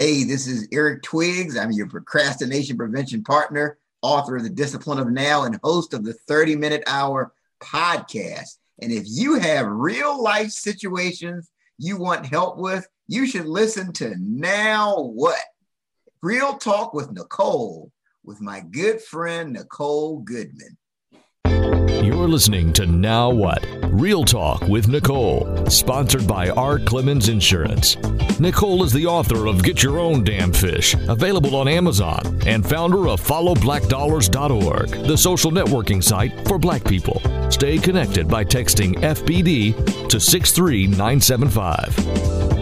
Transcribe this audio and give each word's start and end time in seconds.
Hey, 0.00 0.22
this 0.22 0.46
is 0.46 0.68
Eric 0.70 1.02
Twiggs. 1.02 1.56
I'm 1.56 1.72
your 1.72 1.88
procrastination 1.88 2.76
prevention 2.76 3.24
partner, 3.24 3.78
author 4.00 4.36
of 4.36 4.44
The 4.44 4.48
Discipline 4.48 5.00
of 5.00 5.10
Now, 5.10 5.42
and 5.42 5.58
host 5.64 5.92
of 5.92 6.04
the 6.04 6.12
30 6.12 6.54
Minute 6.54 6.84
Hour 6.86 7.32
podcast. 7.60 8.58
And 8.80 8.92
if 8.92 9.02
you 9.08 9.40
have 9.40 9.66
real 9.66 10.22
life 10.22 10.50
situations 10.50 11.50
you 11.78 11.96
want 11.96 12.26
help 12.26 12.58
with, 12.58 12.86
you 13.08 13.26
should 13.26 13.46
listen 13.46 13.92
to 13.94 14.14
Now 14.20 15.02
What? 15.02 15.42
Real 16.22 16.56
Talk 16.58 16.94
with 16.94 17.10
Nicole, 17.10 17.90
with 18.22 18.40
my 18.40 18.60
good 18.60 19.02
friend 19.02 19.52
Nicole 19.52 20.20
Goodman. 20.20 20.77
You're 21.48 22.28
listening 22.28 22.72
to 22.74 22.86
Now 22.86 23.30
What? 23.30 23.66
Real 23.84 24.24
Talk 24.24 24.62
with 24.62 24.88
Nicole, 24.88 25.66
sponsored 25.66 26.26
by 26.26 26.50
Art 26.50 26.84
Clemens 26.84 27.28
Insurance. 27.28 27.96
Nicole 28.38 28.84
is 28.84 28.92
the 28.92 29.06
author 29.06 29.46
of 29.46 29.64
Get 29.64 29.82
Your 29.82 29.98
Own 29.98 30.24
Damn 30.24 30.52
Fish, 30.52 30.94
available 31.08 31.56
on 31.56 31.66
Amazon, 31.66 32.20
and 32.46 32.68
founder 32.68 33.08
of 33.08 33.20
FollowBlackDollars.org, 33.20 34.90
the 35.06 35.16
social 35.16 35.50
networking 35.50 36.04
site 36.04 36.46
for 36.46 36.58
black 36.58 36.84
people. 36.84 37.22
Stay 37.50 37.78
connected 37.78 38.28
by 38.28 38.44
texting 38.44 38.94
FBD 38.96 40.08
to 40.08 40.20
63975. 40.20 42.57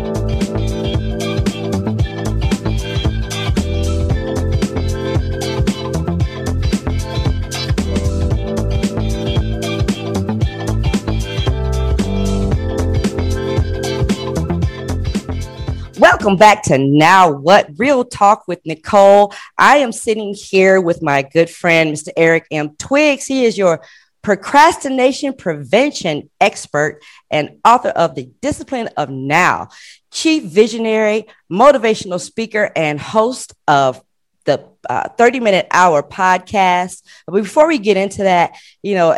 Welcome 16.27 16.39
back 16.41 16.65
to 16.65 16.77
Now 16.77 17.31
What 17.31 17.71
Real 17.77 18.05
Talk 18.05 18.49
with 18.49 18.59
Nicole. 18.67 19.33
I 19.57 19.77
am 19.77 19.93
sitting 19.93 20.35
here 20.35 20.81
with 20.81 21.01
my 21.01 21.23
good 21.23 21.49
friend, 21.49 21.95
Mr. 21.95 22.09
Eric 22.17 22.49
M. 22.51 22.71
Twiggs. 22.81 23.27
He 23.27 23.45
is 23.45 23.57
your 23.57 23.81
procrastination 24.23 25.35
prevention 25.35 26.29
expert 26.41 27.01
and 27.31 27.61
author 27.65 27.91
of 27.91 28.17
The 28.17 28.29
Discipline 28.43 28.89
of 28.97 29.09
Now, 29.09 29.69
chief 30.11 30.43
visionary, 30.43 31.27
motivational 31.49 32.19
speaker, 32.19 32.73
and 32.75 32.99
host 32.99 33.55
of 33.69 34.03
the 34.47 34.69
uh, 34.91 35.11
30 35.11 35.39
minute 35.39 35.69
hour 35.71 36.03
podcast. 36.03 37.05
But 37.27 37.35
before 37.35 37.69
we 37.69 37.79
get 37.79 37.97
into 37.97 38.25
that, 38.25 38.57
you 38.83 38.97
know, 38.97 39.13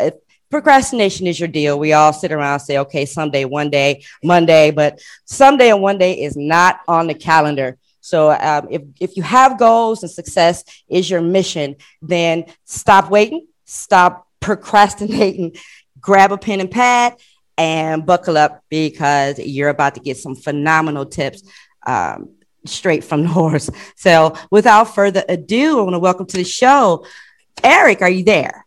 procrastination 0.50 1.26
is 1.26 1.38
your 1.38 1.48
deal. 1.48 1.78
We 1.78 1.92
all 1.92 2.12
sit 2.12 2.32
around 2.32 2.54
and 2.54 2.62
say, 2.62 2.78
okay, 2.78 3.04
someday, 3.04 3.44
one 3.44 3.70
day, 3.70 4.04
Monday, 4.22 4.70
but 4.70 5.00
someday 5.24 5.70
and 5.70 5.82
one 5.82 5.98
day 5.98 6.22
is 6.22 6.36
not 6.36 6.80
on 6.88 7.06
the 7.06 7.14
calendar. 7.14 7.78
So 8.00 8.30
um, 8.30 8.68
if, 8.70 8.82
if 9.00 9.16
you 9.16 9.22
have 9.22 9.58
goals 9.58 10.02
and 10.02 10.10
success 10.10 10.64
is 10.88 11.10
your 11.10 11.20
mission, 11.20 11.76
then 12.00 12.46
stop 12.64 13.10
waiting, 13.10 13.46
stop 13.64 14.26
procrastinating, 14.40 15.56
grab 16.00 16.32
a 16.32 16.38
pen 16.38 16.60
and 16.60 16.70
pad 16.70 17.16
and 17.58 18.06
buckle 18.06 18.38
up 18.38 18.64
because 18.68 19.38
you're 19.38 19.68
about 19.68 19.96
to 19.96 20.00
get 20.00 20.16
some 20.16 20.36
phenomenal 20.36 21.04
tips 21.04 21.42
um, 21.86 22.30
straight 22.64 23.04
from 23.04 23.22
the 23.22 23.28
horse. 23.40 23.68
So 23.96 24.34
without 24.50 24.94
further 24.94 25.24
ado, 25.28 25.80
I 25.80 25.82
want 25.82 25.94
to 25.94 25.98
welcome 25.98 26.26
to 26.26 26.36
the 26.36 26.44
show. 26.44 27.04
Eric, 27.62 28.00
are 28.00 28.10
you 28.10 28.24
there? 28.24 28.64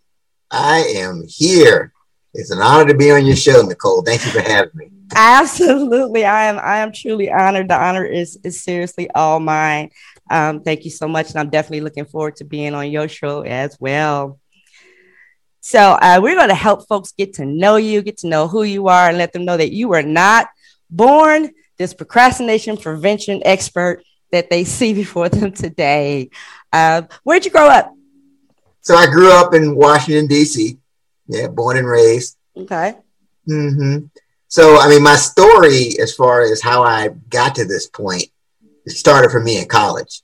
I 0.52 0.80
am 0.96 1.24
here. 1.28 1.94
It's 2.34 2.52
an 2.52 2.60
honor 2.60 2.88
to 2.88 2.98
be 2.98 3.12
on 3.12 3.26
your 3.26 3.36
show, 3.36 3.62
Nicole. 3.62 4.04
Thank 4.04 4.26
you 4.26 4.32
for 4.32 4.42
having 4.42 4.72
me. 4.74 4.92
Absolutely. 5.16 6.26
I 6.26 6.46
am 6.46 6.60
I 6.60 6.78
am 6.78 6.92
truly 6.92 7.32
honored. 7.32 7.70
The 7.70 7.82
honor 7.82 8.06
is 8.06 8.38
is 8.44 8.62
seriously 8.62 9.10
all 9.12 9.40
mine. 9.40 9.92
Um, 10.30 10.62
thank 10.62 10.86
you 10.86 10.92
so 10.92 11.08
much. 11.08 11.32
And 11.32 11.40
I'm 11.40 11.50
definitely 11.50 11.82
looking 11.82 12.06
forward 12.06 12.38
to 12.38 12.46
being 12.46 12.74
on 12.74 12.90
your 12.90 13.08
show 13.08 13.42
as 13.42 13.78
well. 13.80 14.40
So 15.60 15.80
uh, 15.80 16.20
we're 16.22 16.36
going 16.36 16.50
to 16.50 16.56
help 16.56 16.88
folks 16.88 17.12
get 17.12 17.34
to 17.36 17.46
know 17.46 17.76
you, 17.76 18.02
get 18.02 18.18
to 18.20 18.28
know 18.28 18.48
who 18.48 18.64
you 18.64 18.88
are, 18.88 19.10
and 19.10 19.18
let 19.18 19.34
them 19.34 19.46
know 19.46 19.58
that 19.58 19.74
you 19.74 19.90
were 19.90 20.02
not 20.02 20.48
born 20.90 21.52
this 21.78 21.94
procrastination 21.94 22.78
prevention 22.78 23.42
expert 23.46 24.04
that 24.32 24.50
they 24.50 24.64
see 24.64 24.94
before 25.04 25.30
them 25.30 25.52
today. 25.52 26.30
Uh, 26.72 27.04
where'd 27.24 27.46
you 27.46 27.52
grow 27.52 27.68
up? 27.68 27.94
So 28.82 28.96
I 28.96 29.08
grew 29.08 29.32
up 29.32 29.54
in 29.54 29.76
Washington 29.76 30.28
D.C. 30.28 30.78
Yeah, 31.28 31.48
born 31.48 31.78
and 31.78 31.88
raised. 31.88 32.38
Okay. 32.58 32.96
Mm-hmm. 33.48 34.06
So 34.48 34.78
I 34.80 34.90
mean, 34.90 35.04
my 35.04 35.16
story 35.16 36.00
as 36.02 36.14
far 36.14 36.42
as 36.42 36.62
how 36.62 36.84
I 36.84 37.10
got 37.30 37.56
to 37.56 37.66
this 37.66 37.88
point, 37.88 38.26
it 38.86 38.92
started 38.92 39.32
for 39.32 39.40
me 39.40 39.60
in 39.60 39.68
college, 39.68 40.22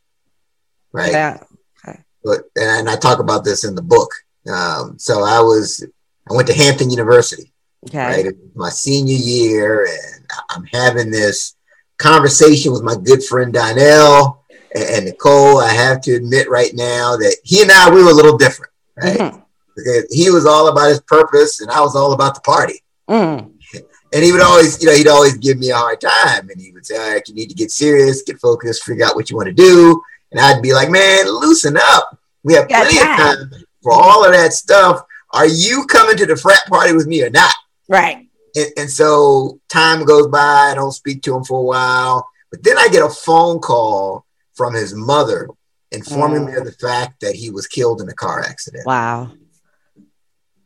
right? 0.92 1.12
Yeah. 1.12 1.44
Okay. 1.88 2.00
But 2.24 2.42
and 2.56 2.90
I 2.90 2.96
talk 2.96 3.20
about 3.20 3.44
this 3.44 3.64
in 3.64 3.76
the 3.76 3.82
book. 3.82 4.12
Um, 4.52 4.98
so 4.98 5.24
I 5.24 5.40
was 5.40 5.86
I 6.30 6.34
went 6.34 6.48
to 6.48 6.54
Hampton 6.54 6.90
University. 6.90 7.54
Okay. 7.88 8.24
Right, 8.24 8.36
my 8.56 8.70
senior 8.70 9.16
year, 9.16 9.86
and 9.86 10.26
I'm 10.50 10.66
having 10.66 11.12
this 11.12 11.56
conversation 11.98 12.74
with 12.74 12.82
my 12.84 12.96
good 12.96 13.24
friend 13.24 13.54
Donnell 13.54 14.44
and 14.84 15.06
Nicole, 15.06 15.60
I 15.60 15.72
have 15.72 16.02
to 16.02 16.16
admit 16.16 16.50
right 16.50 16.72
now 16.74 17.16
that 17.18 17.38
he 17.44 17.62
and 17.62 17.72
I, 17.72 17.90
we 17.90 18.04
were 18.04 18.12
a 18.12 18.14
little 18.14 18.38
different, 18.38 18.72
right? 18.96 19.18
Mm-hmm. 19.18 19.40
Because 19.76 20.08
he 20.12 20.30
was 20.30 20.46
all 20.46 20.70
about 20.70 20.90
his 20.90 21.02
purpose 21.02 21.62
and 21.62 21.70
I 21.70 21.82
was 21.82 21.96
all 21.96 22.14
about 22.14 22.36
the 22.36 22.42
party. 22.42 22.82
Mm. 23.10 23.54
And 24.14 24.24
he 24.24 24.32
would 24.32 24.42
always, 24.42 24.82
you 24.82 24.88
know, 24.88 24.96
he'd 24.96 25.10
always 25.10 25.38
give 25.38 25.58
me 25.58 25.70
a 25.70 25.76
hard 25.76 26.00
time 26.00 26.50
and 26.50 26.60
he 26.62 26.72
would 26.72 26.86
say, 26.86 26.96
all 26.96 27.14
right, 27.14 27.28
you 27.28 27.36
need 27.36 27.50
to 27.50 27.54
get 27.54 27.72
serious, 27.72 28.22
get 28.22 28.40
focused, 28.40 28.86
figure 28.86 29.06
out 29.06 29.16
what 29.16 29.30
you 29.30 29.36
want 29.36 29.48
to 29.48 29.54
do. 29.54 30.02
And 30.32 30.40
I'd 30.40 30.62
be 30.62 30.74
like, 30.74 30.90
man, 30.90 31.26
loosen 31.28 31.76
up. 31.78 32.18
We 32.42 32.54
have 32.54 32.70
plenty 32.70 32.98
of 33.00 33.04
time 33.04 33.52
for 33.84 33.92
all 33.92 34.26
of 34.26 34.32
that 34.32 34.54
stuff. 34.54 35.02
Are 35.32 35.46
you 35.46 35.86
coming 35.88 36.16
to 36.18 36.26
the 36.26 36.38
frat 36.38 36.66
party 36.68 36.94
with 36.94 37.06
me 37.06 37.22
or 37.22 37.30
not? 37.30 37.54
Right. 37.90 38.28
And, 38.56 38.68
and 38.78 38.90
so 38.90 39.60
time 39.70 40.06
goes 40.06 40.28
by. 40.28 40.70
I 40.72 40.74
don't 40.74 40.94
speak 40.94 41.22
to 41.24 41.36
him 41.36 41.44
for 41.44 41.60
a 41.60 41.64
while. 41.64 42.30
But 42.50 42.64
then 42.64 42.78
I 42.78 42.88
get 42.88 43.04
a 43.04 43.10
phone 43.10 43.60
call 43.60 44.26
from 44.58 44.74
his 44.74 44.94
mother 44.94 45.48
informing 45.92 46.42
mm. 46.42 46.52
me 46.52 46.58
of 46.58 46.66
the 46.66 46.72
fact 46.72 47.22
that 47.22 47.36
he 47.36 47.50
was 47.50 47.68
killed 47.68 48.02
in 48.02 48.10
a 48.10 48.14
car 48.14 48.42
accident. 48.42 48.86
Wow. 48.86 49.32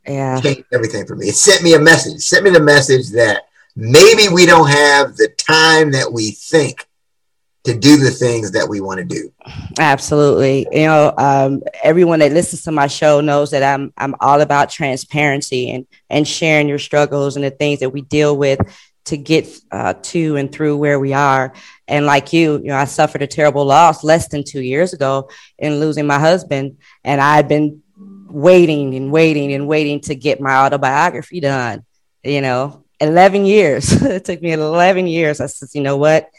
Yeah. 0.08 0.40
Changed 0.42 0.66
everything 0.72 1.06
for 1.06 1.16
me. 1.16 1.28
It 1.28 1.36
sent 1.36 1.62
me 1.62 1.76
a 1.76 1.80
message. 1.80 2.16
It 2.16 2.22
sent 2.22 2.44
me 2.44 2.50
the 2.50 2.60
message 2.60 3.10
that 3.12 3.44
maybe 3.76 4.34
we 4.34 4.46
don't 4.46 4.70
have 4.70 5.16
the 5.16 5.30
time 5.38 5.92
that 5.92 6.12
we 6.12 6.32
think 6.32 6.88
to 7.64 7.78
do 7.78 7.98
the 7.98 8.10
things 8.10 8.52
that 8.52 8.68
we 8.68 8.82
want 8.82 8.98
to 8.98 9.06
do. 9.06 9.32
Absolutely. 9.78 10.66
You 10.72 10.88
know, 10.88 11.14
um, 11.18 11.62
everyone 11.84 12.20
that 12.20 12.32
listens 12.32 12.64
to 12.64 12.72
my 12.72 12.88
show 12.88 13.22
knows 13.22 13.52
that 13.52 13.62
I'm 13.62 13.94
I'm 13.98 14.16
all 14.20 14.42
about 14.42 14.72
transparency 14.72 15.70
and 15.70 15.86
and 16.10 16.28
sharing 16.28 16.68
your 16.68 16.80
struggles 16.80 17.36
and 17.36 17.46
the 17.46 17.52
things 17.52 17.82
that 17.82 17.92
we 17.92 18.02
deal 18.02 18.36
with 18.36 18.60
to 19.06 19.18
get 19.18 19.48
uh, 19.72 19.94
to 20.02 20.36
and 20.36 20.52
through 20.52 20.78
where 20.78 21.00
we 21.00 21.14
are. 21.14 21.54
And 21.88 22.06
like 22.06 22.34
you, 22.34 22.58
you 22.58 22.68
know, 22.68 22.78
I 22.78 22.86
suffered 22.86 23.22
a 23.22 23.28
terrible 23.28 23.66
loss 23.66 24.04
less 24.04 24.28
than 24.28 24.44
two 24.44 24.62
years 24.62 24.94
ago 24.94 25.30
in 25.58 25.80
losing 25.80 26.08
my 26.08 26.20
husband, 26.20 26.78
and 27.04 27.20
I've 27.20 27.48
been 27.48 27.82
waiting 28.28 28.96
and 28.96 29.12
waiting 29.12 29.54
and 29.54 29.68
waiting 29.68 30.00
to 30.02 30.16
get 30.16 30.40
my 30.40 30.56
autobiography 30.66 31.40
done. 31.40 31.86
You 32.24 32.42
know, 32.42 32.86
eleven 33.00 33.46
years. 33.46 33.92
it 34.02 34.26
took 34.26 34.42
me 34.42 34.54
eleven 34.54 35.08
years. 35.08 35.42
I 35.42 35.48
said, 35.48 35.70
you 35.74 35.82
know 35.82 35.98
what, 35.98 36.30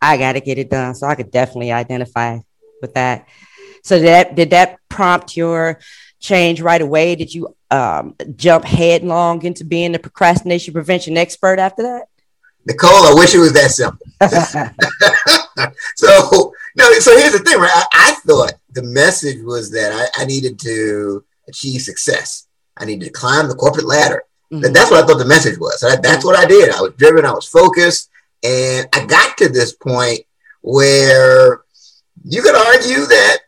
I 0.00 0.16
got 0.16 0.32
to 0.32 0.40
get 0.40 0.58
it 0.58 0.70
done. 0.70 0.94
So 0.94 1.06
I 1.06 1.14
could 1.14 1.30
definitely 1.30 1.72
identify 1.72 2.38
with 2.80 2.94
that. 2.94 3.28
So 3.82 3.98
that 4.00 4.34
did 4.34 4.50
that 4.50 4.78
prompt 4.88 5.36
your 5.36 5.80
change 6.18 6.60
right 6.60 6.80
away? 6.80 7.14
Did 7.16 7.32
you 7.34 7.56
um, 7.70 8.16
jump 8.36 8.64
headlong 8.64 9.44
into 9.44 9.64
being 9.64 9.92
the 9.92 9.98
procrastination 9.98 10.74
prevention 10.74 11.16
expert 11.16 11.58
after 11.58 11.82
that? 11.82 12.08
Nicole, 12.66 13.06
I 13.06 13.14
wish 13.14 13.34
it 13.34 13.38
was 13.38 13.52
that 13.54 13.70
simple. 13.70 14.06
so 15.96 16.52
no, 16.76 16.92
so 16.98 17.16
here's 17.18 17.32
the 17.32 17.38
thing, 17.44 17.58
right? 17.58 17.70
I, 17.72 17.86
I 17.92 18.14
thought 18.26 18.54
the 18.70 18.82
message 18.82 19.42
was 19.42 19.70
that 19.72 19.92
I, 19.92 20.22
I, 20.22 20.24
needed 20.26 20.58
to 20.60 21.24
achieve 21.48 21.80
success. 21.80 22.46
I 22.76 22.84
needed 22.84 23.06
to 23.06 23.10
climb 23.12 23.48
the 23.48 23.54
corporate 23.54 23.86
ladder. 23.86 24.24
Mm-hmm. 24.52 24.72
That's 24.72 24.90
what 24.90 25.02
I 25.02 25.06
thought 25.06 25.18
the 25.18 25.24
message 25.24 25.58
was. 25.58 25.80
So 25.80 25.88
that, 25.88 26.02
that's 26.02 26.24
what 26.24 26.38
I 26.38 26.44
did. 26.44 26.70
I 26.70 26.80
was 26.80 26.92
driven. 26.94 27.24
I 27.24 27.32
was 27.32 27.48
focused, 27.48 28.10
and 28.44 28.86
I 28.92 29.06
got 29.06 29.38
to 29.38 29.48
this 29.48 29.72
point 29.72 30.20
where 30.60 31.62
you 32.24 32.42
could 32.42 32.54
argue 32.54 33.06
that 33.06 33.38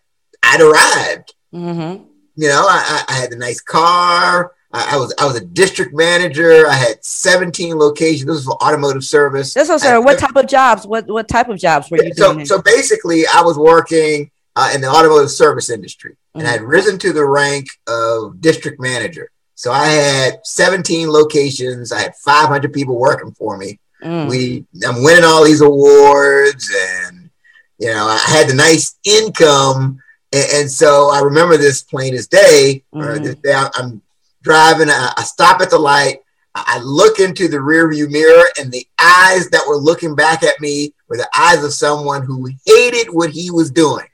I'd 0.43 0.61
arrived. 0.61 1.35
Mm-hmm. 1.53 2.05
You 2.37 2.49
know, 2.49 2.67
I, 2.69 3.05
I 3.09 3.13
had 3.15 3.33
a 3.33 3.37
nice 3.37 3.61
car. 3.61 4.53
I, 4.73 4.95
I, 4.95 4.97
was 4.97 5.15
I 5.19 5.27
was 5.27 5.37
a 5.37 5.45
district 5.45 5.95
manager. 5.95 6.67
I 6.67 6.75
had 6.75 7.05
17 7.05 7.77
locations. 7.77 8.27
This 8.27 8.37
was 8.37 8.45
for 8.47 8.63
automotive 8.63 9.05
service. 9.05 9.53
That's 9.53 9.69
what, 9.69 9.81
sir. 9.81 10.01
What 10.01 10.19
type 10.19 10.37
of 10.37 10.47
jobs? 10.47 10.87
What 10.87 11.07
what 11.09 11.29
type 11.29 11.49
of 11.49 11.59
jobs 11.59 11.91
were 11.91 12.03
you 12.03 12.15
doing? 12.15 12.47
So, 12.47 12.57
so 12.57 12.63
basically, 12.63 13.25
I 13.27 13.43
was 13.43 13.59
working 13.59 14.31
uh, 14.57 14.73
in 14.75 14.81
the 14.81 14.89
automotive 14.89 15.31
service 15.31 15.69
industry, 15.69 16.13
mm-hmm. 16.13 16.41
and 16.41 16.49
I 16.49 16.53
had 16.53 16.63
risen 16.63 16.99
to 17.01 17.13
the 17.13 17.25
rank 17.25 17.67
of 17.87 18.41
district 18.41 18.81
manager. 18.81 19.31
So 19.55 19.71
I 19.71 19.87
had 19.87 20.45
17 20.45 21.09
locations. 21.09 21.93
I 21.93 22.01
had 22.01 22.17
500 22.17 22.73
people 22.73 22.99
working 22.99 23.31
for 23.33 23.57
me. 23.57 23.79
Mm. 24.03 24.29
We 24.29 24.65
I'm 24.85 25.05
winning 25.05 25.23
all 25.25 25.45
these 25.45 25.61
awards 25.61 26.69
and 26.75 27.31
you 27.79 27.89
know, 27.89 28.07
I 28.07 28.19
had 28.19 28.49
the 28.49 28.55
nice 28.55 28.97
income. 29.05 30.01
And, 30.33 30.47
and 30.55 30.71
so 30.71 31.11
I 31.13 31.21
remember 31.21 31.57
this 31.57 31.83
plain 31.83 32.15
as 32.15 32.27
day. 32.27 32.85
Mm-hmm. 32.95 33.25
This 33.25 33.35
day 33.37 33.55
I'm 33.55 34.03
driving, 34.43 34.89
I, 34.89 35.13
I 35.17 35.23
stop 35.23 35.61
at 35.61 35.71
the 35.71 35.79
light. 35.79 36.19
I 36.55 36.81
look 36.85 37.19
into 37.19 37.49
the 37.49 37.57
rearview 37.57 38.11
mirror, 38.11 38.45
and 38.61 38.71
the 38.71 38.87
eyes 39.01 39.49
that 39.51 39.67
were 39.67 39.79
looking 39.79 40.15
back 40.15 40.43
at 40.43 40.61
me 40.61 40.93
were 41.09 41.17
the 41.17 41.29
eyes 41.35 41.65
of 41.65 41.73
someone 41.73 42.23
who 42.23 42.47
hated 42.67 43.07
what 43.11 43.31
he 43.31 43.51
was 43.51 43.71
doing. 43.71 44.07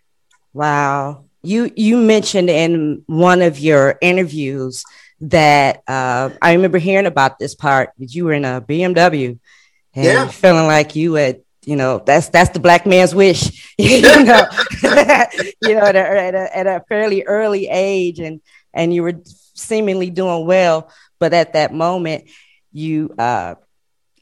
Wow. 0.52 1.24
You 1.42 1.70
you 1.74 1.96
mentioned 1.96 2.48
in 2.48 3.02
one 3.06 3.42
of 3.42 3.58
your 3.58 3.98
interviews 4.00 4.84
that 5.20 5.82
uh, 5.88 6.30
I 6.40 6.52
remember 6.52 6.78
hearing 6.78 7.06
about 7.06 7.38
this 7.38 7.54
part 7.54 7.90
that 7.98 8.14
you 8.14 8.26
were 8.26 8.32
in 8.32 8.44
a 8.44 8.60
BMW 8.60 9.38
and 9.94 10.04
yeah. 10.04 10.28
feeling 10.28 10.66
like 10.66 10.94
you 10.94 11.14
had 11.14 11.40
you 11.68 11.76
know 11.76 12.02
that's 12.06 12.30
that's 12.30 12.48
the 12.50 12.58
black 12.58 12.86
man's 12.86 13.14
wish 13.14 13.74
you 13.78 14.00
know. 14.24 14.46
You 15.60 15.74
know 15.74 15.82
at 15.82 15.96
a, 15.96 15.98
at 15.98 16.34
a, 16.34 16.56
at 16.56 16.66
a 16.66 16.84
fairly 16.88 17.24
early 17.24 17.68
age 17.68 18.20
and 18.20 18.40
and 18.72 18.94
you 18.94 19.02
were 19.02 19.20
seemingly 19.54 20.08
doing 20.08 20.46
well 20.46 20.90
but 21.18 21.34
at 21.34 21.52
that 21.52 21.74
moment 21.74 22.24
you 22.72 23.14
uh 23.18 23.56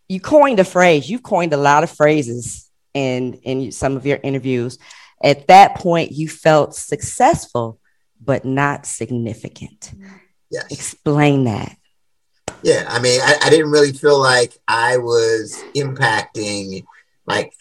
you 0.08 0.18
coined 0.18 0.58
a 0.58 0.64
phrase 0.64 1.08
you 1.08 1.20
coined 1.20 1.52
a 1.52 1.56
lot 1.56 1.84
of 1.84 1.90
phrases 1.90 2.68
in 2.94 3.34
in 3.44 3.70
some 3.70 3.96
of 3.96 4.06
your 4.06 4.18
interviews. 4.22 4.78
At 5.22 5.46
that 5.46 5.76
point 5.76 6.12
you 6.12 6.28
felt 6.28 6.74
successful 6.74 7.78
but 8.20 8.44
not 8.44 8.86
significant. 8.86 9.92
Yes. 10.50 10.66
Explain 10.72 11.44
that. 11.44 11.76
Yeah 12.62 12.86
i 12.88 12.98
mean 12.98 13.20
I, 13.20 13.36
I 13.44 13.50
didn't 13.50 13.70
really 13.70 13.92
feel 13.92 14.18
like 14.18 14.56
i 14.66 14.96
was 14.96 15.62
impacting 15.76 16.84
like 17.26 17.52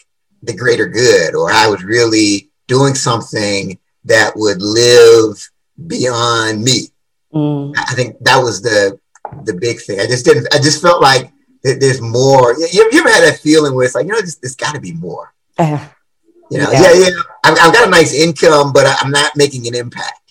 the 0.44 0.56
greater 0.56 0.88
good 0.88 1.35
or 1.35 1.51
i 1.51 1.67
was 1.67 1.83
really 1.83 2.50
doing 2.67 2.95
something 2.95 3.77
that 4.03 4.31
would 4.35 4.62
live 4.62 5.50
beyond 5.88 6.63
me 6.63 6.88
mm. 7.33 7.73
i 7.77 7.94
think 7.94 8.17
that 8.21 8.38
was 8.38 8.62
the 8.62 9.00
the 9.44 9.53
big 9.53 9.79
thing 9.81 10.00
i 10.00 10.06
just 10.06 10.25
didn't 10.25 10.47
i 10.53 10.57
just 10.57 10.81
felt 10.81 11.01
like 11.01 11.31
there's 11.63 12.01
more 12.01 12.53
you, 12.53 12.89
you 12.91 13.00
ever 13.00 13.09
had 13.09 13.23
that 13.23 13.39
feeling 13.41 13.73
where 13.73 13.85
it's 13.85 13.95
like 13.95 14.06
you 14.06 14.12
know 14.12 14.21
this, 14.21 14.35
there's 14.35 14.56
got 14.56 14.75
to 14.75 14.81
be 14.81 14.94
more 14.94 15.33
uh, 15.57 15.88
you 16.51 16.59
know, 16.59 16.71
yeah, 16.71 16.94
yeah. 16.94 17.07
yeah. 17.09 17.21
I've, 17.44 17.57
I've, 17.59 17.73
got 17.73 17.88
a 17.88 17.89
nice 17.89 18.13
income, 18.13 18.71
but 18.71 18.85
I'm 19.01 19.12
not 19.12 19.35
making 19.35 19.67
an 19.67 19.75
impact. 19.75 20.25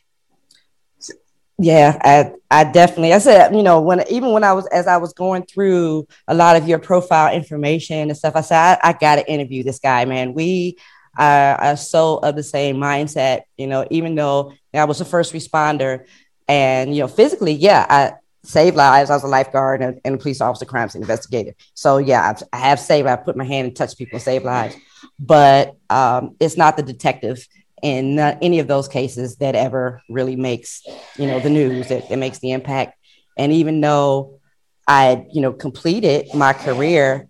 Yeah, 1.59 1.99
I, 2.03 2.33
I 2.51 2.65
definitely. 2.65 3.13
I 3.13 3.19
said, 3.19 3.55
you 3.55 3.63
know, 3.63 3.81
when 3.81 4.05
even 4.11 4.33
when 4.33 4.43
I 4.43 4.53
was 4.53 4.67
as 4.69 4.87
I 4.87 4.97
was 4.97 5.13
going 5.13 5.45
through 5.45 6.09
a 6.27 6.35
lot 6.35 6.57
of 6.57 6.67
your 6.69 6.79
profile 6.81 7.33
information 7.33 8.11
and 8.11 8.17
stuff, 8.17 8.35
I 8.35 8.41
said, 8.41 8.79
I, 8.83 8.89
I 8.89 8.93
got 8.93 9.17
to 9.17 9.31
interview 9.31 9.63
this 9.63 9.79
guy, 9.79 10.05
man. 10.05 10.35
We 10.35 10.79
are, 11.17 11.55
are 11.55 11.77
so 11.77 12.17
of 12.19 12.35
the 12.35 12.43
same 12.43 12.77
mindset. 12.77 13.43
You 13.57 13.69
know, 13.69 13.87
even 13.91 14.17
though 14.17 14.53
I 14.73 14.85
was 14.85 15.01
a 15.01 15.05
first 15.05 15.33
responder, 15.33 16.07
and 16.49 16.95
you 16.95 17.03
know, 17.03 17.09
physically, 17.09 17.53
yeah, 17.53 17.87
I 17.89 18.13
saved 18.43 18.77
lives. 18.77 19.11
I 19.11 19.15
was 19.15 19.23
a 19.23 19.29
lifeguard 19.29 19.81
and, 19.81 20.01
and 20.05 20.17
a 20.17 20.19
police 20.19 20.41
officer, 20.41 20.65
crime 20.65 20.89
scene 20.89 21.03
investigator. 21.03 21.55
So 21.75 21.99
yeah, 21.99 22.31
I've, 22.31 22.43
I 22.53 22.57
have 22.59 22.81
saved. 22.81 23.07
I 23.07 23.15
put 23.15 23.37
my 23.37 23.45
hand 23.45 23.69
and 23.69 23.77
touched 23.77 23.97
people, 23.97 24.17
and 24.17 24.23
saved 24.23 24.45
lives 24.45 24.77
but 25.19 25.77
um, 25.91 26.37
it's 26.41 26.57
not 26.57 26.77
the 26.77 26.83
detective 26.83 27.47
in 27.85 28.19
uh, 28.19 28.37
any 28.41 28.61
of 28.61 28.67
those 28.67 28.89
cases 28.89 29.37
that 29.37 29.55
ever 29.55 30.03
really 30.09 30.37
makes 30.37 30.83
you 31.19 31.27
know 31.27 31.39
the 31.39 31.51
news 31.51 31.89
that, 31.89 32.09
that 32.09 32.17
makes 32.17 32.39
the 32.39 32.53
impact 32.53 32.99
and 33.37 33.53
even 33.53 33.81
though 33.81 34.41
i 34.89 35.27
you 35.33 35.41
know 35.41 35.53
completed 35.53 36.27
my 36.35 36.53
career 36.55 37.29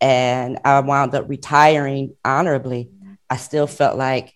and 0.00 0.58
i 0.64 0.80
wound 0.80 1.14
up 1.14 1.28
retiring 1.28 2.16
honorably 2.24 2.90
i 3.28 3.36
still 3.36 3.66
felt 3.66 3.98
like 3.98 4.32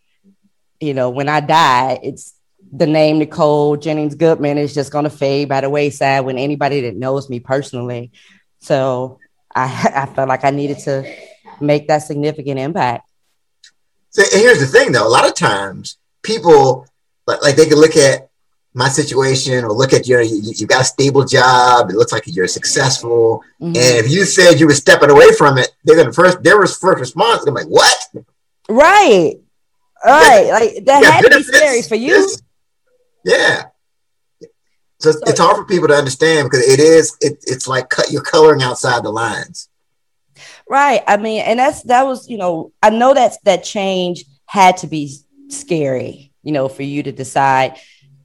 you 0.78 0.92
know 0.92 1.08
when 1.08 1.28
i 1.28 1.40
die 1.40 1.98
it's 2.02 2.34
the 2.72 2.86
name 2.86 3.18
nicole 3.18 3.76
jennings 3.76 4.14
goodman 4.14 4.58
is 4.58 4.74
just 4.74 4.92
going 4.92 5.04
to 5.04 5.10
fade 5.10 5.48
by 5.48 5.62
the 5.62 5.70
wayside 5.70 6.24
when 6.24 6.36
anybody 6.36 6.82
that 6.82 6.96
knows 6.96 7.30
me 7.30 7.40
personally 7.40 8.12
so 8.60 9.18
i 9.54 9.64
i 9.94 10.06
felt 10.06 10.28
like 10.28 10.44
i 10.44 10.50
needed 10.50 10.78
to 10.78 11.02
make 11.60 11.88
that 11.88 11.98
significant 11.98 12.58
impact. 12.58 13.05
So 14.10 14.22
here's 14.30 14.60
the 14.60 14.66
thing, 14.66 14.92
though. 14.92 15.06
A 15.06 15.08
lot 15.08 15.26
of 15.26 15.34
times, 15.34 15.98
people 16.22 16.86
like, 17.26 17.42
like 17.42 17.56
they 17.56 17.66
can 17.66 17.78
look 17.78 17.96
at 17.96 18.30
my 18.74 18.88
situation 18.88 19.64
or 19.64 19.72
look 19.72 19.94
at 19.94 20.06
your 20.06 20.20
you, 20.20 20.52
you 20.54 20.66
got 20.66 20.82
a 20.82 20.84
stable 20.84 21.24
job. 21.24 21.90
It 21.90 21.96
looks 21.96 22.12
like 22.12 22.24
you're 22.26 22.46
successful, 22.46 23.42
mm-hmm. 23.60 23.68
and 23.68 23.76
if 23.76 24.10
you 24.10 24.24
said 24.24 24.60
you 24.60 24.66
were 24.66 24.74
stepping 24.74 25.10
away 25.10 25.32
from 25.32 25.58
it, 25.58 25.70
they're 25.84 25.96
gonna 25.96 26.12
first 26.12 26.42
their 26.42 26.58
first 26.66 27.00
response. 27.00 27.46
I'm 27.46 27.54
like, 27.54 27.66
what? 27.66 27.96
Right, 28.68 29.34
right. 30.04 30.48
like 30.50 30.84
that 30.84 31.04
had 31.04 31.20
to 31.22 31.38
be 31.38 31.42
scary 31.42 31.82
for 31.82 31.94
you. 31.94 32.10
This, 32.10 32.42
yeah. 33.24 33.62
So, 34.98 35.12
so, 35.12 35.20
it's 35.26 35.40
hard 35.40 35.56
for 35.56 35.64
people 35.64 35.88
to 35.88 35.94
understand 35.94 36.46
because 36.46 36.66
it 36.66 36.80
is 36.80 37.16
it, 37.20 37.38
it's 37.46 37.66
like 37.68 37.88
cut 37.88 38.10
you're 38.10 38.22
coloring 38.22 38.62
outside 38.62 39.02
the 39.04 39.10
lines. 39.10 39.68
Right. 40.68 41.02
I 41.06 41.16
mean, 41.16 41.42
and 41.42 41.58
that's 41.58 41.82
that 41.84 42.04
was, 42.04 42.28
you 42.28 42.38
know, 42.38 42.72
I 42.82 42.90
know 42.90 43.14
that 43.14 43.36
that 43.44 43.62
change 43.62 44.24
had 44.46 44.78
to 44.78 44.86
be 44.86 45.16
scary, 45.48 46.32
you 46.42 46.52
know, 46.52 46.68
for 46.68 46.82
you 46.82 47.02
to 47.04 47.12
decide 47.12 47.78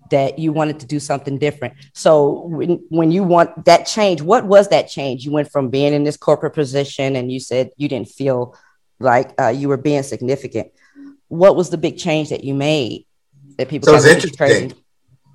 that 0.09 0.39
you 0.39 0.51
wanted 0.51 0.79
to 0.79 0.85
do 0.85 0.99
something 0.99 1.37
different. 1.37 1.75
So 1.93 2.45
when 2.47 2.83
when 2.89 3.11
you 3.11 3.23
want 3.23 3.65
that 3.65 3.85
change, 3.85 4.21
what 4.21 4.45
was 4.45 4.69
that 4.69 4.89
change? 4.89 5.23
You 5.23 5.31
went 5.31 5.51
from 5.51 5.69
being 5.69 5.93
in 5.93 6.03
this 6.03 6.17
corporate 6.17 6.53
position 6.53 7.15
and 7.15 7.31
you 7.31 7.39
said 7.39 7.71
you 7.77 7.87
didn't 7.87 8.09
feel 8.09 8.55
like 8.99 9.33
uh, 9.39 9.49
you 9.49 9.67
were 9.67 9.77
being 9.77 10.03
significant. 10.03 10.71
What 11.27 11.55
was 11.55 11.69
the 11.69 11.77
big 11.77 11.97
change 11.97 12.29
that 12.29 12.43
you 12.43 12.55
made 12.55 13.05
that 13.57 13.69
people? 13.69 13.87
So 13.87 13.95
it's 13.95 14.05
interesting. 14.25 14.73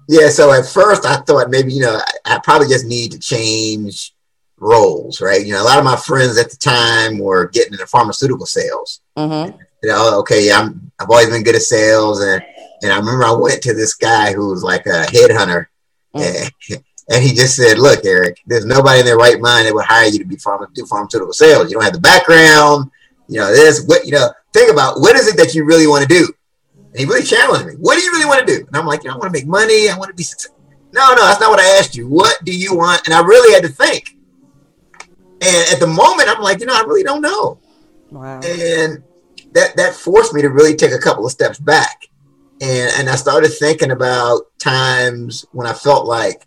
Yeah. 0.08 0.28
So 0.28 0.52
at 0.52 0.66
first 0.66 1.06
I 1.06 1.16
thought 1.18 1.50
maybe 1.50 1.72
you 1.72 1.82
know 1.82 2.00
I, 2.24 2.34
I 2.34 2.40
probably 2.42 2.68
just 2.68 2.86
need 2.86 3.12
to 3.12 3.18
change 3.20 4.12
roles, 4.58 5.20
right? 5.20 5.44
You 5.44 5.52
know, 5.52 5.62
a 5.62 5.64
lot 5.64 5.78
of 5.78 5.84
my 5.84 5.96
friends 5.96 6.38
at 6.38 6.50
the 6.50 6.56
time 6.56 7.18
were 7.18 7.48
getting 7.48 7.72
into 7.72 7.86
pharmaceutical 7.86 8.46
sales. 8.46 9.00
Mm-hmm. 9.16 9.58
You 9.82 9.88
know, 9.90 10.18
okay, 10.20 10.50
I'm 10.50 10.90
I've 10.98 11.10
always 11.10 11.28
been 11.28 11.42
good 11.42 11.54
at 11.54 11.62
sales, 11.62 12.20
and 12.20 12.42
and 12.82 12.92
I 12.92 12.98
remember 12.98 13.24
I 13.24 13.32
went 13.32 13.62
to 13.62 13.74
this 13.74 13.94
guy 13.94 14.32
who 14.32 14.50
was 14.50 14.62
like 14.62 14.86
a 14.86 15.04
headhunter, 15.06 15.66
mm-hmm. 16.14 16.48
and, 16.72 16.84
and 17.10 17.22
he 17.22 17.34
just 17.34 17.56
said, 17.56 17.78
"Look, 17.78 18.04
Eric, 18.04 18.40
there's 18.46 18.66
nobody 18.66 19.00
in 19.00 19.06
their 19.06 19.16
right 19.16 19.40
mind 19.40 19.66
that 19.66 19.74
would 19.74 19.84
hire 19.84 20.08
you 20.08 20.18
to 20.18 20.24
be 20.24 20.36
pharma, 20.36 20.72
do 20.74 20.86
pharmaceutical 20.86 21.32
sales. 21.32 21.70
You 21.70 21.74
don't 21.74 21.84
have 21.84 21.92
the 21.92 22.00
background. 22.00 22.90
You 23.28 23.40
know, 23.40 23.52
this 23.52 23.84
what 23.86 24.04
you 24.04 24.12
know. 24.12 24.30
Think 24.52 24.72
about 24.72 25.00
what 25.00 25.16
is 25.16 25.28
it 25.28 25.36
that 25.36 25.54
you 25.54 25.64
really 25.64 25.86
want 25.86 26.02
to 26.02 26.08
do." 26.08 26.32
And 26.74 26.98
he 26.98 27.04
really 27.04 27.24
challenged 27.24 27.66
me. 27.66 27.74
What 27.74 27.98
do 27.98 28.04
you 28.04 28.10
really 28.12 28.24
want 28.24 28.46
to 28.46 28.46
do? 28.46 28.66
And 28.66 28.74
I'm 28.74 28.86
like, 28.86 29.04
you 29.04 29.10
know, 29.10 29.16
I 29.16 29.18
want 29.18 29.30
to 29.30 29.38
make 29.38 29.46
money. 29.46 29.90
I 29.90 29.98
want 29.98 30.08
to 30.08 30.14
be 30.14 30.22
successful. 30.22 30.56
No, 30.92 31.10
no, 31.10 31.26
that's 31.26 31.40
not 31.40 31.50
what 31.50 31.60
I 31.60 31.76
asked 31.78 31.94
you. 31.94 32.08
What 32.08 32.42
do 32.42 32.56
you 32.56 32.74
want? 32.74 33.06
And 33.06 33.12
I 33.12 33.20
really 33.20 33.52
had 33.52 33.62
to 33.64 33.68
think. 33.68 34.15
And 35.42 35.72
at 35.72 35.80
the 35.80 35.86
moment, 35.86 36.28
I'm 36.28 36.42
like, 36.42 36.60
you 36.60 36.66
know, 36.66 36.74
I 36.74 36.82
really 36.82 37.02
don't 37.02 37.20
know. 37.20 37.58
Wow. 38.10 38.40
And 38.40 39.02
that 39.52 39.76
that 39.76 39.94
forced 39.94 40.32
me 40.34 40.42
to 40.42 40.50
really 40.50 40.76
take 40.76 40.92
a 40.92 40.98
couple 40.98 41.26
of 41.26 41.32
steps 41.32 41.58
back. 41.58 42.08
And 42.60 42.90
and 42.96 43.08
I 43.08 43.16
started 43.16 43.50
thinking 43.50 43.90
about 43.90 44.42
times 44.58 45.44
when 45.52 45.66
I 45.66 45.72
felt 45.72 46.06
like 46.06 46.46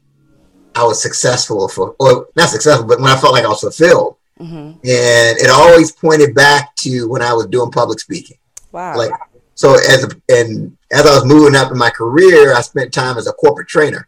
I 0.75 0.83
was 0.83 1.01
successful 1.01 1.67
for 1.67 1.95
or 1.99 2.27
not 2.35 2.49
successful, 2.49 2.87
but 2.87 2.99
when 2.99 3.11
I 3.11 3.17
felt 3.17 3.33
like 3.33 3.45
I 3.45 3.49
was 3.49 3.61
fulfilled. 3.61 4.15
Mm-hmm. 4.39 4.55
And 4.55 5.37
it 5.37 5.49
always 5.49 5.91
pointed 5.91 6.33
back 6.33 6.75
to 6.77 7.09
when 7.09 7.21
I 7.21 7.33
was 7.33 7.47
doing 7.47 7.71
public 7.71 7.99
speaking. 7.99 8.37
Wow. 8.71 8.97
Like 8.97 9.11
so 9.55 9.73
as 9.73 10.05
a, 10.05 10.09
and 10.29 10.77
as 10.91 11.05
I 11.05 11.13
was 11.15 11.25
moving 11.25 11.55
up 11.55 11.71
in 11.71 11.77
my 11.77 11.89
career, 11.89 12.55
I 12.55 12.61
spent 12.61 12.93
time 12.93 13.17
as 13.17 13.27
a 13.27 13.33
corporate 13.33 13.67
trainer. 13.67 14.07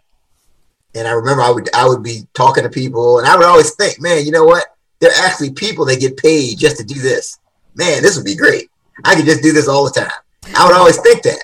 And 0.93 1.07
I 1.07 1.12
remember 1.12 1.41
I 1.41 1.50
would 1.50 1.74
I 1.74 1.88
would 1.88 2.03
be 2.03 2.27
talking 2.33 2.63
to 2.63 2.69
people, 2.69 3.19
and 3.19 3.27
I 3.27 3.36
would 3.36 3.45
always 3.45 3.74
think, 3.75 4.01
man, 4.01 4.25
you 4.25 4.31
know 4.31 4.43
what? 4.43 4.65
There 5.00 5.10
are 5.10 5.25
actually 5.25 5.51
people 5.51 5.86
that 5.86 6.00
get 6.00 6.17
paid 6.17 6.60
just 6.60 6.77
to 6.77 6.83
do 6.83 7.00
this. 7.00 7.39
Man, 7.75 8.01
this 8.01 8.17
would 8.17 8.25
be 8.25 8.36
great. 8.36 8.69
I 9.05 9.15
could 9.15 9.25
just 9.25 9.41
do 9.41 9.53
this 9.53 9.67
all 9.67 9.86
the 9.86 9.91
time. 9.91 10.12
I 10.57 10.65
would 10.65 10.75
always 10.75 11.00
think 11.00 11.24
that. 11.24 11.43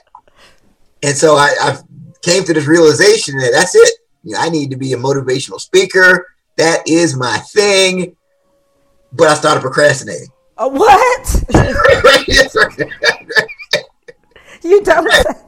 And 1.02 1.16
so 1.16 1.36
I, 1.36 1.56
I 1.62 1.78
came 2.22 2.44
to 2.44 2.54
this 2.54 2.68
realization 2.68 3.38
that 3.38 3.52
that's 3.54 3.76
it. 3.76 3.94
You 4.24 4.34
know, 4.34 4.40
I 4.42 4.50
need 4.50 4.72
to 4.72 4.78
be 4.78 4.94
a 4.94 4.98
motivational 4.98 5.60
speaker. 5.60 6.28
That 6.58 6.88
is 6.88 7.16
my 7.16 7.38
thing. 7.38 8.16
But 9.14 9.30
I 9.30 9.36
started 9.36 9.62
procrastinating. 9.62 10.28
Uh, 10.58 10.70
what? 10.70 11.44
you 14.64 14.84
don't 14.84 15.08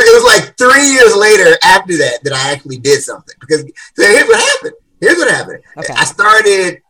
it 0.00 0.14
was 0.14 0.24
like 0.24 0.56
three 0.56 0.88
years 0.92 1.16
later 1.16 1.56
after 1.62 1.96
that 1.98 2.20
that 2.24 2.32
I 2.32 2.52
actually 2.52 2.78
did 2.78 3.02
something. 3.02 3.34
Because 3.40 3.60
so 3.60 4.02
here's 4.02 4.26
what 4.26 4.40
happened. 4.40 4.72
Here's 5.00 5.18
what 5.18 5.30
happened. 5.30 5.62
Okay. 5.76 5.94
I 5.94 6.04
started 6.04 6.82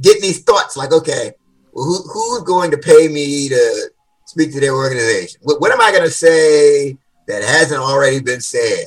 getting 0.00 0.22
these 0.22 0.42
thoughts 0.42 0.76
like, 0.76 0.92
okay, 0.92 1.32
well, 1.72 1.84
who, 1.84 2.02
who's 2.10 2.42
going 2.42 2.70
to 2.70 2.78
pay 2.78 3.08
me 3.08 3.48
to 3.48 3.90
speak 4.24 4.52
to 4.52 4.60
their 4.60 4.74
organization? 4.74 5.40
What, 5.42 5.60
what 5.60 5.72
am 5.72 5.80
I 5.80 5.90
going 5.90 6.04
to 6.04 6.10
say 6.10 6.96
that 7.26 7.42
hasn't 7.42 7.80
already 7.80 8.20
been 8.20 8.40
said? 8.40 8.86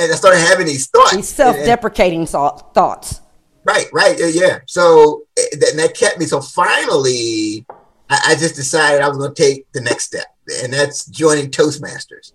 And 0.00 0.12
I 0.12 0.14
started 0.16 0.40
having 0.40 0.66
these 0.66 0.86
thoughts. 0.88 1.14
These 1.14 1.28
self-deprecating 1.28 2.26
thoughts. 2.26 3.20
Right, 3.64 3.86
right, 3.92 4.18
yeah. 4.32 4.60
So 4.66 5.24
eh, 5.38 5.42
and 5.70 5.78
that 5.78 5.94
kept 5.94 6.18
me. 6.18 6.26
So 6.26 6.40
finally, 6.40 7.64
I, 8.10 8.20
I 8.28 8.34
just 8.34 8.56
decided 8.56 9.00
I 9.00 9.08
was 9.08 9.18
going 9.18 9.34
to 9.34 9.42
take 9.42 9.70
the 9.72 9.80
next 9.80 10.04
step. 10.04 10.26
and 10.62 10.72
that's 10.72 11.06
joining 11.06 11.50
Toastmasters. 11.50 12.32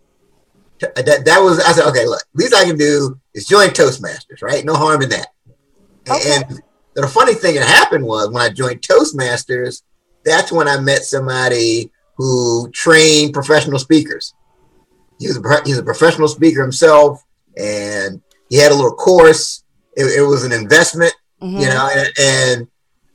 That, 0.79 1.23
that 1.25 1.39
was 1.39 1.59
I 1.59 1.71
said, 1.73 1.87
okay, 1.89 2.05
look, 2.05 2.23
least 2.33 2.55
I 2.55 2.63
can 2.63 2.77
do 2.77 3.19
is 3.33 3.45
join 3.45 3.69
Toastmasters, 3.69 4.41
right? 4.41 4.63
No 4.63 4.75
harm 4.75 5.01
in 5.01 5.09
that. 5.09 5.27
Okay. 6.09 6.35
And 6.35 6.61
the 6.95 7.07
funny 7.07 7.33
thing 7.33 7.55
that 7.55 7.67
happened 7.67 8.05
was 8.05 8.29
when 8.29 8.41
I 8.41 8.49
joined 8.49 8.81
Toastmasters, 8.81 9.83
that's 10.23 10.51
when 10.51 10.67
I 10.67 10.79
met 10.79 11.03
somebody 11.03 11.91
who 12.15 12.69
trained 12.71 13.33
professional 13.33 13.79
speakers. 13.79 14.33
He 15.19 15.27
was 15.27 15.37
a, 15.37 15.63
he 15.65 15.71
was 15.71 15.79
a 15.79 15.83
professional 15.83 16.27
speaker 16.27 16.61
himself, 16.61 17.23
and 17.57 18.21
he 18.49 18.57
had 18.57 18.71
a 18.71 18.75
little 18.75 18.93
course. 18.93 19.63
It, 19.95 20.05
it 20.19 20.21
was 20.21 20.45
an 20.45 20.51
investment, 20.51 21.13
mm-hmm. 21.41 21.57
you 21.57 21.67
know, 21.67 21.89
and, 21.93 22.09
and, 22.19 22.67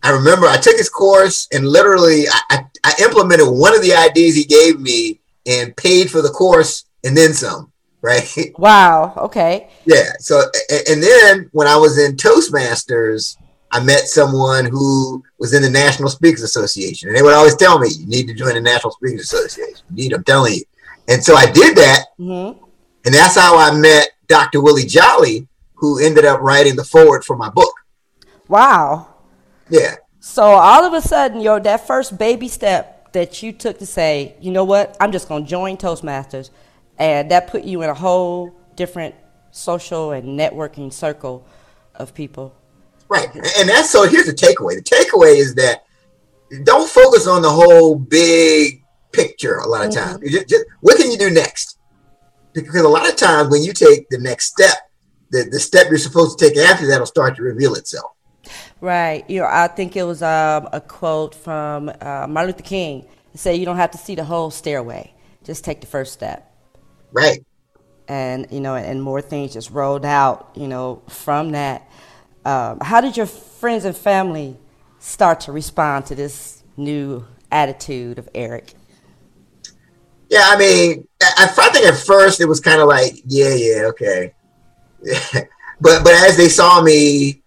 I 0.02 0.10
remember 0.10 0.46
I 0.46 0.58
took 0.58 0.76
his 0.76 0.90
course 0.90 1.48
and 1.50 1.66
literally 1.66 2.24
I, 2.50 2.66
I 2.84 2.92
implemented 3.00 3.48
one 3.48 3.74
of 3.74 3.80
the 3.80 3.94
ideas 3.94 4.36
he 4.36 4.44
gave 4.44 4.78
me 4.78 5.20
and 5.46 5.74
paid 5.78 6.10
for 6.10 6.20
the 6.20 6.28
course 6.28 6.84
and 7.04 7.16
then 7.16 7.32
some 7.32 7.72
right? 8.04 8.52
Wow. 8.58 9.14
Okay. 9.16 9.68
Yeah. 9.86 10.12
So, 10.20 10.42
and 10.88 11.02
then 11.02 11.48
when 11.52 11.66
I 11.66 11.76
was 11.76 11.98
in 11.98 12.16
Toastmasters, 12.16 13.36
I 13.72 13.82
met 13.82 14.06
someone 14.06 14.66
who 14.66 15.24
was 15.38 15.54
in 15.54 15.62
the 15.62 15.70
National 15.70 16.08
Speakers 16.08 16.42
Association, 16.42 17.08
and 17.08 17.16
they 17.16 17.22
would 17.22 17.34
always 17.34 17.56
tell 17.56 17.78
me, 17.80 17.88
"You 17.88 18.06
need 18.06 18.28
to 18.28 18.34
join 18.34 18.54
the 18.54 18.60
National 18.60 18.92
Speakers 18.92 19.22
Association. 19.22 19.84
You 19.90 19.96
need." 19.96 20.12
I'm 20.12 20.22
telling 20.22 20.54
you. 20.54 20.62
And 21.08 21.24
so 21.24 21.34
I 21.34 21.50
did 21.50 21.76
that, 21.76 22.04
mm-hmm. 22.18 22.62
and 23.04 23.14
that's 23.14 23.36
how 23.36 23.58
I 23.58 23.76
met 23.76 24.10
Dr. 24.28 24.62
Willie 24.62 24.86
Jolley, 24.86 25.48
who 25.74 25.98
ended 25.98 26.24
up 26.24 26.40
writing 26.40 26.76
the 26.76 26.84
foreword 26.84 27.24
for 27.24 27.36
my 27.36 27.50
book. 27.50 27.74
Wow. 28.48 29.14
Yeah. 29.68 29.96
So 30.20 30.44
all 30.44 30.84
of 30.84 30.92
a 30.92 31.02
sudden, 31.02 31.40
yo, 31.40 31.58
that 31.58 31.86
first 31.86 32.16
baby 32.16 32.48
step 32.48 33.12
that 33.12 33.42
you 33.42 33.52
took 33.52 33.78
to 33.80 33.86
say, 33.86 34.36
you 34.40 34.50
know 34.50 34.64
what, 34.64 34.96
I'm 35.00 35.12
just 35.12 35.28
going 35.28 35.44
to 35.44 35.50
join 35.50 35.76
Toastmasters 35.76 36.50
and 36.98 37.30
that 37.30 37.48
put 37.48 37.64
you 37.64 37.82
in 37.82 37.90
a 37.90 37.94
whole 37.94 38.54
different 38.76 39.14
social 39.50 40.12
and 40.12 40.38
networking 40.38 40.92
circle 40.92 41.46
of 41.94 42.14
people. 42.14 42.54
Right, 43.08 43.28
and 43.34 43.68
that's 43.68 43.90
so. 43.90 44.08
Here's 44.08 44.26
the 44.26 44.32
takeaway. 44.32 44.76
The 44.76 44.82
takeaway 44.82 45.36
is 45.36 45.54
that 45.56 45.84
don't 46.64 46.88
focus 46.88 47.26
on 47.26 47.42
the 47.42 47.50
whole 47.50 47.96
big 47.96 48.82
picture. 49.12 49.56
A 49.56 49.68
lot 49.68 49.84
of 49.84 49.92
mm-hmm. 49.92 50.18
times, 50.20 50.32
just, 50.32 50.48
just, 50.48 50.64
what 50.80 50.96
can 50.96 51.10
you 51.10 51.18
do 51.18 51.30
next? 51.30 51.78
Because 52.52 52.80
a 52.80 52.88
lot 52.88 53.08
of 53.08 53.16
times, 53.16 53.50
when 53.50 53.62
you 53.62 53.72
take 53.72 54.08
the 54.08 54.18
next 54.18 54.46
step, 54.46 54.90
the, 55.30 55.44
the 55.50 55.60
step 55.60 55.88
you're 55.88 55.98
supposed 55.98 56.38
to 56.38 56.48
take 56.48 56.56
after 56.56 56.86
that 56.86 56.98
will 56.98 57.06
start 57.06 57.36
to 57.36 57.42
reveal 57.42 57.74
itself. 57.74 58.12
Right. 58.80 59.28
You 59.28 59.40
know, 59.40 59.48
I 59.50 59.68
think 59.68 59.96
it 59.96 60.04
was 60.04 60.22
um, 60.22 60.68
a 60.72 60.80
quote 60.80 61.34
from 61.34 61.88
uh, 61.88 62.26
Martin 62.28 62.46
Luther 62.46 62.62
King. 62.62 63.06
Say 63.34 63.56
you 63.56 63.64
don't 63.64 63.76
have 63.76 63.90
to 63.92 63.98
see 63.98 64.14
the 64.14 64.24
whole 64.24 64.50
stairway; 64.50 65.12
just 65.42 65.64
take 65.64 65.80
the 65.80 65.86
first 65.86 66.12
step. 66.12 66.53
Right. 67.14 67.44
And 68.08 68.46
you 68.50 68.60
know, 68.60 68.74
and 68.74 69.02
more 69.02 69.22
things 69.22 69.54
just 69.54 69.70
rolled 69.70 70.04
out. 70.04 70.50
You 70.54 70.68
know, 70.68 71.02
from 71.08 71.52
that. 71.52 71.88
Um, 72.44 72.78
how 72.80 73.00
did 73.00 73.16
your 73.16 73.24
friends 73.24 73.86
and 73.86 73.96
family 73.96 74.58
start 74.98 75.40
to 75.40 75.52
respond 75.52 76.04
to 76.06 76.14
this 76.14 76.62
new 76.76 77.24
attitude 77.50 78.18
of 78.18 78.28
Eric? 78.34 78.74
Yeah, 80.28 80.42
I 80.44 80.58
mean, 80.58 81.08
I, 81.22 81.44
I 81.56 81.70
think 81.70 81.86
at 81.86 81.96
first 81.96 82.40
it 82.40 82.46
was 82.46 82.60
kind 82.60 82.82
of 82.82 82.88
like, 82.88 83.14
yeah, 83.24 83.54
yeah, 83.54 83.82
okay, 83.86 84.34
but 85.80 86.04
but 86.04 86.12
as 86.12 86.36
they 86.36 86.48
saw 86.48 86.82
me, 86.82 87.42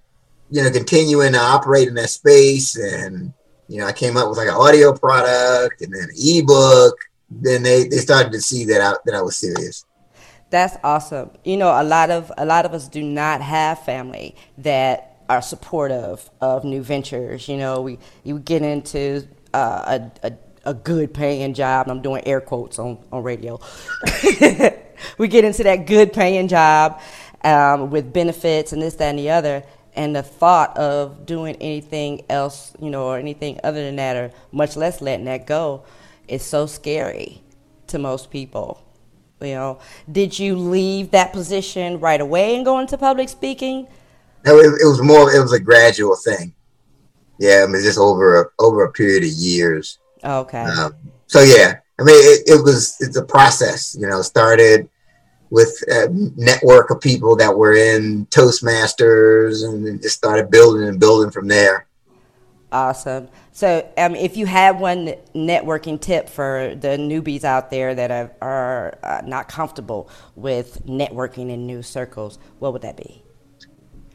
you 0.49 0.63
know, 0.63 0.71
continuing 0.71 1.33
to 1.33 1.39
operate 1.39 1.87
in 1.87 1.93
that 1.95 2.09
space, 2.09 2.75
and 2.75 3.33
you 3.67 3.79
know, 3.79 3.85
I 3.85 3.91
came 3.91 4.17
up 4.17 4.29
with 4.29 4.37
like 4.37 4.47
an 4.47 4.55
audio 4.55 4.93
product 4.93 5.81
and 5.81 5.93
then 5.93 6.03
an 6.03 6.15
ebook, 6.15 6.95
then 7.29 7.63
they 7.63 7.87
they 7.87 7.97
started 7.97 8.31
to 8.31 8.41
see 8.41 8.65
that 8.65 8.81
I 8.81 8.93
that 9.05 9.15
I 9.15 9.21
was 9.21 9.37
serious. 9.37 9.85
That's 10.49 10.77
awesome. 10.83 11.31
You 11.43 11.57
know, 11.57 11.69
a 11.69 11.83
lot 11.83 12.09
of 12.09 12.31
a 12.37 12.45
lot 12.45 12.65
of 12.65 12.73
us 12.73 12.87
do 12.87 13.03
not 13.03 13.41
have 13.41 13.83
family 13.83 14.35
that 14.57 15.17
are 15.29 15.41
supportive 15.41 16.29
of 16.39 16.63
new 16.63 16.81
ventures. 16.81 17.47
You 17.49 17.57
know, 17.57 17.81
we 17.81 17.99
you 18.23 18.39
get 18.39 18.61
into 18.61 19.27
uh, 19.53 19.99
a, 20.23 20.27
a 20.27 20.33
a 20.67 20.73
good 20.73 21.13
paying 21.13 21.53
job. 21.53 21.89
I'm 21.89 22.01
doing 22.01 22.25
air 22.25 22.41
quotes 22.41 22.79
on 22.79 22.97
on 23.11 23.23
radio. 23.23 23.59
we 25.17 25.27
get 25.27 25.43
into 25.43 25.63
that 25.63 25.85
good 25.87 26.13
paying 26.13 26.47
job 26.47 27.01
um, 27.43 27.89
with 27.89 28.13
benefits 28.13 28.73
and 28.73 28.81
this, 28.81 28.95
that, 28.95 29.09
and 29.09 29.19
the 29.19 29.29
other. 29.29 29.63
And 29.95 30.15
the 30.15 30.21
thought 30.21 30.77
of 30.77 31.25
doing 31.25 31.55
anything 31.55 32.23
else, 32.29 32.71
you 32.79 32.91
know, 32.91 33.07
or 33.07 33.17
anything 33.17 33.59
other 33.63 33.83
than 33.83 33.95
that, 33.95 34.15
or 34.15 34.31
much 34.51 34.75
less 34.75 35.01
letting 35.01 35.25
that 35.25 35.47
go, 35.47 35.85
is 36.27 36.43
so 36.43 36.65
scary 36.65 37.41
to 37.87 37.99
most 37.99 38.29
people. 38.29 38.83
You 39.41 39.53
know, 39.53 39.79
did 40.11 40.37
you 40.37 40.55
leave 40.55 41.11
that 41.11 41.31
position 41.31 41.99
right 41.99 42.19
away 42.19 42.55
and 42.55 42.65
go 42.65 42.79
into 42.79 42.97
public 42.97 43.29
speaking? 43.29 43.87
No, 44.45 44.57
it, 44.57 44.81
it 44.81 44.85
was 44.85 45.01
more. 45.01 45.33
It 45.33 45.39
was 45.39 45.53
a 45.53 45.59
gradual 45.59 46.15
thing. 46.15 46.53
Yeah, 47.39 47.65
I 47.67 47.71
mean, 47.71 47.83
just 47.83 47.99
over 47.99 48.41
a, 48.41 48.45
over 48.59 48.83
a 48.83 48.91
period 48.91 49.23
of 49.23 49.29
years. 49.29 49.99
Okay. 50.23 50.63
Um, 50.63 50.95
so 51.27 51.41
yeah, 51.41 51.79
I 51.99 52.03
mean, 52.03 52.15
it, 52.15 52.49
it 52.49 52.63
was 52.63 52.97
it's 52.99 53.17
a 53.17 53.23
process. 53.23 53.95
You 53.99 54.07
know, 54.07 54.21
started 54.21 54.89
with 55.49 55.71
a 55.87 56.09
network 56.35 56.89
of 56.89 56.99
people 56.99 57.35
that 57.35 57.55
were 57.55 57.75
in 57.75 58.25
Toastmasters, 58.27 59.63
and 59.63 60.01
just 60.01 60.17
started 60.17 60.49
building 60.49 60.87
and 60.87 60.99
building 60.99 61.31
from 61.31 61.47
there. 61.47 61.86
Awesome. 62.71 63.29
So, 63.53 63.89
um, 63.97 64.13
if 64.13 64.35
you 64.35 64.45
have 64.45 64.79
one 64.79 65.13
networking 65.33 66.01
tip 66.01 66.27
for 66.27 66.75
the 66.75 66.89
newbies 66.89 67.45
out 67.45 67.71
there 67.71 67.95
that 67.95 68.11
are, 68.11 68.31
are 68.41 68.99
uh, 69.03 69.21
not 69.25 69.47
comfortable 69.47 70.09
with 70.35 70.85
networking 70.85 71.49
in 71.49 71.65
new 71.65 71.81
circles, 71.81 72.39
what 72.59 72.73
would 72.73 72.81
that 72.81 72.97
be? 72.97 73.23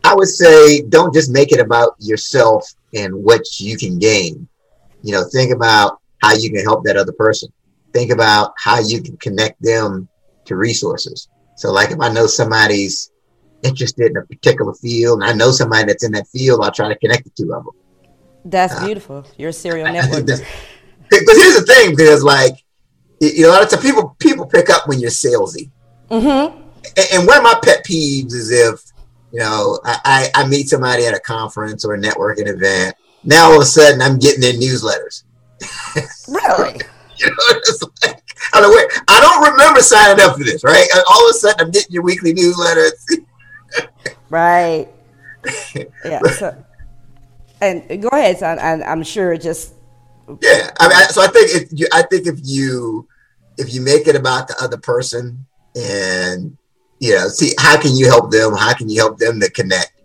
I 0.04 0.14
would 0.14 0.28
say 0.28 0.82
don't 0.82 1.14
just 1.14 1.30
make 1.30 1.50
it 1.50 1.60
about 1.60 1.94
yourself 1.98 2.70
and 2.94 3.14
what 3.24 3.58
you 3.58 3.78
can 3.78 3.98
gain. 3.98 4.46
You 5.02 5.12
know, 5.12 5.24
think 5.24 5.50
about 5.50 6.00
how 6.20 6.34
you 6.34 6.50
can 6.50 6.62
help 6.62 6.84
that 6.84 6.98
other 6.98 7.12
person. 7.12 7.50
Think 7.94 8.10
about 8.10 8.52
how 8.58 8.80
you 8.80 9.02
can 9.02 9.16
connect 9.16 9.62
them 9.62 10.08
to 10.44 10.56
resources. 10.56 11.28
So, 11.56 11.72
like 11.72 11.90
if 11.90 12.00
I 12.00 12.12
know 12.12 12.26
somebody's 12.26 13.10
interested 13.62 14.10
in 14.10 14.16
a 14.18 14.26
particular 14.26 14.74
field 14.74 15.22
and 15.22 15.30
I 15.30 15.32
know 15.32 15.52
somebody 15.52 15.84
that's 15.84 16.04
in 16.04 16.12
that 16.12 16.28
field, 16.28 16.60
I'll 16.62 16.70
try 16.70 16.88
to 16.88 16.98
connect 16.98 17.24
the 17.24 17.30
two 17.30 17.54
of 17.54 17.64
them 17.64 17.72
that's 18.44 18.78
beautiful. 18.84 19.26
You're 19.36 19.50
a 19.50 19.52
serial 19.52 19.86
network. 19.92 20.26
Because 20.26 21.42
here's 21.42 21.58
the 21.58 21.64
thing, 21.66 21.94
because 21.96 22.22
like 22.22 22.62
you 23.20 23.42
know, 23.42 23.50
a 23.50 23.52
lot 23.52 23.62
of 23.62 23.70
times 23.70 23.82
people 23.82 24.16
people 24.18 24.46
pick 24.46 24.68
up 24.70 24.88
when 24.88 24.98
you're 24.98 25.10
salesy. 25.10 25.70
Mm-hmm. 26.10 26.58
And, 26.96 27.06
and, 27.12 27.26
one 27.26 27.38
of 27.38 27.44
my 27.44 27.58
pet 27.62 27.84
peeves 27.86 28.34
is 28.34 28.50
if 28.50 28.80
you 29.32 29.38
know 29.38 29.78
I, 29.84 30.28
I, 30.34 30.46
meet 30.46 30.68
somebody 30.68 31.06
at 31.06 31.14
a 31.14 31.20
conference 31.20 31.84
or 31.84 31.94
a 31.94 31.98
networking 31.98 32.48
event. 32.48 32.96
Now 33.24 33.50
all 33.50 33.56
of 33.56 33.62
a 33.62 33.66
sudden 33.66 34.02
I'm 34.02 34.18
getting 34.18 34.40
their 34.40 34.54
newsletters. 34.54 35.24
Really? 36.28 36.80
you 37.18 37.26
know, 37.26 37.34
it's 37.50 37.82
like, 38.02 38.22
I 38.54 38.60
don't, 38.60 38.74
know, 38.74 39.02
I 39.08 39.20
don't 39.20 39.52
remember 39.52 39.80
signing 39.80 40.24
up 40.24 40.36
for 40.36 40.44
this, 40.44 40.64
right? 40.64 40.86
All 41.12 41.28
of 41.28 41.34
a 41.34 41.38
sudden 41.38 41.66
I'm 41.66 41.70
getting 41.70 41.92
your 41.92 42.02
weekly 42.02 42.32
newsletters. 42.32 42.92
right. 44.30 44.88
Yeah. 46.04 46.20
So, 46.38 46.64
and 47.62 48.02
go 48.02 48.08
ahead, 48.08 48.38
son. 48.38 48.58
And 48.58 48.82
I'm 48.84 49.02
sure 49.02 49.32
it 49.32 49.40
just 49.40 49.74
yeah. 50.40 50.70
I 50.78 50.88
mean, 50.88 51.08
so 51.08 51.22
I 51.22 51.28
think 51.28 51.50
if 51.50 51.68
you, 51.72 51.86
I 51.92 52.02
think 52.02 52.26
if 52.26 52.38
you 52.42 53.08
if 53.58 53.72
you 53.72 53.80
make 53.80 54.06
it 54.06 54.16
about 54.16 54.48
the 54.48 54.56
other 54.60 54.76
person 54.76 55.46
and 55.74 56.56
you 57.00 57.14
know, 57.14 57.28
see 57.28 57.52
how 57.58 57.80
can 57.80 57.96
you 57.96 58.06
help 58.06 58.30
them? 58.30 58.54
How 58.54 58.74
can 58.74 58.88
you 58.88 59.00
help 59.00 59.18
them 59.18 59.40
to 59.40 59.50
connect 59.50 60.02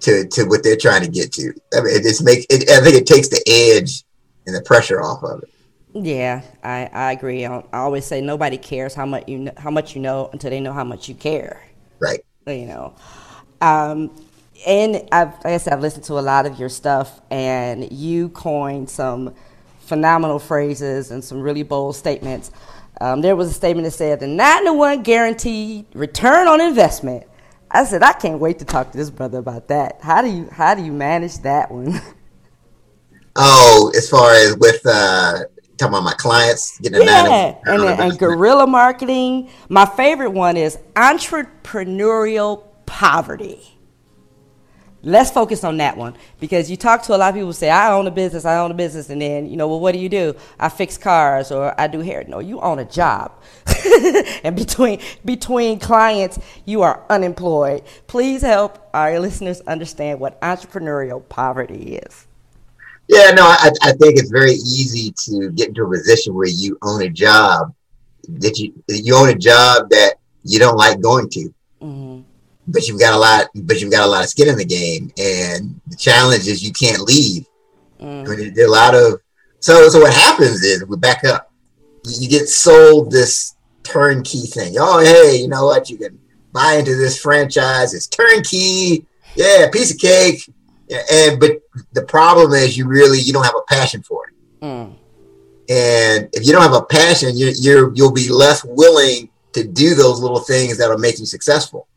to 0.00 0.26
to 0.28 0.44
what 0.44 0.62
they're 0.62 0.76
trying 0.76 1.02
to 1.02 1.10
get 1.10 1.32
to? 1.32 1.52
I 1.74 1.80
mean, 1.80 1.96
it 1.96 2.02
just 2.02 2.24
makes 2.24 2.46
it. 2.50 2.68
I 2.70 2.80
think 2.80 2.96
it 2.96 3.06
takes 3.06 3.28
the 3.28 3.42
edge 3.46 4.04
and 4.46 4.54
the 4.54 4.62
pressure 4.62 5.00
off 5.00 5.22
of 5.22 5.42
it. 5.42 5.50
Yeah, 5.94 6.42
I, 6.64 6.90
I 6.92 7.12
agree. 7.12 7.46
I, 7.46 7.58
I 7.72 7.78
always 7.78 8.04
say 8.04 8.20
nobody 8.20 8.58
cares 8.58 8.94
how 8.94 9.06
much 9.06 9.28
you 9.28 9.38
know, 9.38 9.52
how 9.56 9.70
much 9.70 9.94
you 9.94 10.02
know 10.02 10.28
until 10.32 10.50
they 10.50 10.60
know 10.60 10.72
how 10.72 10.84
much 10.84 11.08
you 11.08 11.14
care. 11.14 11.62
Right. 12.00 12.24
You 12.46 12.66
know, 12.66 12.94
um, 13.60 14.10
and 14.66 15.08
I've, 15.12 15.32
like 15.36 15.46
I 15.46 15.56
said, 15.58 15.72
I've 15.72 15.80
listened 15.80 16.04
to 16.04 16.14
a 16.14 16.20
lot 16.20 16.46
of 16.46 16.58
your 16.58 16.68
stuff, 16.68 17.20
and 17.30 17.90
you 17.92 18.30
coined 18.30 18.88
some 18.88 19.34
phenomenal 19.80 20.38
phrases 20.38 21.10
and 21.10 21.22
some 21.22 21.40
really 21.40 21.62
bold 21.62 21.96
statements. 21.96 22.50
Um, 23.00 23.20
there 23.20 23.36
was 23.36 23.50
a 23.50 23.52
statement 23.52 23.84
that 23.84 23.90
said 23.90 24.20
the 24.20 24.26
nine 24.26 24.64
to 24.64 24.72
one 24.72 25.02
guaranteed 25.02 25.86
return 25.94 26.48
on 26.48 26.60
investment. 26.60 27.26
I 27.70 27.84
said 27.84 28.02
I 28.02 28.12
can't 28.12 28.38
wait 28.38 28.60
to 28.60 28.64
talk 28.64 28.92
to 28.92 28.98
this 28.98 29.10
brother 29.10 29.38
about 29.38 29.68
that. 29.68 29.98
How 30.00 30.22
do 30.22 30.28
you 30.28 30.48
how 30.50 30.74
do 30.74 30.84
you 30.84 30.92
manage 30.92 31.38
that 31.38 31.70
one? 31.70 32.00
Oh, 33.36 33.90
as 33.96 34.08
far 34.08 34.32
as 34.32 34.56
with 34.58 34.80
uh, 34.86 35.40
talking 35.76 35.88
about 35.88 36.04
my 36.04 36.12
clients 36.12 36.78
getting 36.78 37.02
a 37.02 37.04
yeah, 37.04 37.56
and, 37.66 37.82
and 37.82 38.16
guerrilla 38.16 38.64
marketing. 38.64 39.50
My 39.68 39.86
favorite 39.86 40.30
one 40.30 40.56
is 40.56 40.78
entrepreneurial 40.94 42.62
poverty 42.86 43.73
let's 45.04 45.30
focus 45.30 45.64
on 45.64 45.76
that 45.76 45.96
one. 45.96 46.14
Because 46.40 46.70
you 46.70 46.76
talk 46.76 47.02
to 47.04 47.14
a 47.14 47.18
lot 47.18 47.28
of 47.28 47.34
people 47.34 47.48
who 47.48 47.52
say 47.52 47.70
i 47.70 47.92
own 47.92 48.06
a 48.06 48.10
business 48.10 48.44
i 48.44 48.56
own 48.56 48.70
a 48.70 48.74
business 48.74 49.10
and 49.10 49.20
then 49.20 49.46
you 49.48 49.56
know 49.56 49.68
well 49.68 49.80
what 49.80 49.92
do 49.92 49.98
you 49.98 50.08
do? 50.08 50.34
I 50.58 50.68
fix 50.68 50.98
cars 50.98 51.52
or 51.52 51.78
i 51.80 51.86
do 51.86 52.00
hair. 52.00 52.24
No 52.26 52.38
you 52.40 52.60
own 52.60 52.78
a 52.78 52.84
job. 52.84 53.32
And 54.44 54.56
between 54.56 55.00
between 55.24 55.78
clients 55.78 56.38
you 56.64 56.82
are 56.82 57.04
unemployed. 57.08 57.82
Please 58.06 58.42
help 58.42 58.88
our 58.92 59.18
listeners 59.18 59.60
understand 59.62 60.20
what 60.20 60.40
entrepreneurial 60.40 61.26
poverty 61.28 61.96
is. 61.96 62.26
Yeah 63.08 63.30
no 63.32 63.44
I, 63.44 63.70
I 63.82 63.92
think 63.92 64.18
it's 64.18 64.30
very 64.30 64.52
easy 64.52 65.14
to 65.26 65.50
get 65.50 65.68
into 65.68 65.84
a 65.84 65.90
position 65.90 66.34
where 66.34 66.48
you 66.48 66.78
own 66.82 67.02
a 67.02 67.10
job 67.10 67.74
that 68.28 68.58
you 68.58 68.72
you 68.88 69.14
own 69.14 69.28
a 69.28 69.34
job 69.34 69.90
that 69.90 70.14
you 70.44 70.58
don't 70.58 70.76
like 70.76 71.00
going 71.00 71.28
to. 71.30 71.54
Mm-hmm 71.82 72.33
but 72.66 72.86
you've 72.88 73.00
got 73.00 73.14
a 73.14 73.18
lot, 73.18 73.48
but 73.54 73.80
you've 73.80 73.90
got 73.90 74.06
a 74.06 74.10
lot 74.10 74.24
of 74.24 74.30
skin 74.30 74.48
in 74.48 74.56
the 74.56 74.64
game, 74.64 75.12
and 75.18 75.80
the 75.86 75.96
challenge 75.96 76.46
is 76.46 76.62
you 76.62 76.72
can't 76.72 77.02
leave. 77.02 77.46
Mm. 78.00 78.26
I 78.26 78.36
mean, 78.36 78.54
there 78.54 78.64
are 78.64 78.68
a 78.68 78.70
lot 78.70 78.94
of 78.94 79.20
so 79.60 79.88
so. 79.88 80.00
What 80.00 80.14
happens 80.14 80.62
is 80.62 80.84
we 80.86 80.96
back 80.96 81.24
up. 81.24 81.52
You 82.04 82.28
get 82.28 82.48
sold 82.48 83.10
this 83.10 83.54
turnkey 83.82 84.46
thing. 84.46 84.74
Oh, 84.78 85.00
hey, 85.00 85.36
you 85.40 85.48
know 85.48 85.66
what? 85.66 85.90
You 85.90 85.98
can 85.98 86.18
buy 86.52 86.74
into 86.74 86.96
this 86.96 87.20
franchise. 87.20 87.94
It's 87.94 88.06
turnkey. 88.06 89.06
Yeah, 89.34 89.68
piece 89.70 89.92
of 89.92 89.98
cake. 89.98 90.48
Yeah, 90.88 91.02
and 91.12 91.40
but 91.40 91.62
the 91.92 92.02
problem 92.02 92.52
is 92.52 92.76
you 92.76 92.86
really 92.86 93.20
you 93.20 93.32
don't 93.32 93.44
have 93.44 93.56
a 93.56 93.72
passion 93.72 94.02
for 94.02 94.28
it. 94.28 94.64
Mm. 94.64 94.94
And 95.66 96.28
if 96.32 96.46
you 96.46 96.52
don't 96.52 96.62
have 96.62 96.74
a 96.74 96.84
passion, 96.84 97.36
you, 97.36 97.52
you're 97.58 97.94
you'll 97.94 98.12
be 98.12 98.28
less 98.28 98.64
willing 98.64 99.30
to 99.52 99.64
do 99.64 99.94
those 99.94 100.20
little 100.20 100.40
things 100.40 100.78
that'll 100.78 100.98
make 100.98 101.18
you 101.18 101.26
successful 101.26 101.88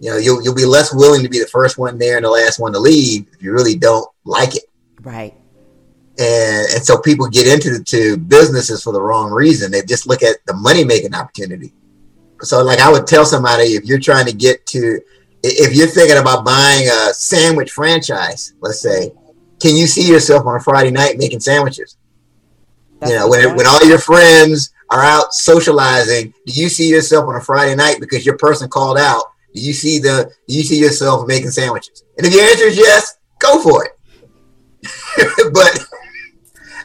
you 0.00 0.10
know, 0.10 0.16
you'll 0.16 0.42
you'll 0.42 0.54
be 0.54 0.64
less 0.64 0.94
willing 0.94 1.22
to 1.22 1.28
be 1.28 1.38
the 1.38 1.46
first 1.46 1.76
one 1.76 1.98
there 1.98 2.16
and 2.16 2.24
the 2.24 2.30
last 2.30 2.58
one 2.58 2.72
to 2.72 2.78
leave 2.78 3.26
if 3.32 3.42
you 3.42 3.52
really 3.52 3.76
don't 3.76 4.08
like 4.24 4.56
it. 4.56 4.64
Right. 5.02 5.34
And 6.18 6.66
and 6.72 6.82
so 6.82 6.98
people 6.98 7.28
get 7.28 7.46
into 7.46 7.78
the 7.78 7.84
to 7.84 8.16
businesses 8.16 8.82
for 8.82 8.94
the 8.94 9.00
wrong 9.00 9.30
reason. 9.30 9.70
They 9.70 9.82
just 9.82 10.06
look 10.06 10.22
at 10.22 10.38
the 10.46 10.54
money 10.54 10.84
making 10.84 11.14
opportunity. 11.14 11.74
So 12.40 12.64
like 12.64 12.80
I 12.80 12.90
would 12.90 13.06
tell 13.06 13.26
somebody 13.26 13.74
if 13.74 13.84
you're 13.84 14.00
trying 14.00 14.24
to 14.24 14.32
get 14.32 14.64
to 14.68 15.00
if 15.42 15.74
you're 15.74 15.86
thinking 15.86 16.18
about 16.18 16.46
buying 16.46 16.88
a 16.88 17.12
sandwich 17.12 17.70
franchise, 17.70 18.54
let's 18.60 18.80
say, 18.80 19.12
can 19.60 19.76
you 19.76 19.86
see 19.86 20.10
yourself 20.10 20.46
on 20.46 20.56
a 20.56 20.60
Friday 20.60 20.90
night 20.90 21.18
making 21.18 21.40
sandwiches? 21.40 21.98
That's 23.00 23.12
you 23.12 23.18
know, 23.18 23.28
when, 23.28 23.56
when 23.56 23.66
all 23.66 23.86
your 23.86 23.98
friends 23.98 24.72
are 24.90 25.02
out 25.02 25.32
socializing, 25.32 26.34
do 26.46 26.52
you 26.52 26.68
see 26.70 26.88
yourself 26.88 27.26
on 27.28 27.36
a 27.36 27.40
Friday 27.40 27.74
night 27.74 28.00
because 28.00 28.24
your 28.24 28.36
person 28.38 28.68
called 28.68 28.98
out 28.98 29.24
do 29.54 29.60
you 29.60 29.72
see 29.72 29.98
the 29.98 30.30
do 30.46 30.54
you 30.54 30.62
see 30.62 30.78
yourself 30.78 31.26
making 31.26 31.50
sandwiches? 31.50 32.04
And 32.16 32.26
if 32.26 32.32
your 32.32 32.44
answer 32.44 32.64
is 32.64 32.76
yes, 32.76 33.18
go 33.38 33.60
for 33.62 33.84
it. 33.84 33.92
but 35.52 35.78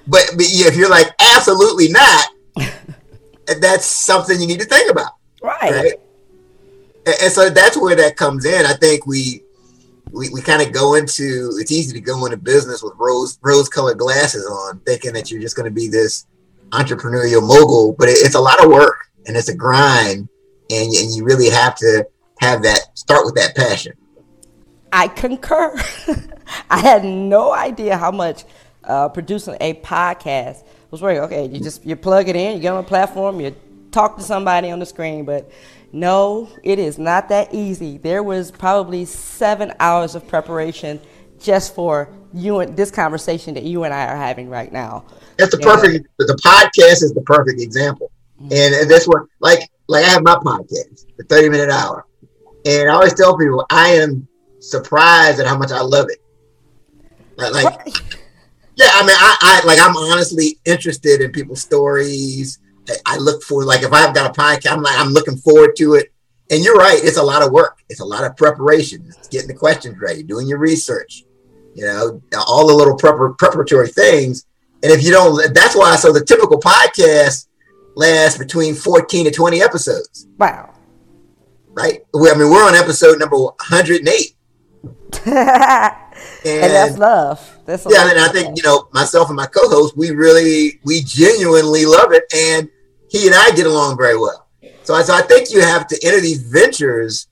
but 0.07 0.24
but 0.36 0.45
if 0.48 0.75
you're 0.75 0.89
like 0.89 1.07
absolutely 1.19 1.89
not, 1.89 2.27
that's 3.60 3.86
something 3.86 4.39
you 4.39 4.48
need 4.48 4.60
to 4.60 4.65
think 4.65 4.91
about. 4.91 5.13
Right. 5.41 5.72
right? 5.72 5.93
And, 7.05 7.15
and 7.24 7.31
so 7.31 7.50
that's 7.50 7.77
where 7.77 7.95
that 7.95 8.17
comes 8.17 8.45
in. 8.45 8.65
I 8.65 8.74
think 8.74 9.05
we 9.05 9.43
we, 10.12 10.29
we 10.29 10.41
kind 10.41 10.62
of 10.62 10.72
go 10.72 10.95
into 10.95 11.51
it's 11.60 11.72
easy 11.72 11.93
to 11.93 12.01
go 12.01 12.25
into 12.25 12.38
business 12.38 12.81
with 12.81 12.93
rose 12.98 13.38
rose 13.41 13.69
colored 13.69 13.98
glasses 13.98 14.45
on, 14.45 14.79
thinking 14.79 15.13
that 15.13 15.29
you're 15.29 15.41
just 15.41 15.55
going 15.55 15.69
to 15.69 15.74
be 15.74 15.88
this 15.88 16.25
entrepreneurial 16.69 17.45
mogul, 17.45 17.93
but 17.93 18.10
it, 18.10 18.17
it's 18.25 18.36
a 18.36 18.39
lot 18.39 18.63
of 18.63 18.72
work 18.72 19.07
and 19.27 19.36
it's 19.36 19.50
a 19.50 19.55
grind, 19.55 20.27
and, 20.69 20.93
and 20.93 21.15
you 21.15 21.24
really 21.24 21.50
have 21.50 21.75
to 21.75 22.05
have 22.46 22.64
that 22.64 22.98
start 22.98 23.25
with 23.25 23.36
that 23.36 23.56
passion. 23.56 23.94
I 24.92 25.08
concur. 25.08 25.75
I 26.70 26.80
had 26.80 27.04
no 27.04 27.52
idea 27.52 27.98
how 27.98 28.12
much 28.12 28.46
uh, 28.84 29.10
producing 29.10 29.58
a 29.60 29.74
podcast 29.75 30.64
was 30.92 31.02
working. 31.02 31.22
Okay, 31.24 31.48
you 31.48 31.60
just 31.60 31.86
you 31.86 31.96
plug 31.96 32.30
it 32.30 32.36
in, 32.36 32.56
you 32.56 32.62
get 32.62 32.74
on 32.74 32.84
a 32.84 32.88
platform, 32.88 33.42
you 33.42 33.56
talk 33.92 34.18
to 34.18 34.24
somebody 34.24 34.72
on 34.72 34.80
the 34.80 34.86
screen, 34.86 35.25
but 35.25 35.52
no, 35.92 36.50
it 36.64 36.80
is 36.80 36.98
not 36.98 37.29
that 37.29 37.53
easy. 37.53 37.98
There 37.98 38.24
was 38.24 38.51
probably 38.51 39.05
seven 39.05 39.74
hours 39.79 40.16
of 40.16 40.27
preparation 40.27 41.01
just 41.40 41.75
for 41.75 42.10
you 42.34 42.60
and 42.60 42.75
this 42.75 42.92
conversation 42.92 43.53
that 43.55 43.64
you 43.64 43.84
and 43.84 43.94
I 43.94 44.08
are 44.08 44.18
having 44.18 44.50
right 44.50 44.72
now. 44.72 45.05
That's 45.38 45.51
the 45.51 45.58
perfect. 45.58 46.08
the 46.18 46.40
podcast 46.46 47.03
is 47.03 47.14
the 47.14 47.22
perfect 47.22 47.60
example, 47.60 48.12
mm-hmm. 48.42 48.53
and 48.53 48.90
that's 48.90 49.08
what 49.08 49.24
like 49.40 49.70
like 49.88 50.05
I 50.05 50.10
have 50.10 50.24
my 50.24 50.36
podcast, 50.36 51.05
the 51.18 51.24
Thirty 51.24 51.50
Minute 51.50 51.70
Hour 51.70 52.05
and 52.66 52.90
I 52.90 52.94
always 52.94 53.14
tell 53.14 53.38
people 53.38 53.66
I 53.70 53.90
am 53.92 54.28
surprised 54.60 55.40
at 55.40 55.48
how 55.48 55.58
much 55.58 55.72
I 55.72 55.82
love 55.82 56.08
it. 56.10 56.22
Like, 57.38 57.54
like 57.54 57.98
yeah, 58.75 58.90
I 58.94 59.01
mean, 59.06 59.16
I, 59.18 59.38
I 59.42 59.66
like 59.66 59.80
I'm 59.80 59.96
honestly 59.96 60.58
interested 60.66 61.22
in 61.22 61.32
people's 61.32 61.62
stories. 61.62 62.60
I, 62.90 62.94
I 63.06 63.18
look 63.18 63.44
for 63.44 63.64
like 63.64 63.84
if 63.84 63.94
I've 63.94 64.16
got 64.16 64.36
a 64.36 64.40
podcast, 64.40 64.72
I'm 64.72 64.82
like 64.82 64.98
I'm 64.98 65.10
looking 65.10 65.38
forward 65.38 65.75
to 65.78 65.96
it. 65.96 66.12
And 66.51 66.64
you're 66.64 66.75
right, 66.75 67.00
it's 67.01 67.18
a 67.18 67.24
lot 67.24 67.42
of 67.42 67.51
work. 67.51 67.80
It's 67.90 68.01
a 68.01 68.06
lot 68.06 68.24
of 68.24 68.38
preparation. 68.38 69.04
It's 69.08 69.28
getting 69.28 69.48
the 69.48 69.56
questions 69.56 69.98
ready, 70.00 70.22
doing 70.22 70.48
your 70.48 70.60
research. 70.60 71.24
You 71.74 71.86
know, 71.86 72.22
all 72.48 72.68
the 72.68 72.74
little 72.74 72.96
prepar- 72.96 73.38
preparatory 73.38 73.90
things. 73.90 74.46
And 74.84 74.92
if 74.92 75.04
you 75.04 75.12
don't, 75.12 75.54
that's 75.54 75.75
why. 75.75 75.96
So 75.96 76.14
the 76.14 76.24
typical 76.24 76.60
podcast 76.60 77.48
lasts 77.96 78.38
between 78.38 78.75
14 78.75 79.25
to 79.25 79.32
20 79.32 79.62
episodes. 79.62 80.28
Wow 80.38 80.75
right? 81.75 82.01
We, 82.14 82.31
I 82.31 82.33
mean, 82.33 82.50
we're 82.50 82.66
on 82.66 82.74
episode 82.74 83.20
number 83.20 83.38
108. 83.38 84.35
and, 85.25 85.27
and, 85.27 85.98
that's 86.46 86.98
love. 86.98 87.59
That's 87.66 87.85
yeah, 87.90 88.09
and 88.09 88.20
I 88.20 88.29
think 88.29 88.57
you 88.57 88.64
know 88.64 88.88
myself 88.94 89.29
and 89.29 89.35
my 89.35 89.46
co-host, 89.46 89.96
we 89.98 90.11
really, 90.11 90.79
we 90.83 91.01
genuinely 91.03 91.85
love 91.85 92.11
it, 92.11 92.24
and 92.33 92.70
he 93.09 93.27
and 93.27 93.35
I 93.35 93.51
get 93.51 93.68
along 93.68 93.98
very 93.98 94.18
well. 94.18 94.48
So, 94.83 94.94
I, 94.94 95.03
so 95.03 95.14
I 95.14 95.22
think 95.22 95.51
you 95.51 95.61
have 95.61 95.88
to 95.88 96.00
enter 96.03 96.22
these 96.22 96.42
ventures 96.42 97.27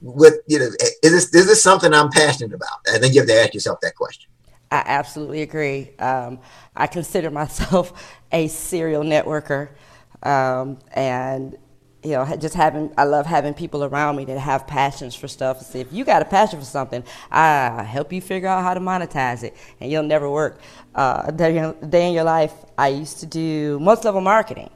with 0.00 0.34
you 0.46 0.58
know, 0.58 0.66
is 1.02 1.12
this 1.12 1.34
is 1.34 1.46
this 1.46 1.62
something 1.62 1.92
I'm 1.92 2.10
passionate 2.10 2.52
about? 2.52 2.80
I 2.92 2.98
think 2.98 3.14
you 3.14 3.20
have 3.20 3.28
to 3.28 3.40
ask 3.40 3.54
yourself 3.54 3.80
that 3.82 3.94
question. 3.94 4.30
I 4.70 4.82
absolutely 4.84 5.42
agree. 5.42 5.96
Um, 5.98 6.40
I 6.76 6.86
consider 6.86 7.30
myself 7.30 7.92
a 8.32 8.48
serial 8.48 9.02
networker, 9.02 9.70
um, 10.22 10.78
and 10.92 11.56
you 12.02 12.12
know, 12.12 12.36
just 12.36 12.54
having, 12.54 12.92
I 12.96 13.04
love 13.04 13.26
having 13.26 13.54
people 13.54 13.82
around 13.82 14.16
me 14.16 14.24
that 14.26 14.38
have 14.38 14.66
passions 14.66 15.16
for 15.16 15.26
stuff. 15.26 15.60
See, 15.62 15.80
if 15.80 15.92
you 15.92 16.04
got 16.04 16.22
a 16.22 16.24
passion 16.24 16.60
for 16.60 16.64
something, 16.64 17.02
I 17.30 17.82
help 17.82 18.12
you 18.12 18.20
figure 18.20 18.48
out 18.48 18.62
how 18.62 18.74
to 18.74 18.80
monetize 18.80 19.42
it, 19.42 19.56
and 19.80 19.90
you'll 19.90 20.04
never 20.04 20.30
work. 20.30 20.60
Uh, 20.94 21.24
a 21.26 21.32
day 21.32 22.08
in 22.08 22.14
your 22.14 22.24
life, 22.24 22.52
I 22.76 22.88
used 22.88 23.18
to 23.20 23.26
do 23.26 23.80
multi-level 23.80 24.20
marketing, 24.20 24.70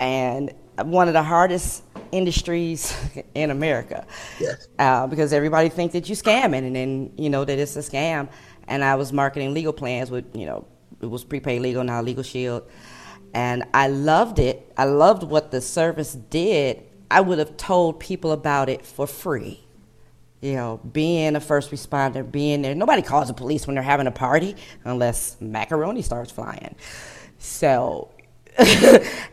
and 0.00 0.52
one 0.82 1.06
of 1.06 1.14
the 1.14 1.22
hardest 1.22 1.84
industries 2.12 2.96
in 3.34 3.50
America. 3.50 4.06
Yes. 4.40 4.68
Uh, 4.78 5.06
because 5.06 5.34
everybody 5.34 5.68
thinks 5.68 5.92
that 5.92 6.08
you're 6.08 6.16
scamming, 6.16 6.66
and 6.66 6.74
then 6.74 7.12
you 7.18 7.28
know 7.28 7.44
that 7.44 7.58
it's 7.58 7.76
a 7.76 7.80
scam. 7.80 8.28
And 8.68 8.82
I 8.82 8.94
was 8.94 9.12
marketing 9.12 9.52
legal 9.52 9.72
plans 9.72 10.10
with, 10.10 10.24
you 10.34 10.46
know, 10.46 10.66
it 11.02 11.06
was 11.06 11.24
prepaid 11.24 11.60
legal 11.60 11.84
now, 11.84 12.00
Legal 12.00 12.22
Shield 12.22 12.62
and 13.34 13.64
I 13.72 13.88
loved 13.88 14.38
it. 14.38 14.72
I 14.76 14.84
loved 14.84 15.22
what 15.22 15.50
the 15.50 15.60
service 15.60 16.14
did. 16.14 16.82
I 17.10 17.20
would 17.20 17.38
have 17.38 17.56
told 17.56 18.00
people 18.00 18.32
about 18.32 18.68
it 18.68 18.84
for 18.84 19.06
free. 19.06 19.60
You 20.40 20.54
know, 20.54 20.80
being 20.92 21.36
a 21.36 21.40
first 21.40 21.70
responder, 21.70 22.28
being 22.28 22.62
there. 22.62 22.74
Nobody 22.74 23.00
calls 23.02 23.28
the 23.28 23.34
police 23.34 23.66
when 23.66 23.74
they're 23.74 23.82
having 23.82 24.08
a 24.08 24.12
party 24.12 24.56
unless 24.84 25.40
macaroni 25.40 26.02
starts 26.02 26.32
flying. 26.32 26.74
So, 27.38 28.10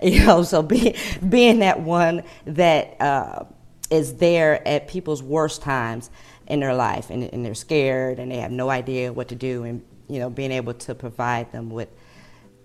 you 0.02 0.26
know, 0.26 0.44
so 0.44 0.62
being 0.62 0.96
being 1.28 1.60
that 1.60 1.82
one 1.82 2.24
that 2.46 3.02
uh, 3.02 3.46
is 3.90 4.16
there 4.16 4.66
at 4.68 4.88
people's 4.88 5.24
worst 5.24 5.64
times 5.64 6.12
in 6.46 6.60
their 6.60 6.76
life, 6.76 7.10
and, 7.10 7.24
and 7.24 7.44
they're 7.44 7.56
scared 7.56 8.20
and 8.20 8.32
they 8.32 8.38
have 8.38 8.52
no 8.52 8.70
idea 8.70 9.12
what 9.12 9.30
to 9.30 9.36
do, 9.36 9.64
and 9.64 9.84
you 10.08 10.20
know, 10.20 10.30
being 10.30 10.52
able 10.52 10.74
to 10.74 10.94
provide 10.94 11.52
them 11.52 11.70
with 11.70 11.90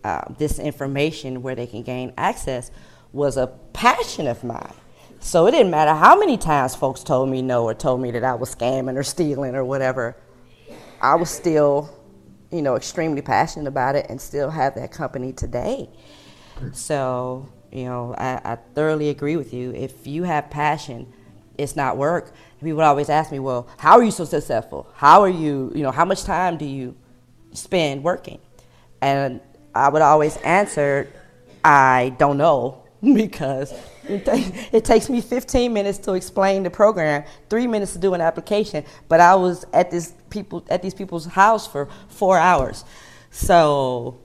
uh, 0.04 0.22
this 0.38 0.58
information 0.58 1.42
where 1.42 1.54
they 1.54 1.66
can 1.66 1.82
gain 1.82 2.12
access 2.16 2.70
was 3.12 3.36
a 3.36 3.46
passion 3.72 4.26
of 4.26 4.44
mine. 4.44 4.74
So 5.20 5.46
it 5.46 5.52
didn't 5.52 5.70
matter 5.70 5.94
how 5.94 6.18
many 6.18 6.36
times 6.36 6.74
folks 6.74 7.02
told 7.02 7.30
me 7.30 7.40
no 7.40 7.64
or 7.64 7.72
told 7.72 8.02
me 8.02 8.10
that 8.10 8.22
I 8.22 8.34
was 8.34 8.54
scamming 8.54 8.96
or 8.96 9.02
stealing 9.02 9.54
or 9.54 9.64
whatever. 9.64 10.16
I 11.00 11.14
was 11.14 11.30
still, 11.30 11.90
you 12.52 12.60
know, 12.60 12.76
extremely 12.76 13.22
passionate 13.22 13.66
about 13.66 13.94
it 13.94 14.06
and 14.10 14.20
still 14.20 14.50
have 14.50 14.74
that 14.74 14.92
company 14.92 15.32
today. 15.32 15.88
So, 16.72 17.48
you 17.72 17.84
know, 17.84 18.14
I, 18.18 18.40
I 18.44 18.56
thoroughly 18.74 19.08
agree 19.08 19.36
with 19.36 19.54
you. 19.54 19.72
If 19.72 20.06
you 20.06 20.24
have 20.24 20.50
passion, 20.50 21.12
it's 21.56 21.76
not 21.76 21.96
work. 21.96 22.34
People 22.62 22.82
always 22.82 23.08
ask 23.08 23.32
me, 23.32 23.38
well, 23.38 23.68
how 23.78 23.98
are 23.98 24.04
you 24.04 24.10
so 24.10 24.24
successful? 24.24 24.88
How 24.94 25.22
are 25.22 25.28
you, 25.28 25.72
you 25.74 25.82
know, 25.82 25.90
how 25.90 26.04
much 26.04 26.24
time 26.24 26.56
do 26.56 26.64
you 26.64 26.96
spend 27.52 28.02
working? 28.02 28.40
And 29.00 29.40
I 29.74 29.88
would 29.88 30.02
always 30.02 30.36
answer, 30.38 31.10
I 31.64 32.14
don't 32.18 32.38
know. 32.38 32.84
because 33.14 33.72
it, 34.08 34.26
it, 34.72 34.84
takes 34.84 35.10
me 35.10 35.20
15 35.20 35.72
minutes 35.72 35.98
to 35.98 36.14
explain 36.14 36.62
the 36.62 36.70
program, 36.70 37.24
three 37.50 37.66
minutes 37.66 37.92
to 37.92 37.98
do 37.98 38.14
an 38.14 38.20
application. 38.20 38.84
But 39.08 39.20
I 39.20 39.34
was 39.34 39.66
at 39.74 39.90
this 39.90 40.14
people 40.30 40.64
at 40.70 40.80
these 40.80 40.94
people's 40.94 41.26
house 41.26 41.66
for 41.66 41.88
four 42.08 42.38
hours, 42.38 42.84
so 43.30 44.18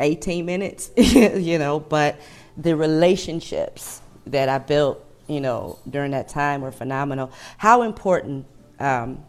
18 0.00 0.46
minutes, 0.46 0.90
you 0.96 1.58
know. 1.58 1.78
But 1.80 2.18
the 2.56 2.74
relationships 2.74 4.00
that 4.26 4.48
I 4.48 4.58
built, 4.58 5.04
you 5.26 5.40
know, 5.40 5.78
during 5.90 6.12
that 6.12 6.28
time 6.28 6.62
were 6.62 6.72
phenomenal. 6.72 7.32
How 7.58 7.82
important? 7.82 8.46
Um, 8.78 9.22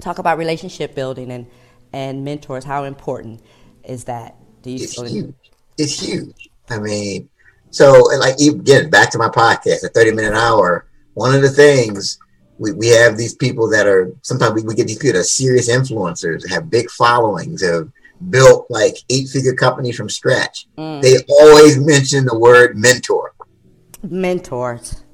talk 0.00 0.18
about 0.18 0.38
relationship 0.38 0.94
building 0.94 1.30
and 1.30 1.46
and 1.92 2.24
mentors. 2.24 2.64
How 2.64 2.84
important 2.84 3.42
is 3.84 4.04
that? 4.04 4.34
It's 4.64 5.00
huge. 5.00 5.34
It's 5.78 6.00
huge. 6.00 6.48
I 6.70 6.78
mean, 6.78 7.28
so 7.70 7.92
like 8.18 8.38
again, 8.38 8.90
back 8.90 9.10
to 9.10 9.18
my 9.18 9.28
podcast, 9.28 9.84
a 9.84 9.88
30 9.88 10.12
minute 10.12 10.34
hour. 10.34 10.86
One 11.14 11.34
of 11.34 11.42
the 11.42 11.50
things 11.50 12.18
we, 12.58 12.72
we 12.72 12.88
have 12.88 13.16
these 13.16 13.34
people 13.34 13.68
that 13.70 13.86
are 13.86 14.12
sometimes 14.22 14.54
we, 14.54 14.62
we 14.62 14.74
get 14.74 14.86
these 14.86 14.98
people 14.98 15.14
that 15.14 15.20
are 15.20 15.24
serious 15.24 15.68
influencers, 15.68 16.48
have 16.48 16.70
big 16.70 16.90
followings, 16.90 17.62
have 17.62 17.90
built 18.30 18.66
like 18.70 18.96
eight 19.10 19.28
figure 19.28 19.54
companies 19.54 19.96
from 19.96 20.08
scratch. 20.08 20.68
Mm. 20.78 21.02
They 21.02 21.16
always 21.28 21.78
mention 21.78 22.24
the 22.24 22.38
word 22.38 22.76
mentor. 22.76 23.34
Mentors. 24.02 25.04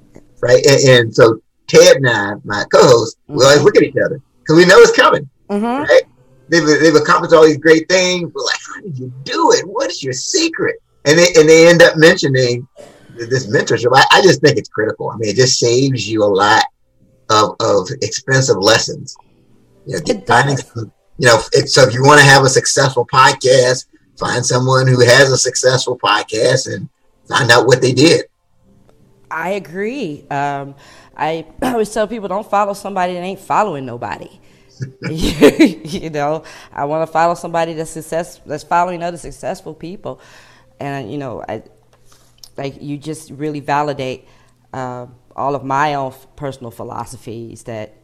Right. 0.41 0.65
And, 0.67 0.89
and 0.89 1.15
so 1.15 1.41
Ted 1.67 1.97
and 1.97 2.09
I, 2.09 2.35
my 2.45 2.65
co-host, 2.73 3.19
mm-hmm. 3.23 3.39
we 3.39 3.45
always 3.45 3.59
mm-hmm. 3.59 3.65
look 3.65 3.77
at 3.77 3.83
each 3.83 3.97
other 4.05 4.21
because 4.41 4.57
we 4.57 4.67
know 4.67 4.79
it's 4.79 4.97
coming. 4.97 5.29
Mm-hmm. 5.49 5.85
Right. 5.85 6.03
They've, 6.49 6.65
they've 6.67 6.95
accomplished 6.95 7.35
all 7.35 7.45
these 7.45 7.59
great 7.59 7.89
things. 7.89 8.33
We're 8.33 8.45
like, 8.45 8.61
how 8.67 8.81
did 8.81 8.99
you 8.99 9.13
do 9.25 9.53
it? 9.53 9.67
What 9.67 9.91
is 9.91 10.03
your 10.03 10.13
secret? 10.13 10.77
And 11.05 11.19
they, 11.19 11.29
and 11.37 11.49
they 11.49 11.69
end 11.69 11.83
up 11.83 11.97
mentioning 11.97 12.67
this 13.15 13.47
mentorship. 13.47 13.91
I, 13.95 14.05
I 14.13 14.23
just 14.23 14.41
think 14.41 14.57
it's 14.57 14.69
critical. 14.69 15.11
I 15.11 15.17
mean, 15.17 15.31
it 15.31 15.37
just 15.37 15.59
saves 15.59 16.09
you 16.09 16.25
a 16.25 16.27
lot 16.27 16.65
of, 17.31 17.57
of 17.61 17.89
expensive 18.03 18.57
lessons. 18.57 19.17
You 19.87 19.99
know, 19.99 20.23
finding, 20.27 20.59
you 21.19 21.27
know, 21.27 21.39
so 21.67 21.83
if 21.83 21.95
you 21.95 22.03
want 22.03 22.21
to 22.21 22.27
have 22.27 22.45
a 22.45 22.49
successful 22.49 23.07
podcast, 23.07 23.87
find 24.19 24.45
someone 24.45 24.87
who 24.87 25.01
has 25.01 25.31
a 25.31 25.39
successful 25.39 25.99
podcast 25.99 26.73
and 26.73 26.89
find 27.29 27.51
out 27.51 27.67
what 27.67 27.81
they 27.81 27.93
did. 27.93 28.27
I 29.31 29.51
agree. 29.51 30.27
Um, 30.31 30.75
I 31.17 31.47
always 31.63 31.93
tell 31.93 32.07
people 32.07 32.29
don't 32.29 32.49
follow 32.49 32.73
somebody 32.73 33.15
that 33.15 33.21
ain't 33.21 33.41
following 33.41 33.85
nobody. 33.85 34.41
you 35.11 36.11
know, 36.11 36.45
I 36.73 36.85
want 36.85 37.07
to 37.07 37.13
follow 37.13 37.35
somebody 37.35 37.75
that's 37.75 37.91
success 37.91 38.41
that's 38.45 38.65
following 38.65 39.03
other 39.03 39.17
successful 39.17 39.75
people, 39.75 40.21
and 40.81 41.11
you 41.11 41.19
know, 41.19 41.45
I 41.49 41.63
like 42.57 42.83
you 42.83 42.99
just 42.99 43.31
really 43.31 43.61
validate 43.61 44.27
uh, 44.73 45.07
all 45.35 45.55
of 45.55 45.65
my 45.65 45.95
own 45.95 46.15
personal 46.37 46.71
philosophies 46.71 47.63
that 47.65 47.95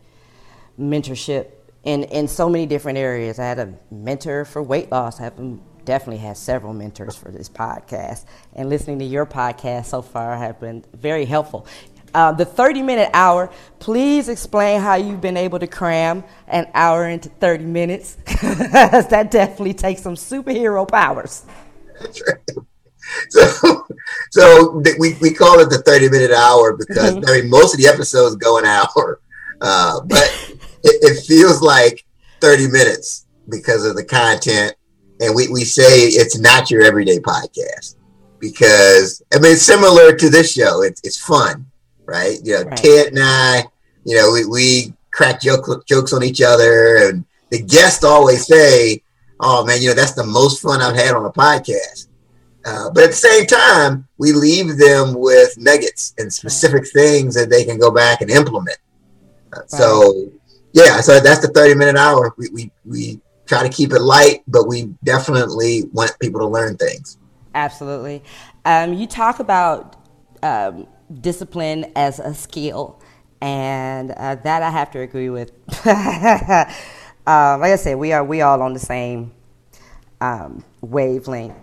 mentorship 0.79 1.51
in 1.83 2.05
in 2.05 2.29
so 2.29 2.49
many 2.49 2.67
different 2.67 2.99
areas. 2.99 3.39
I 3.39 3.45
had 3.45 3.59
a 3.59 3.75
mentor 3.91 4.45
for 4.45 4.63
weight 4.63 4.91
loss. 4.91 5.21
I 5.21 5.25
have 5.25 5.39
definitely 5.85 6.19
had 6.19 6.37
several 6.37 6.73
mentors 6.73 7.17
for 7.17 7.31
this 7.31 7.49
podcast, 7.49 8.25
and 8.55 8.69
listening 8.69 8.99
to 9.01 9.05
your 9.05 9.27
podcast 9.27 9.87
so 9.87 10.03
far 10.03 10.37
have 10.37 10.61
been 10.61 10.85
very 10.95 11.25
helpful. 11.25 11.67
Uh, 12.15 12.31
the 12.31 12.45
30 12.45 12.83
minute 12.83 13.11
hour, 13.13 13.51
please 13.81 14.29
explain 14.29 14.81
how 14.81 14.95
you've 14.95 15.21
been 15.21 15.37
able 15.37 15.59
to 15.59 15.67
cram 15.67 16.23
an 16.47 16.71
hour 16.73 17.09
into 17.09 17.29
30 17.29 17.65
minutes. 17.65 18.15
that 18.41 19.33
definitely 19.33 19.75
takes 19.75 20.03
some 20.03 20.15
superhero 20.15 20.89
powers. 20.89 21.45
That's 22.01 22.23
right. 22.29 22.39
So, 23.29 23.87
so 24.31 24.83
we, 24.99 25.15
we 25.21 25.35
call 25.35 25.59
it 25.59 25.71
the 25.71 25.83
30 25.85 26.09
minute 26.09 26.31
hour 26.31 26.77
because 26.77 27.15
mm-hmm. 27.15 27.29
I 27.29 27.41
mean, 27.41 27.51
most 27.51 27.75
of 27.75 27.81
the 27.81 27.89
episodes 27.89 28.37
go 28.37 28.59
an 28.59 28.65
hour, 28.65 29.21
uh, 29.61 30.01
but 30.03 30.57
it, 30.85 31.19
it 31.19 31.25
feels 31.25 31.61
like 31.61 32.05
30 32.41 32.69
minutes 32.69 33.27
because 33.51 33.85
of 33.85 33.97
the 33.97 34.05
content. 34.05 34.75
And 35.21 35.35
we, 35.35 35.49
we 35.49 35.65
say 35.65 36.07
it's 36.07 36.39
not 36.39 36.71
your 36.71 36.83
everyday 36.83 37.19
podcast 37.19 37.97
because 38.39 39.21
I 39.33 39.41
mean, 39.41 39.53
it's 39.53 39.63
similar 39.63 40.15
to 40.15 40.31
this 40.31 40.53
show. 40.53 40.83
It's, 40.83 41.01
it's 41.03 41.21
fun 41.21 41.67
right? 42.07 42.39
You 42.43 42.55
know, 42.55 42.63
right. 42.65 42.77
Ted 42.77 43.07
and 43.09 43.19
I, 43.21 43.65
you 44.05 44.17
know, 44.17 44.33
we, 44.33 44.45
we 44.47 44.95
crack 45.11 45.41
joke, 45.41 45.87
jokes 45.87 46.13
on 46.13 46.23
each 46.23 46.43
other, 46.43 47.09
and 47.09 47.25
the 47.51 47.63
guests 47.63 48.05
always 48.05 48.47
say, 48.47 49.03
"Oh 49.41 49.65
man, 49.65 49.81
you 49.81 49.89
know, 49.89 49.95
that's 49.95 50.15
the 50.15 50.27
most 50.27 50.61
fun 50.61 50.81
I've 50.81 50.97
had 50.97 51.15
on 51.15 51.25
a 51.25 51.33
podcast." 51.33 52.09
Uh, 52.65 52.91
but 52.91 53.05
at 53.05 53.11
the 53.11 53.17
same 53.17 53.47
time, 53.47 54.09
we 54.17 54.33
leave 54.33 54.79
them 54.79 55.15
with 55.15 55.57
nuggets 55.59 56.15
and 56.19 56.33
specific 56.33 56.83
right. 56.83 56.93
things 56.93 57.35
that 57.35 57.51
they 57.51 57.65
can 57.65 57.79
go 57.79 57.91
back 57.91 58.23
and 58.23 58.31
implement. 58.31 58.79
Uh, 59.53 59.61
right. 59.61 59.71
So, 59.71 60.31
yeah, 60.73 61.01
so 61.03 61.21
that's 61.21 61.41
the 61.41 61.49
30 61.49 61.75
minute 61.75 61.97
hour. 61.97 62.35
We, 62.39 62.49
we, 62.49 62.71
we 62.87 63.21
try 63.47 63.63
to 63.63 63.69
keep 63.69 63.93
it 63.93 64.01
light, 64.01 64.43
but 64.49 64.67
we 64.67 64.95
definitely 65.05 65.85
want 65.93 66.19
people 66.21 66.41
to 66.41 66.47
learn 66.47 66.77
things. 66.79 67.19
Absolutely. 67.55 68.23
Um, 68.65 68.95
you 68.95 69.07
talk 69.07 69.41
about 69.41 69.97
um, 70.43 70.87
discipline 71.21 71.93
as 71.97 72.19
a 72.19 72.35
skill, 72.35 73.01
and 73.41 74.11
uh, 74.13 74.37
that 74.37 74.63
I 74.63 74.71
have 74.71 74.91
to 74.93 75.01
agree 75.01 75.31
with. 75.31 75.53
uh, 75.87 76.65
like 77.27 77.73
I 77.73 77.77
said, 77.77 77.97
we 77.97 78.13
are 78.13 78.25
we 78.25 78.41
all 78.41 78.63
on 78.63 78.73
the 78.73 78.81
same 78.81 79.33
um, 80.21 80.65
wavelength. 80.81 81.57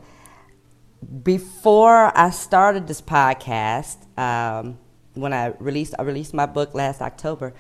Before 1.24 2.16
I 2.18 2.30
started 2.30 2.88
this 2.88 3.02
podcast, 3.02 3.98
um, 4.20 4.78
when 5.14 5.34
I 5.34 5.48
released 5.60 5.96
I 5.98 6.04
released 6.04 6.34
my 6.34 6.46
book 6.46 6.74
last 6.74 7.02
October, 7.02 7.54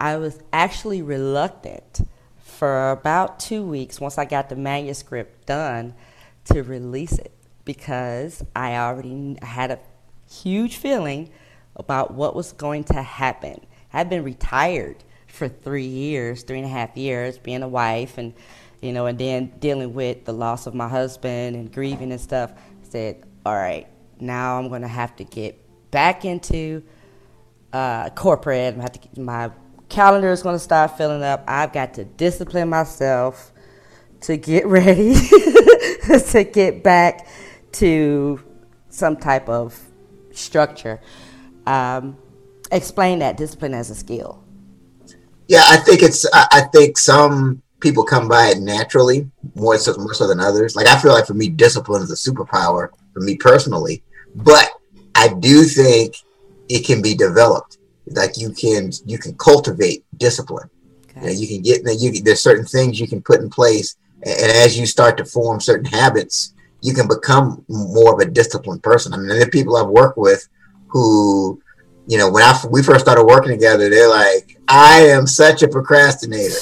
I 0.00 0.16
was 0.16 0.40
actually 0.52 1.02
reluctant 1.02 2.06
for 2.36 2.90
about 2.90 3.40
two 3.40 3.64
weeks 3.64 4.00
once 4.00 4.18
I 4.18 4.24
got 4.24 4.48
the 4.48 4.56
manuscript 4.56 5.46
done 5.46 5.94
to 6.46 6.62
release 6.62 7.18
it 7.18 7.32
because 7.64 8.44
I 8.54 8.76
already 8.76 9.38
had 9.42 9.70
a 9.70 9.78
huge 10.28 10.76
feeling 10.76 11.30
about 11.76 12.14
what 12.14 12.34
was 12.34 12.52
going 12.52 12.84
to 12.84 13.02
happen. 13.02 13.64
I've 13.92 14.08
been 14.08 14.24
retired 14.24 15.04
for 15.26 15.48
three 15.48 15.86
years, 15.86 16.42
three 16.42 16.58
and 16.58 16.66
a 16.66 16.70
half 16.70 16.96
years, 16.96 17.38
being 17.38 17.62
a 17.62 17.68
wife 17.68 18.18
and 18.18 18.34
you 18.84 18.92
know, 18.92 19.06
and 19.06 19.18
then 19.18 19.46
dealing 19.60 19.94
with 19.94 20.26
the 20.26 20.32
loss 20.34 20.66
of 20.66 20.74
my 20.74 20.86
husband 20.86 21.56
and 21.56 21.72
grieving 21.72 22.12
and 22.12 22.20
stuff. 22.20 22.52
I 22.52 22.86
said, 22.86 23.24
all 23.46 23.54
right, 23.54 23.86
now 24.20 24.58
I'm 24.58 24.68
gonna 24.68 24.88
have 24.88 25.16
to 25.16 25.24
get 25.24 25.58
back 25.90 26.26
into 26.26 26.82
uh, 27.72 28.10
corporate. 28.10 28.76
To, 28.76 29.20
my 29.20 29.50
calendar 29.88 30.30
is 30.30 30.42
gonna 30.42 30.58
start 30.58 30.98
filling 30.98 31.22
up. 31.22 31.44
I've 31.48 31.72
got 31.72 31.94
to 31.94 32.04
discipline 32.04 32.68
myself 32.68 33.52
to 34.22 34.36
get 34.36 34.66
ready 34.66 35.14
to 35.14 36.50
get 36.52 36.82
back 36.82 37.26
to 37.72 38.38
some 38.90 39.16
type 39.16 39.48
of 39.48 39.80
structure. 40.34 41.00
Um, 41.66 42.16
explain 42.70 43.20
that 43.20 43.36
discipline 43.36 43.74
as 43.74 43.90
a 43.90 43.94
skill. 43.94 44.44
Yeah, 45.48 45.62
I 45.66 45.76
think 45.78 46.02
it's. 46.02 46.26
I 46.32 46.62
think 46.72 46.96
some 46.98 47.62
people 47.80 48.02
come 48.02 48.28
by 48.28 48.46
it 48.46 48.60
naturally 48.60 49.30
more 49.54 49.76
so 49.76 49.94
more 49.98 50.14
so 50.14 50.26
than 50.26 50.40
others. 50.40 50.74
Like 50.74 50.86
I 50.86 50.98
feel 50.98 51.12
like 51.12 51.26
for 51.26 51.34
me, 51.34 51.48
discipline 51.48 52.02
is 52.02 52.10
a 52.10 52.30
superpower 52.30 52.88
for 53.12 53.20
me 53.20 53.36
personally. 53.36 54.02
But 54.34 54.70
I 55.14 55.28
do 55.28 55.64
think 55.64 56.16
it 56.68 56.86
can 56.86 57.02
be 57.02 57.14
developed. 57.14 57.78
Like 58.06 58.38
you 58.38 58.50
can 58.50 58.90
you 59.04 59.18
can 59.18 59.36
cultivate 59.36 60.04
discipline. 60.16 60.70
Okay. 61.10 61.20
You, 61.20 61.26
know, 61.26 61.32
you 61.32 61.46
can 61.46 61.62
get 61.62 62.00
you 62.00 62.22
there's 62.22 62.42
certain 62.42 62.66
things 62.66 62.98
you 62.98 63.06
can 63.06 63.22
put 63.22 63.40
in 63.40 63.50
place, 63.50 63.96
and 64.24 64.50
as 64.50 64.78
you 64.78 64.86
start 64.86 65.16
to 65.18 65.24
form 65.24 65.60
certain 65.60 65.86
habits, 65.86 66.54
you 66.84 66.92
can 66.92 67.08
become 67.08 67.64
more 67.66 68.12
of 68.12 68.20
a 68.20 68.30
disciplined 68.30 68.82
person. 68.82 69.14
I 69.14 69.16
mean, 69.16 69.38
the 69.38 69.48
people 69.50 69.74
I've 69.74 69.88
worked 69.88 70.18
with 70.18 70.46
who, 70.88 71.58
you 72.06 72.18
know, 72.18 72.30
when 72.30 72.42
I 72.42 72.60
we 72.70 72.82
first 72.82 73.00
started 73.00 73.24
working 73.24 73.52
together, 73.52 73.88
they're 73.88 74.10
like, 74.10 74.60
"I 74.68 75.00
am 75.00 75.26
such 75.26 75.62
a 75.62 75.68
procrastinator," 75.68 76.58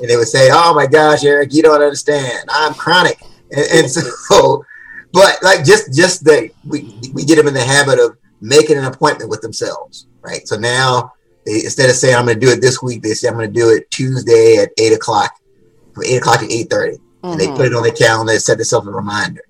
and 0.00 0.08
they 0.08 0.16
would 0.16 0.28
say, 0.28 0.50
"Oh 0.52 0.72
my 0.72 0.86
gosh, 0.86 1.24
Eric, 1.24 1.52
you 1.52 1.64
don't 1.64 1.82
understand. 1.82 2.48
I'm 2.48 2.74
chronic," 2.74 3.20
and, 3.50 3.66
and 3.72 3.90
so, 3.90 4.64
but 5.12 5.38
like 5.42 5.64
just 5.64 5.92
just 5.92 6.24
that 6.26 6.48
we 6.64 6.96
we 7.12 7.24
get 7.24 7.34
them 7.34 7.48
in 7.48 7.54
the 7.54 7.60
habit 7.60 7.98
of 7.98 8.16
making 8.40 8.78
an 8.78 8.84
appointment 8.84 9.30
with 9.30 9.40
themselves, 9.40 10.06
right? 10.20 10.46
So 10.46 10.56
now 10.56 11.12
they, 11.44 11.64
instead 11.64 11.90
of 11.90 11.96
saying 11.96 12.14
I'm 12.14 12.24
going 12.24 12.38
to 12.38 12.46
do 12.46 12.52
it 12.52 12.60
this 12.60 12.80
week, 12.80 13.02
they 13.02 13.14
say 13.14 13.26
I'm 13.26 13.34
going 13.34 13.52
to 13.52 13.60
do 13.60 13.70
it 13.70 13.90
Tuesday 13.90 14.58
at 14.58 14.70
eight 14.78 14.92
o'clock, 14.92 15.32
from 15.92 16.04
eight 16.04 16.18
o'clock 16.18 16.38
to 16.38 16.52
eight 16.52 16.70
thirty, 16.70 16.98
mm-hmm. 16.98 17.32
and 17.32 17.40
they 17.40 17.48
put 17.48 17.66
it 17.66 17.74
on 17.74 17.82
their 17.82 17.90
calendar 17.90 18.32
and 18.32 18.40
set 18.40 18.58
themselves 18.58 18.86
a 18.86 18.92
reminder 18.92 19.42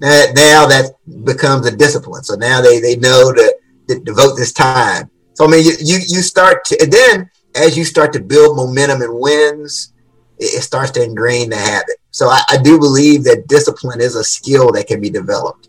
that 0.00 0.34
now 0.34 0.66
that 0.66 0.92
becomes 1.24 1.66
a 1.66 1.76
discipline. 1.76 2.24
So 2.24 2.34
now 2.34 2.60
they 2.60 2.80
they 2.80 2.96
know 2.96 3.32
to, 3.32 3.56
to 3.88 4.00
devote 4.00 4.36
this 4.36 4.52
time. 4.52 5.10
So 5.34 5.46
I 5.46 5.48
mean, 5.48 5.64
you, 5.64 5.72
you 5.80 5.98
you 6.06 6.22
start 6.22 6.64
to, 6.66 6.82
and 6.82 6.92
then 6.92 7.30
as 7.54 7.76
you 7.76 7.84
start 7.84 8.12
to 8.14 8.20
build 8.20 8.56
momentum 8.56 9.02
and 9.02 9.18
wins, 9.18 9.92
it, 10.38 10.54
it 10.54 10.62
starts 10.62 10.90
to 10.92 11.02
ingrain 11.02 11.50
the 11.50 11.56
habit. 11.56 11.96
So 12.10 12.28
I, 12.28 12.42
I, 12.48 12.56
do 12.60 12.78
believe 12.78 13.24
that 13.24 13.46
discipline 13.46 14.00
is 14.00 14.16
a 14.16 14.24
skill 14.24 14.72
that 14.72 14.86
can 14.86 15.00
be 15.00 15.10
developed. 15.10 15.68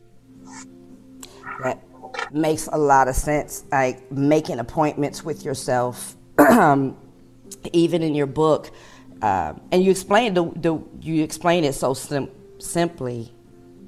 That 1.61 1.83
makes 2.31 2.67
a 2.67 2.77
lot 2.77 3.07
of 3.07 3.15
sense. 3.15 3.63
Like 3.71 4.11
making 4.11 4.59
appointments 4.59 5.23
with 5.23 5.45
yourself, 5.45 6.15
even 6.39 8.03
in 8.03 8.15
your 8.15 8.27
book, 8.27 8.71
uh, 9.21 9.53
and 9.71 9.83
you 9.83 9.91
explain 9.91 10.33
the, 10.33 10.45
the 10.55 10.81
you 11.01 11.23
explain 11.23 11.63
it 11.63 11.73
so 11.73 11.93
sim- 11.93 12.31
simply, 12.57 13.33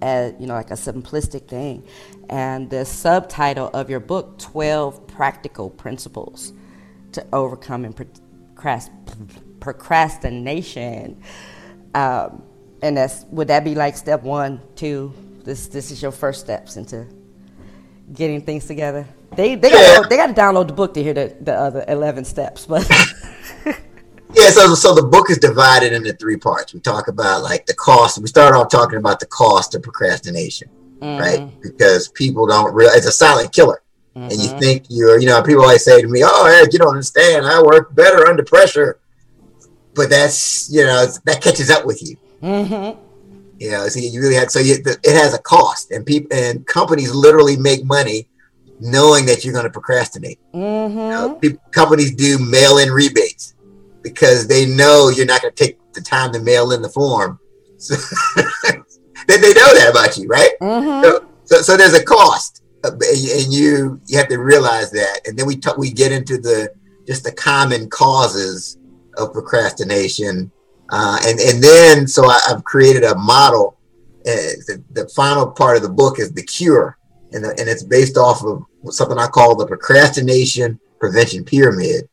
as 0.03 0.33
you 0.39 0.45
know, 0.45 0.53
like 0.53 0.69
a 0.69 0.75
simplistic 0.75 1.47
thing. 1.47 1.83
And 2.29 2.69
the 2.69 2.85
subtitle 2.85 3.69
of 3.73 3.89
your 3.89 4.01
book, 4.01 4.37
12 4.37 5.07
Practical 5.07 5.69
Principles 5.69 6.53
to 7.13 7.25
Overcome 7.31 7.85
and 7.85 7.95
Procrastination. 9.59 11.21
Um, 11.95 12.43
and 12.81 12.97
that's 12.97 13.23
would 13.31 13.47
that 13.47 13.63
be 13.63 13.75
like 13.75 13.95
step 13.95 14.23
one, 14.23 14.59
two? 14.75 15.13
This 15.43 15.67
this 15.67 15.89
is 15.89 16.01
your 16.01 16.11
first 16.11 16.41
steps 16.41 16.75
into 16.75 17.07
getting 18.13 18.41
things 18.41 18.65
together. 18.65 19.07
They 19.35 19.55
they 19.55 19.69
got 19.69 19.79
yeah. 19.79 20.01
they 20.09 20.17
got 20.17 20.27
to 20.27 20.33
download 20.33 20.67
the 20.67 20.73
book 20.73 20.93
to 20.95 21.03
hear 21.03 21.13
the, 21.13 21.33
the 21.39 21.53
other 21.53 21.85
eleven 21.87 22.25
steps, 22.25 22.65
but. 22.65 22.89
yeah, 24.35 24.49
so 24.49 24.73
so 24.75 24.93
the 24.93 25.03
book 25.03 25.29
is 25.29 25.37
divided 25.37 25.93
into 25.93 26.13
three 26.13 26.37
parts. 26.37 26.73
We 26.73 26.79
talk 26.79 27.07
about 27.07 27.43
like 27.43 27.65
the 27.65 27.73
cost. 27.73 28.19
We 28.19 28.27
start 28.27 28.55
off 28.55 28.69
talking 28.69 28.97
about 28.97 29.19
the 29.19 29.25
cost 29.27 29.75
of 29.75 29.83
procrastination, 29.83 30.69
mm-hmm. 30.99 31.21
right? 31.21 31.61
Because 31.61 32.07
people 32.09 32.47
don't 32.47 32.73
realize 32.73 32.97
it's 32.97 33.07
a 33.07 33.11
silent 33.11 33.53
killer. 33.53 33.81
Mm-hmm. 34.15 34.29
And 34.29 34.41
you 34.41 34.49
mm-hmm. 34.49 34.59
think 34.59 34.85
you're, 34.89 35.19
you 35.19 35.27
know, 35.27 35.41
people 35.41 35.63
always 35.63 35.83
say 35.83 36.01
to 36.01 36.07
me, 36.07 36.23
"Oh, 36.23 36.45
Eric, 36.45 36.73
you 36.73 36.79
don't 36.79 36.89
understand. 36.89 37.45
I 37.45 37.61
work 37.61 37.93
better 37.95 38.27
under 38.27 38.43
pressure." 38.43 38.99
But 39.95 40.09
that's, 40.09 40.71
you 40.71 40.83
know, 40.83 41.05
that 41.25 41.41
catches 41.41 41.69
up 41.69 41.85
with 41.85 42.01
you. 42.01 42.17
Mm-hmm. 42.41 42.99
You 43.59 43.71
know, 43.71 43.87
so 43.87 43.99
you 43.99 44.19
really 44.19 44.35
have 44.35 44.49
so 44.49 44.59
you, 44.59 44.75
it 44.83 45.15
has 45.15 45.33
a 45.33 45.39
cost, 45.39 45.91
and 45.91 46.05
people 46.05 46.35
and 46.35 46.65
companies 46.65 47.13
literally 47.13 47.57
make 47.57 47.85
money 47.85 48.27
knowing 48.79 49.25
that 49.27 49.45
you're 49.45 49.53
going 49.53 49.65
to 49.65 49.71
procrastinate. 49.71 50.39
Mm-hmm. 50.53 50.97
You 50.97 51.09
know, 51.09 51.35
people, 51.35 51.61
companies 51.71 52.15
do 52.15 52.39
mail-in 52.39 52.89
rebates 52.89 53.53
because 54.03 54.47
they 54.47 54.65
know 54.65 55.09
you're 55.09 55.25
not 55.25 55.41
going 55.41 55.53
to 55.53 55.63
take 55.63 55.79
the 55.93 56.01
time 56.01 56.31
to 56.33 56.39
mail 56.39 56.71
in 56.71 56.81
the 56.81 56.89
form. 56.89 57.39
So 57.77 57.95
then 59.27 59.41
they 59.41 59.53
know 59.53 59.73
that 59.73 59.87
about 59.89 60.17
you, 60.17 60.27
right? 60.27 60.51
Mm-hmm. 60.61 61.03
So, 61.03 61.25
so, 61.45 61.61
so, 61.61 61.77
there's 61.77 61.93
a 61.93 62.03
cost, 62.03 62.63
uh, 62.83 62.91
and 62.91 63.53
you 63.53 64.01
you 64.07 64.17
have 64.17 64.27
to 64.27 64.37
realize 64.37 64.91
that. 64.91 65.21
And 65.25 65.37
then 65.37 65.45
we 65.45 65.55
talk, 65.55 65.77
we 65.77 65.91
get 65.91 66.11
into 66.11 66.37
the 66.37 66.73
just 67.07 67.23
the 67.23 67.31
common 67.31 67.89
causes 67.89 68.77
of 69.17 69.31
procrastination, 69.31 70.51
uh, 70.89 71.19
and 71.25 71.39
and 71.39 71.63
then 71.63 72.07
so 72.07 72.25
I, 72.25 72.39
have 72.47 72.63
created 72.63 73.03
a 73.03 73.15
model. 73.15 73.77
Uh, 74.25 74.59
the, 74.67 74.83
the 74.91 75.07
final 75.09 75.51
part 75.51 75.77
of 75.77 75.83
the 75.83 75.89
book 75.89 76.19
is 76.19 76.31
the 76.31 76.43
cure, 76.43 76.97
and 77.31 77.43
the, 77.43 77.49
and 77.49 77.69
it's 77.69 77.83
based 77.83 78.17
off 78.17 78.43
of 78.43 78.63
something 78.93 79.17
I 79.17 79.27
call 79.27 79.55
the 79.55 79.67
procrastination 79.67 80.79
prevention 80.99 81.43
pyramid. 81.43 82.07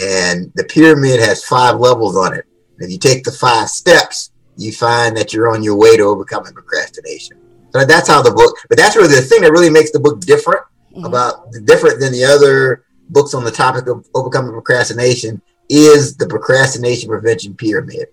And 0.00 0.52
the 0.54 0.64
pyramid 0.64 1.20
has 1.20 1.44
five 1.44 1.78
levels 1.78 2.16
on 2.16 2.34
it. 2.34 2.46
If 2.78 2.90
you 2.90 2.98
take 2.98 3.24
the 3.24 3.32
five 3.32 3.68
steps, 3.68 4.30
you 4.56 4.72
find 4.72 5.16
that 5.16 5.32
you're 5.32 5.50
on 5.52 5.62
your 5.62 5.76
way 5.76 5.96
to 5.96 6.02
overcoming 6.02 6.52
procrastination. 6.52 7.38
So 7.72 7.84
that's 7.84 8.08
how 8.08 8.22
the 8.22 8.32
book, 8.32 8.56
but 8.68 8.76
that's 8.76 8.96
really 8.96 9.14
the 9.14 9.22
thing 9.22 9.42
that 9.42 9.52
really 9.52 9.70
makes 9.70 9.92
the 9.92 10.00
book 10.00 10.20
different 10.20 10.60
mm-hmm. 10.92 11.04
about 11.04 11.52
different 11.64 12.00
than 12.00 12.12
the 12.12 12.24
other 12.24 12.84
books 13.10 13.34
on 13.34 13.44
the 13.44 13.50
topic 13.50 13.86
of 13.86 14.06
overcoming 14.14 14.52
procrastination 14.52 15.40
is 15.68 16.16
the 16.16 16.26
procrastination 16.26 17.08
prevention 17.08 17.54
pyramid. 17.54 18.08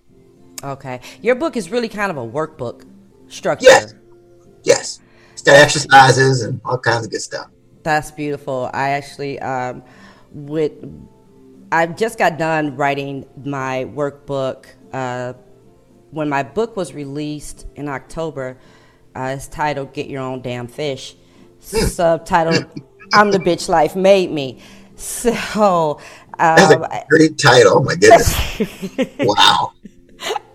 Okay. 0.64 1.02
Your 1.22 1.36
book 1.36 1.58
is 1.58 1.72
really 1.72 1.90
kind 1.90 2.12
of 2.12 2.18
a 2.18 2.26
workbook 2.26 2.86
structure. 3.28 3.66
Yes. 3.66 3.94
Yes. 4.64 5.00
It's 5.34 5.42
got 5.42 5.56
exercises 5.56 6.44
and 6.44 6.60
all 6.66 6.78
kinds 6.78 7.06
of 7.06 7.12
good 7.12 7.22
stuff. 7.22 7.50
That's 7.84 8.12
beautiful. 8.12 8.70
I 8.74 8.90
actually 8.90 9.40
um, 9.40 9.84
would 10.32 11.08
I 11.72 11.86
just 11.86 12.18
got 12.18 12.38
done 12.38 12.76
writing 12.76 13.26
my 13.44 13.86
workbook. 13.94 14.66
Uh, 14.92 15.34
when 16.12 16.28
my 16.28 16.42
book 16.42 16.76
was 16.76 16.94
released 16.94 17.68
in 17.76 17.88
October, 17.88 18.58
uh, 19.16 19.34
it's 19.36 19.48
titled 19.48 19.94
"Get 19.94 20.08
Your 20.08 20.22
Own 20.22 20.42
Damn 20.42 20.68
Fish," 20.68 21.16
subtitled 21.62 22.70
"I'm 23.14 23.32
the 23.32 23.38
Bitch 23.38 23.70
Life 23.70 23.96
Made 23.96 24.32
Me." 24.32 24.60
So 24.96 26.00
um, 26.40 26.56
that's 26.56 26.74
a 26.74 27.06
great 27.10 27.38
title. 27.38 27.78
Oh 27.78 27.84
my 27.84 27.96
goodness! 27.96 28.36
wow. 29.20 29.72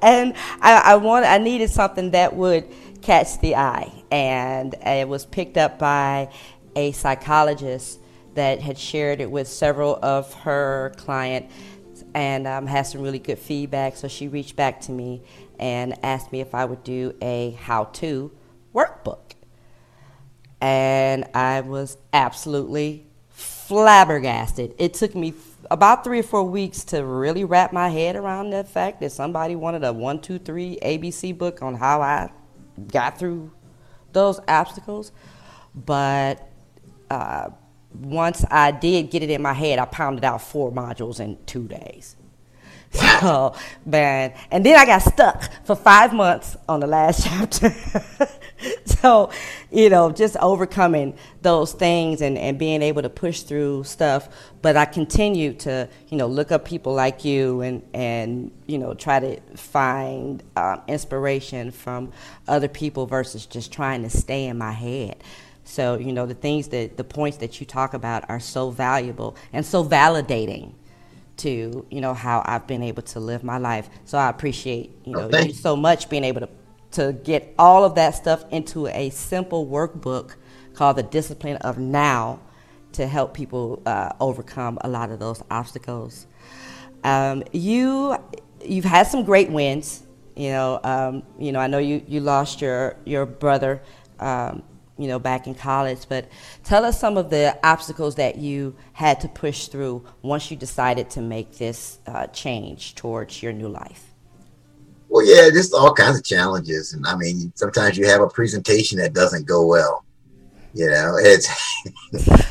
And 0.02 0.34
I, 0.60 0.82
I 0.84 0.96
wanted, 0.96 1.28
I 1.28 1.38
needed 1.38 1.70
something 1.70 2.10
that 2.10 2.34
would 2.34 2.66
catch 3.00 3.40
the 3.40 3.56
eye, 3.56 3.90
and 4.10 4.74
it 4.84 5.08
was 5.08 5.24
picked 5.24 5.56
up 5.56 5.78
by 5.78 6.30
a 6.76 6.92
psychologist 6.92 8.00
that 8.34 8.60
had 8.60 8.78
shared 8.78 9.20
it 9.20 9.30
with 9.30 9.48
several 9.48 9.98
of 10.02 10.32
her 10.34 10.92
clients 10.96 11.54
and 12.14 12.46
um, 12.46 12.66
had 12.66 12.82
some 12.82 13.00
really 13.02 13.18
good 13.18 13.38
feedback. 13.38 13.96
So 13.96 14.08
she 14.08 14.28
reached 14.28 14.56
back 14.56 14.80
to 14.82 14.92
me 14.92 15.22
and 15.58 15.94
asked 16.04 16.32
me 16.32 16.40
if 16.40 16.54
I 16.54 16.64
would 16.64 16.84
do 16.84 17.14
a 17.20 17.56
how 17.60 17.84
to 17.84 18.30
workbook. 18.74 19.32
And 20.60 21.24
I 21.34 21.60
was 21.60 21.98
absolutely 22.12 23.06
flabbergasted. 23.30 24.74
It 24.78 24.94
took 24.94 25.14
me 25.14 25.34
about 25.70 26.04
three 26.04 26.20
or 26.20 26.24
four 26.24 26.44
weeks 26.44 26.84
to 26.84 27.04
really 27.04 27.44
wrap 27.44 27.72
my 27.72 27.88
head 27.88 28.16
around 28.16 28.50
the 28.50 28.64
fact 28.64 29.00
that 29.00 29.12
somebody 29.12 29.56
wanted 29.56 29.84
a 29.84 29.92
one, 29.92 30.20
two, 30.20 30.38
three 30.38 30.78
ABC 30.82 31.36
book 31.36 31.62
on 31.62 31.74
how 31.74 32.00
I 32.00 32.30
got 32.88 33.18
through 33.18 33.50
those 34.12 34.40
obstacles. 34.46 35.12
But 35.74 36.48
uh, 37.10 37.50
once 38.00 38.44
I 38.50 38.70
did 38.70 39.10
get 39.10 39.22
it 39.22 39.30
in 39.30 39.42
my 39.42 39.52
head, 39.52 39.78
I 39.78 39.84
pounded 39.84 40.24
out 40.24 40.42
four 40.42 40.72
modules 40.72 41.20
in 41.20 41.38
two 41.46 41.68
days. 41.68 42.16
So, 43.20 43.54
man, 43.86 44.34
and 44.50 44.64
then 44.64 44.76
I 44.76 44.84
got 44.84 45.02
stuck 45.02 45.50
for 45.64 45.74
five 45.74 46.12
months 46.12 46.56
on 46.68 46.80
the 46.80 46.86
last 46.86 47.24
chapter. 47.26 47.74
so, 48.84 49.30
you 49.70 49.88
know, 49.88 50.12
just 50.12 50.36
overcoming 50.36 51.16
those 51.42 51.72
things 51.72 52.20
and, 52.20 52.36
and 52.38 52.58
being 52.58 52.82
able 52.82 53.02
to 53.02 53.08
push 53.08 53.42
through 53.42 53.84
stuff. 53.84 54.28
But 54.62 54.76
I 54.76 54.84
continue 54.84 55.54
to, 55.54 55.88
you 56.08 56.18
know, 56.18 56.26
look 56.26 56.52
up 56.52 56.64
people 56.64 56.92
like 56.92 57.24
you 57.24 57.62
and, 57.62 57.82
and 57.94 58.50
you 58.66 58.78
know, 58.78 58.94
try 58.94 59.20
to 59.20 59.40
find 59.56 60.42
um, 60.56 60.82
inspiration 60.86 61.70
from 61.70 62.12
other 62.46 62.68
people 62.68 63.06
versus 63.06 63.46
just 63.46 63.72
trying 63.72 64.02
to 64.02 64.10
stay 64.10 64.46
in 64.46 64.58
my 64.58 64.72
head. 64.72 65.16
So, 65.64 65.98
you 65.98 66.12
know, 66.12 66.26
the 66.26 66.34
things 66.34 66.68
that, 66.68 66.96
the 66.96 67.04
points 67.04 67.38
that 67.38 67.58
you 67.58 67.66
talk 67.66 67.94
about 67.94 68.28
are 68.28 68.40
so 68.40 68.70
valuable 68.70 69.34
and 69.52 69.64
so 69.64 69.84
validating 69.84 70.74
to, 71.38 71.86
you 71.90 72.00
know, 72.00 72.14
how 72.14 72.42
I've 72.44 72.66
been 72.66 72.82
able 72.82 73.02
to 73.02 73.20
live 73.20 73.42
my 73.42 73.58
life. 73.58 73.88
So 74.04 74.18
I 74.18 74.28
appreciate, 74.28 74.92
you 75.04 75.14
know, 75.14 75.28
you 75.28 75.52
so 75.52 75.74
much 75.74 76.08
being 76.08 76.24
able 76.24 76.42
to, 76.42 76.48
to 76.92 77.12
get 77.12 77.54
all 77.58 77.84
of 77.84 77.94
that 77.96 78.14
stuff 78.14 78.44
into 78.50 78.86
a 78.88 79.10
simple 79.10 79.66
workbook 79.66 80.36
called 80.74 80.96
The 80.96 81.02
Discipline 81.02 81.56
of 81.56 81.78
Now 81.78 82.40
to 82.92 83.06
help 83.06 83.34
people 83.34 83.82
uh, 83.86 84.12
overcome 84.20 84.78
a 84.82 84.88
lot 84.88 85.10
of 85.10 85.18
those 85.18 85.42
obstacles. 85.50 86.26
Um, 87.02 87.42
you, 87.52 88.16
you've 88.64 88.84
had 88.84 89.06
some 89.06 89.24
great 89.24 89.50
wins. 89.50 90.02
You 90.36 90.50
know, 90.50 90.80
um, 90.84 91.22
you 91.38 91.52
know, 91.52 91.58
I 91.58 91.68
know 91.68 91.78
you, 91.78 92.02
you 92.06 92.20
lost 92.20 92.60
your, 92.60 92.96
your 93.04 93.24
brother 93.24 93.82
um, 94.20 94.62
you 94.98 95.08
know, 95.08 95.18
back 95.18 95.46
in 95.46 95.54
college. 95.54 96.08
But 96.08 96.28
tell 96.62 96.84
us 96.84 96.98
some 96.98 97.16
of 97.16 97.30
the 97.30 97.58
obstacles 97.64 98.14
that 98.16 98.36
you 98.36 98.76
had 98.92 99.20
to 99.20 99.28
push 99.28 99.68
through 99.68 100.04
once 100.22 100.50
you 100.50 100.56
decided 100.56 101.10
to 101.10 101.20
make 101.20 101.58
this 101.58 101.98
uh, 102.06 102.26
change 102.28 102.94
towards 102.94 103.42
your 103.42 103.52
new 103.52 103.68
life. 103.68 104.14
Well, 105.08 105.24
yeah, 105.24 105.48
just 105.50 105.72
all 105.72 105.94
kinds 105.94 106.18
of 106.18 106.24
challenges, 106.24 106.92
and 106.92 107.06
I 107.06 107.14
mean, 107.14 107.52
sometimes 107.54 107.96
you 107.96 108.06
have 108.06 108.20
a 108.20 108.28
presentation 108.28 108.98
that 108.98 109.12
doesn't 109.12 109.46
go 109.46 109.64
well. 109.64 110.04
You 110.72 110.90
know, 110.90 111.14
it's 111.18 111.48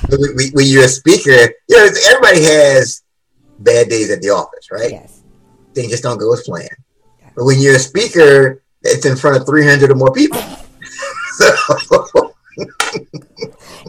when 0.54 0.66
you're 0.66 0.86
a 0.86 0.88
speaker. 0.88 1.54
You 1.68 1.78
know, 1.78 1.90
everybody 2.08 2.44
has 2.44 3.04
bad 3.60 3.90
days 3.90 4.10
at 4.12 4.22
the 4.22 4.30
office, 4.30 4.72
right? 4.72 4.92
Yes. 4.92 5.24
Things 5.74 5.92
just 5.92 6.04
don't 6.04 6.18
go 6.18 6.32
as 6.34 6.44
planned. 6.44 6.70
But 7.36 7.46
when 7.46 7.60
you're 7.60 7.76
a 7.76 7.80
speaker, 7.80 8.64
it's 8.82 9.06
in 9.06 9.18
front 9.18 9.38
of 9.38 9.46
300 9.46 9.92
or 9.92 9.96
more 9.96 10.14
people. 10.14 10.40
so 11.38 11.52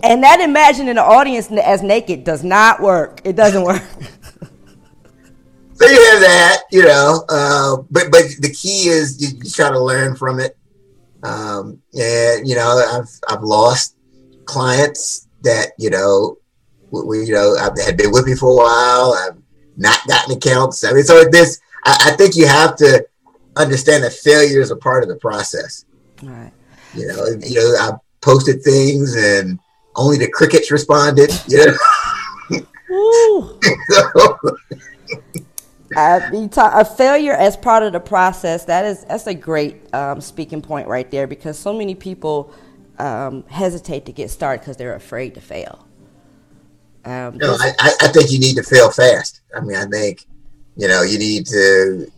and 0.05 0.23
that 0.23 0.40
imagining 0.40 0.95
the 0.97 1.03
audience 1.03 1.51
as 1.51 1.83
naked 1.83 2.25
does 2.25 2.45
not 2.45 2.81
work. 2.81 3.21
It 3.25 3.37
doesn't 3.37 3.62
work. 3.62 3.83
so 5.75 5.87
you 5.87 6.05
have 6.11 6.21
that, 6.21 6.62
you 6.71 6.85
know, 6.85 7.25
uh, 7.29 7.77
but 7.90 8.11
but 8.11 8.25
the 8.40 8.51
key 8.51 8.88
is 8.88 9.21
you, 9.21 9.38
you 9.43 9.51
try 9.51 9.71
to 9.71 9.81
learn 9.81 10.14
from 10.14 10.40
it. 10.40 10.57
Um, 11.23 11.81
and 11.99 12.47
you 12.47 12.55
know, 12.55 12.85
I've 12.93 13.09
I've 13.29 13.43
lost 13.43 13.97
clients 14.45 15.27
that 15.43 15.73
you 15.79 15.90
know, 15.90 16.37
we, 16.90 17.25
you 17.25 17.33
know, 17.33 17.57
I've 17.59 17.79
had 17.81 17.97
been 17.97 18.12
with 18.12 18.27
me 18.27 18.35
for 18.35 18.51
a 18.51 18.57
while. 18.57 19.14
I've 19.14 19.43
not 19.77 20.07
gotten 20.07 20.37
accounts. 20.37 20.85
I 20.85 20.93
mean, 20.93 21.05
so 21.05 21.25
this, 21.25 21.61
I, 21.85 22.11
I 22.12 22.17
think 22.17 22.37
you 22.37 22.47
have 22.47 22.77
to 22.77 23.07
understand 23.57 24.05
that 24.05 24.12
failure 24.12 24.61
is 24.61 24.71
a 24.71 24.77
part 24.77 25.03
of 25.03 25.09
the 25.09 25.17
process. 25.17 25.87
Right. 26.23 26.53
You 26.95 27.09
know, 27.09 27.27
you 27.43 27.55
know, 27.57 27.77
I 27.81 27.93
posted 28.21 28.62
things 28.62 29.17
and 29.17 29.59
only 29.97 30.19
the 30.19 30.31
crickets 30.31 30.71
responded. 30.71 31.31
You 31.49 31.67
know. 31.67 31.77
so, 33.89 34.39
uh, 35.97 36.49
ta- 36.49 36.73
a 36.75 36.85
failure 36.85 37.33
as 37.33 37.57
part 37.57 37.83
of 37.83 37.93
the 37.93 38.01
process. 38.01 38.65
That 38.65 38.85
is 38.85 39.05
that's 39.05 39.27
a 39.27 39.35
great 39.35 39.93
um, 39.95 40.21
speaking 40.21 40.63
point 40.63 40.89
right 40.89 41.11
there 41.11 41.27
because 41.27 41.59
so 41.59 41.73
many 41.73 41.95
people 41.95 42.53
um, 42.99 43.45
hesitate 43.49 44.07
to 44.07 44.13
get 44.13 44.31
started 44.31 44.61
because 44.61 44.77
they're 44.77 44.95
afraid 44.95 45.35
to 45.35 45.41
fail. 45.41 45.87
Um, 47.05 47.37
no, 47.37 47.57
I, 47.61 47.93
I 48.01 48.09
think 48.09 48.33
you 48.33 48.39
need 48.39 48.57
to 48.57 48.63
fail 48.63 48.91
fast. 48.91 49.43
I 49.55 49.61
mean, 49.61 49.77
I 49.77 49.85
think 49.87 50.27
you 50.77 50.89
know 50.89 51.03
you 51.03 51.19
need 51.19 51.47
to 51.47 52.11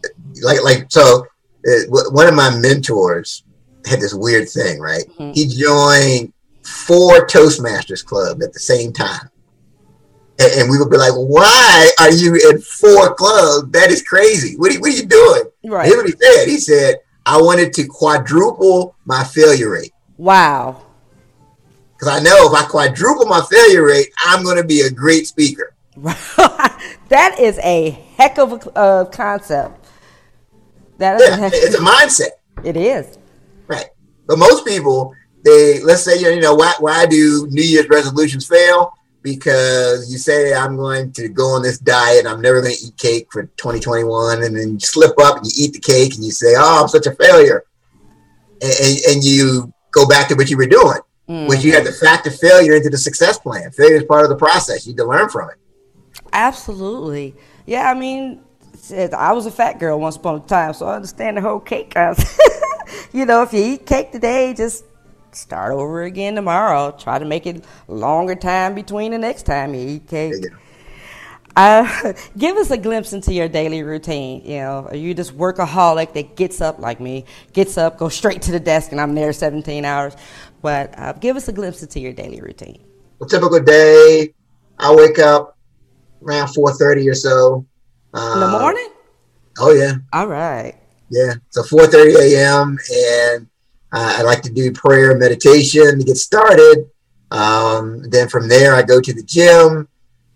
like 0.43 0.63
like 0.63 0.87
so. 0.89 1.27
Uh, 1.67 1.83
one 2.13 2.29
of 2.29 2.35
my 2.35 2.57
mentors 2.57 3.43
had 3.87 4.01
this 4.01 4.15
weird 4.15 4.49
thing, 4.49 4.79
right? 4.79 5.05
Mm-hmm. 5.19 5.33
He 5.33 5.47
joined 5.49 6.33
four 6.67 7.27
Toastmasters 7.27 8.05
club 8.05 8.43
at 8.43 8.53
the 8.53 8.61
same 8.61 8.93
time 8.93 9.31
and, 10.39 10.71
we 10.71 10.79
would 10.79 10.91
be 10.91 10.97
like, 10.97 11.13
"Why 11.13 11.91
are 12.01 12.11
you 12.11 12.35
in 12.51 12.61
four 12.61 13.15
clubs? 13.15 13.71
That 13.71 13.91
is 13.91 14.03
crazy. 14.03 14.57
What 14.57 14.75
are, 14.75 14.81
what 14.81 14.93
are 14.93 14.97
you 14.97 15.07
doing?" 15.07 15.43
Right. 15.65 15.87
Here's 15.87 15.97
what 15.97 16.07
he 16.07 16.13
said. 16.13 16.49
He 16.49 16.59
said, 16.59 16.97
"I 17.25 17.41
wanted 17.41 17.73
to 17.75 17.87
quadruple 17.87 18.97
my 19.05 19.25
failure 19.25 19.71
rate." 19.71 19.93
Wow. 20.17 20.83
Because 21.95 22.09
I 22.09 22.23
know 22.23 22.47
if 22.47 22.53
I 22.53 22.67
quadruple 22.67 23.27
my 23.27 23.43
failure 23.51 23.87
rate, 23.87 24.09
I'm 24.19 24.45
going 24.45 24.59
to 24.59 24.65
be 24.65 24.83
a 24.83 24.91
great 24.91 25.27
speaker. 25.27 25.75
that 25.97 27.37
is 27.41 27.59
a 27.63 27.91
heck 28.17 28.39
of 28.39 28.53
a 28.53 28.79
uh, 28.79 29.05
concept. 29.07 29.89
That 30.99 31.21
is 31.21 31.29
yeah, 31.29 31.45
a 31.45 31.51
it's 31.53 31.75
a 31.75 31.79
mindset. 31.79 32.65
It 32.65 32.77
is. 32.77 33.19
Right. 33.67 33.87
But 34.27 34.39
most 34.39 34.67
people, 34.67 35.15
they 35.47 35.81
let's 35.83 36.03
say 36.03 36.19
you 36.19 36.41
know 36.41 36.55
why 36.55 36.75
why 36.81 37.07
do 37.07 37.47
New 37.51 37.63
Year's 37.63 37.89
resolutions 37.89 38.47
fail? 38.47 38.93
because 39.27 40.09
you 40.09 40.19
say 40.19 40.55
I'm 40.55 40.77
going 40.77 41.11
to 41.15 41.29
go 41.29 41.49
on 41.49 41.63
this 41.63 41.79
diet. 41.79 42.27
I'm 42.27 42.41
never 42.41 42.63
going 42.63 42.77
to 42.77 42.87
eat 42.87 42.97
cake 42.97 43.27
for 43.33 43.43
2021, 43.43 44.45
and 44.45 44.57
then 44.57 44.75
you 44.75 44.79
slip 44.79 45.19
up 45.19 45.39
and 45.39 45.47
you 45.47 45.65
eat 45.65 45.73
the 45.73 45.81
cake, 45.81 46.15
and 46.15 46.25
you 46.25 46.31
say, 46.31 46.55
"Oh, 46.57 46.83
I'm 46.83 46.89
such 46.89 47.07
a 47.07 47.15
failure," 47.17 47.65
and, 48.63 48.73
and, 48.81 48.99
and 49.11 49.25
you 49.25 49.73
go 49.91 50.07
back 50.07 50.29
to 50.29 50.37
what 50.37 50.49
you 50.49 50.57
were 50.57 50.67
doing, 50.67 51.01
mm-hmm. 51.29 51.49
which 51.49 51.65
you 51.65 51.73
had 51.73 51.85
to 51.87 51.91
factor 51.91 52.31
failure 52.31 52.75
into 52.75 52.89
the 52.89 52.97
success 52.97 53.37
plan. 53.37 53.73
Failure 53.73 53.97
is 53.97 54.05
part 54.05 54.23
of 54.23 54.29
the 54.29 54.37
process. 54.37 54.87
You 54.87 54.93
need 54.93 54.99
to 54.99 55.07
learn 55.07 55.29
from 55.29 55.51
it. 55.51 55.57
Absolutely, 56.33 57.35
yeah. 57.67 57.91
I 57.91 57.95
mean, 57.95 58.45
I 59.13 59.33
was 59.33 59.47
a 59.47 59.51
fat 59.51 59.81
girl 59.81 59.99
once 59.99 60.15
upon 60.15 60.37
a 60.37 60.41
time, 60.41 60.73
so 60.73 60.87
I 60.87 60.95
understand 60.95 61.37
the 61.37 61.41
whole 61.41 61.59
cake 61.59 61.95
you 63.13 63.27
know, 63.27 63.43
if 63.43 63.53
you 63.53 63.61
eat 63.61 63.87
cake 63.87 64.13
today, 64.13 64.55
just 64.55 64.85
start 65.37 65.73
over 65.73 66.03
again 66.03 66.35
tomorrow. 66.35 66.93
Try 66.99 67.19
to 67.19 67.25
make 67.25 67.47
it 67.47 67.65
longer 67.89 68.35
time 68.35 68.75
between 68.75 69.13
the 69.13 69.19
next 69.19 69.45
time 69.45 69.75
you 69.75 69.89
eat 69.89 70.09
cake. 70.09 70.35
Uh, 71.55 72.13
give 72.39 72.57
us 72.57 72.71
a 72.71 72.77
glimpse 72.77 73.13
into 73.13 73.33
your 73.33 73.49
daily 73.49 73.83
routine. 73.83 74.43
You 74.45 74.59
know, 74.59 74.87
are 74.91 74.97
you 74.97 75.15
this 75.15 75.31
workaholic 75.31 76.13
that 76.15 76.37
gets 76.37 76.61
up 76.61 76.79
like 76.79 77.01
me, 77.01 77.25
gets 77.53 77.79
up, 77.79 77.99
goes 77.99 78.15
straight 78.15 78.43
to 78.43 78.53
the 78.53 78.61
desk, 78.61 78.93
and 78.93 79.01
I'm 79.01 79.15
there 79.15 79.33
17 79.33 79.85
hours? 79.85 80.17
But 80.63 80.99
uh, 80.99 81.13
give 81.15 81.37
us 81.37 81.49
a 81.49 81.53
glimpse 81.53 81.83
into 81.83 82.01
your 82.01 82.13
daily 82.13 82.41
routine. 82.41 82.83
A 83.23 83.27
typical 83.27 83.61
day, 83.61 84.35
I 84.79 84.95
wake 84.95 85.19
up 85.19 85.57
around 86.23 86.49
4:30 86.49 87.11
or 87.11 87.15
so. 87.15 87.67
Uh, 88.13 88.33
In 88.35 88.41
the 88.41 88.59
morning? 88.59 88.89
Oh 89.59 89.73
yeah. 89.73 89.95
All 90.13 90.27
right. 90.27 90.75
Yeah. 91.11 91.35
So 91.51 91.63
4:30 91.63 92.35
a.m. 92.35 92.79
and 92.93 93.47
I 93.99 94.23
like 94.23 94.43
to 94.43 94.53
do 94.53 94.73
prayer 94.73 95.17
meditation 95.17 95.99
to 95.99 96.05
get 96.05 96.17
started. 96.17 96.91
Um, 97.31 98.03
then 98.11 98.29
from 98.29 98.49
there, 98.49 98.75
I 98.75 98.83
go 98.83 99.01
to 99.01 99.13
the 99.13 99.23
gym, 99.23 99.89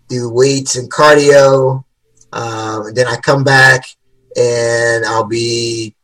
do 0.07 0.29
weights 0.29 0.77
and 0.77 0.91
cardio. 0.91 1.83
Um, 2.33 2.93
then 2.93 3.07
I 3.07 3.17
come 3.17 3.43
back 3.43 3.85
and 4.35 5.05
I'll 5.05 5.27
be 5.27 5.95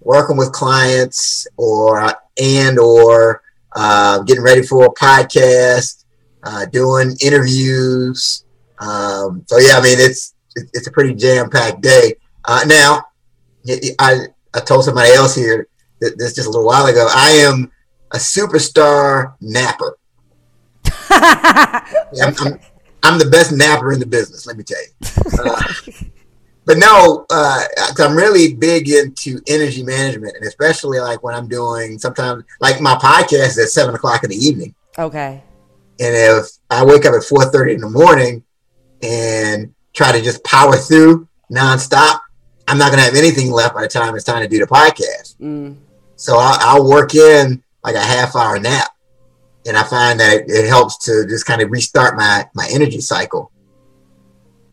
working 0.00 0.36
with 0.36 0.52
clients 0.52 1.46
or 1.56 2.12
and 2.40 2.78
or 2.78 3.42
uh, 3.74 4.20
getting 4.22 4.42
ready 4.42 4.62
for 4.62 4.86
a 4.86 4.94
podcast, 4.94 6.04
uh, 6.44 6.64
doing 6.66 7.16
interviews. 7.20 8.44
Um, 8.78 9.44
so 9.46 9.58
yeah, 9.58 9.76
I 9.76 9.82
mean 9.82 9.98
it's 9.98 10.34
it's 10.56 10.86
a 10.86 10.92
pretty 10.92 11.14
jam 11.14 11.50
packed 11.50 11.82
day. 11.82 12.14
Uh, 12.44 12.64
now, 12.66 13.04
I 13.98 14.26
I 14.54 14.60
told 14.60 14.84
somebody 14.84 15.12
else 15.12 15.34
here 15.34 15.68
this 16.16 16.34
just 16.34 16.46
a 16.46 16.50
little 16.50 16.66
while 16.66 16.86
ago. 16.86 17.08
I 17.10 17.30
am 17.30 17.70
a 18.12 18.18
superstar 18.18 19.34
napper. 19.40 19.98
yeah, 21.10 22.24
I'm, 22.24 22.34
I'm, 22.40 22.60
I'm, 23.02 23.18
the 23.18 23.28
best 23.30 23.52
napper 23.52 23.92
in 23.92 24.00
the 24.00 24.06
business. 24.06 24.46
Let 24.46 24.56
me 24.56 24.64
tell 24.64 24.80
you. 24.82 25.10
Uh, 25.38 25.62
but 26.64 26.78
no, 26.78 27.26
uh, 27.30 27.64
I'm 27.98 28.16
really 28.16 28.54
big 28.54 28.88
into 28.88 29.40
energy 29.46 29.82
management, 29.82 30.36
and 30.36 30.46
especially 30.46 31.00
like 31.00 31.22
when 31.22 31.34
I'm 31.34 31.48
doing 31.48 31.98
sometimes 31.98 32.44
like 32.60 32.80
my 32.80 32.94
podcast 32.94 33.50
is 33.50 33.58
at 33.58 33.68
seven 33.68 33.94
o'clock 33.94 34.24
in 34.24 34.30
the 34.30 34.36
evening. 34.36 34.74
Okay. 34.98 35.42
And 36.00 36.16
if 36.16 36.46
I 36.70 36.84
wake 36.84 37.04
up 37.04 37.14
at 37.14 37.24
four 37.24 37.44
thirty 37.46 37.74
in 37.74 37.80
the 37.80 37.90
morning 37.90 38.42
and 39.02 39.74
try 39.92 40.12
to 40.12 40.22
just 40.22 40.42
power 40.44 40.76
through 40.76 41.28
nonstop, 41.50 42.20
I'm 42.68 42.78
not 42.78 42.90
gonna 42.90 43.02
have 43.02 43.14
anything 43.14 43.50
left 43.50 43.74
by 43.74 43.82
the 43.82 43.88
time 43.88 44.14
it's 44.14 44.24
time 44.24 44.42
to 44.42 44.48
do 44.48 44.58
the 44.58 44.66
podcast. 44.66 45.36
Mm. 45.38 45.76
So 46.22 46.36
I'll, 46.38 46.58
I'll 46.60 46.88
work 46.88 47.16
in 47.16 47.64
like 47.82 47.96
a 47.96 48.00
half 48.00 48.36
hour 48.36 48.56
nap, 48.60 48.92
and 49.66 49.76
I 49.76 49.82
find 49.82 50.20
that 50.20 50.44
it 50.46 50.68
helps 50.68 50.96
to 51.06 51.26
just 51.26 51.46
kind 51.46 51.60
of 51.60 51.72
restart 51.72 52.14
my 52.16 52.48
my 52.54 52.68
energy 52.70 53.00
cycle. 53.00 53.50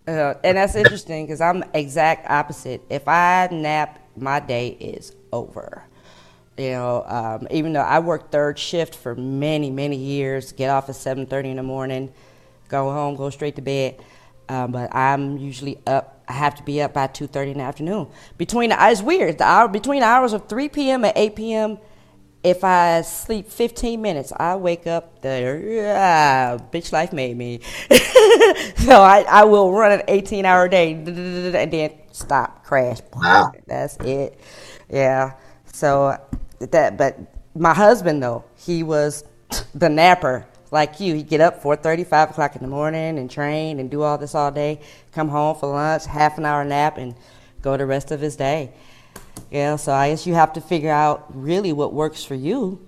Uh, 0.07 0.35
and 0.43 0.57
that's 0.57 0.75
interesting 0.75 1.25
because 1.25 1.41
I'm 1.41 1.63
exact 1.73 2.29
opposite. 2.29 2.83
If 2.87 3.07
I 3.07 3.47
nap, 3.51 3.99
my 4.15 4.39
day 4.39 4.77
is 4.79 5.15
over. 5.33 5.83
You 6.55 6.69
know, 6.69 7.03
um, 7.07 7.47
even 7.49 7.73
though 7.73 7.81
I 7.81 7.97
worked 7.97 8.31
third 8.31 8.59
shift 8.59 8.93
for 8.93 9.15
many, 9.15 9.71
many 9.71 9.95
years, 9.95 10.51
get 10.51 10.69
off 10.69 10.87
at 10.87 10.95
7:30 10.95 11.45
in 11.45 11.55
the 11.55 11.63
morning, 11.63 12.13
go 12.67 12.91
home, 12.91 13.15
go 13.15 13.31
straight 13.31 13.55
to 13.55 13.63
bed. 13.63 13.95
Um, 14.49 14.71
but 14.71 14.93
I'm 14.93 15.37
usually 15.37 15.77
up 15.87 16.19
I 16.29 16.33
have 16.33 16.53
to 16.55 16.63
be 16.63 16.79
up 16.81 16.93
by 16.93 17.07
2.30 17.07 17.51
in 17.53 17.57
the 17.57 17.63
afternoon. 17.63 18.07
Between 18.37 18.69
the, 18.69 18.77
it's 18.79 19.01
weird, 19.01 19.39
the 19.39 19.45
hour, 19.45 19.67
between 19.67 20.01
the 20.01 20.05
hours 20.05 20.31
of 20.31 20.47
3 20.47 20.69
p.m. 20.69 21.03
and 21.03 21.13
8 21.15 21.35
p.m., 21.35 21.79
if 22.43 22.63
I 22.63 23.01
sleep 23.01 23.49
15 23.49 24.01
minutes, 24.01 24.31
I 24.37 24.55
wake 24.55 24.87
up 24.87 25.21
the 25.21 26.61
bitch 26.71 26.93
life 26.93 27.11
made 27.11 27.35
me. 27.35 27.59
so 28.77 29.01
I, 29.01 29.25
I 29.27 29.43
will 29.43 29.73
run 29.73 29.91
an 29.91 30.03
18 30.07 30.45
hour 30.45 30.69
day 30.69 30.93
and 30.93 31.73
then 31.73 31.91
stop, 32.11 32.63
crash. 32.63 32.99
Wow. 33.13 33.51
That's 33.65 33.97
it. 33.97 34.39
Yeah. 34.89 35.33
So 35.73 36.17
that, 36.59 36.97
but 36.97 37.17
my 37.55 37.73
husband 37.73 38.23
though, 38.23 38.45
he 38.55 38.83
was 38.83 39.25
the 39.73 39.89
napper 39.89 40.45
like 40.71 40.99
you, 40.99 41.15
he'd 41.15 41.27
get 41.27 41.41
up 41.41 41.63
4.30, 41.63 42.05
5 42.05 42.29
o'clock 42.31 42.55
in 42.55 42.61
the 42.61 42.67
morning 42.67 43.17
and 43.17 43.29
train 43.29 43.79
and 43.79 43.89
do 43.89 44.01
all 44.01 44.17
this 44.17 44.35
all 44.35 44.51
day, 44.51 44.79
come 45.11 45.29
home 45.29 45.55
for 45.55 45.69
lunch, 45.69 46.05
half 46.05 46.37
an 46.37 46.45
hour 46.45 46.63
nap, 46.63 46.97
and 46.97 47.15
go 47.61 47.77
the 47.77 47.85
rest 47.85 48.11
of 48.11 48.21
his 48.21 48.35
day. 48.35 48.71
Yeah, 49.51 49.77
so 49.77 49.93
I 49.93 50.09
guess 50.09 50.27
you 50.27 50.33
have 50.35 50.53
to 50.53 50.61
figure 50.61 50.91
out 50.91 51.25
really 51.29 51.73
what 51.73 51.93
works 51.93 52.23
for 52.23 52.35
you. 52.35 52.85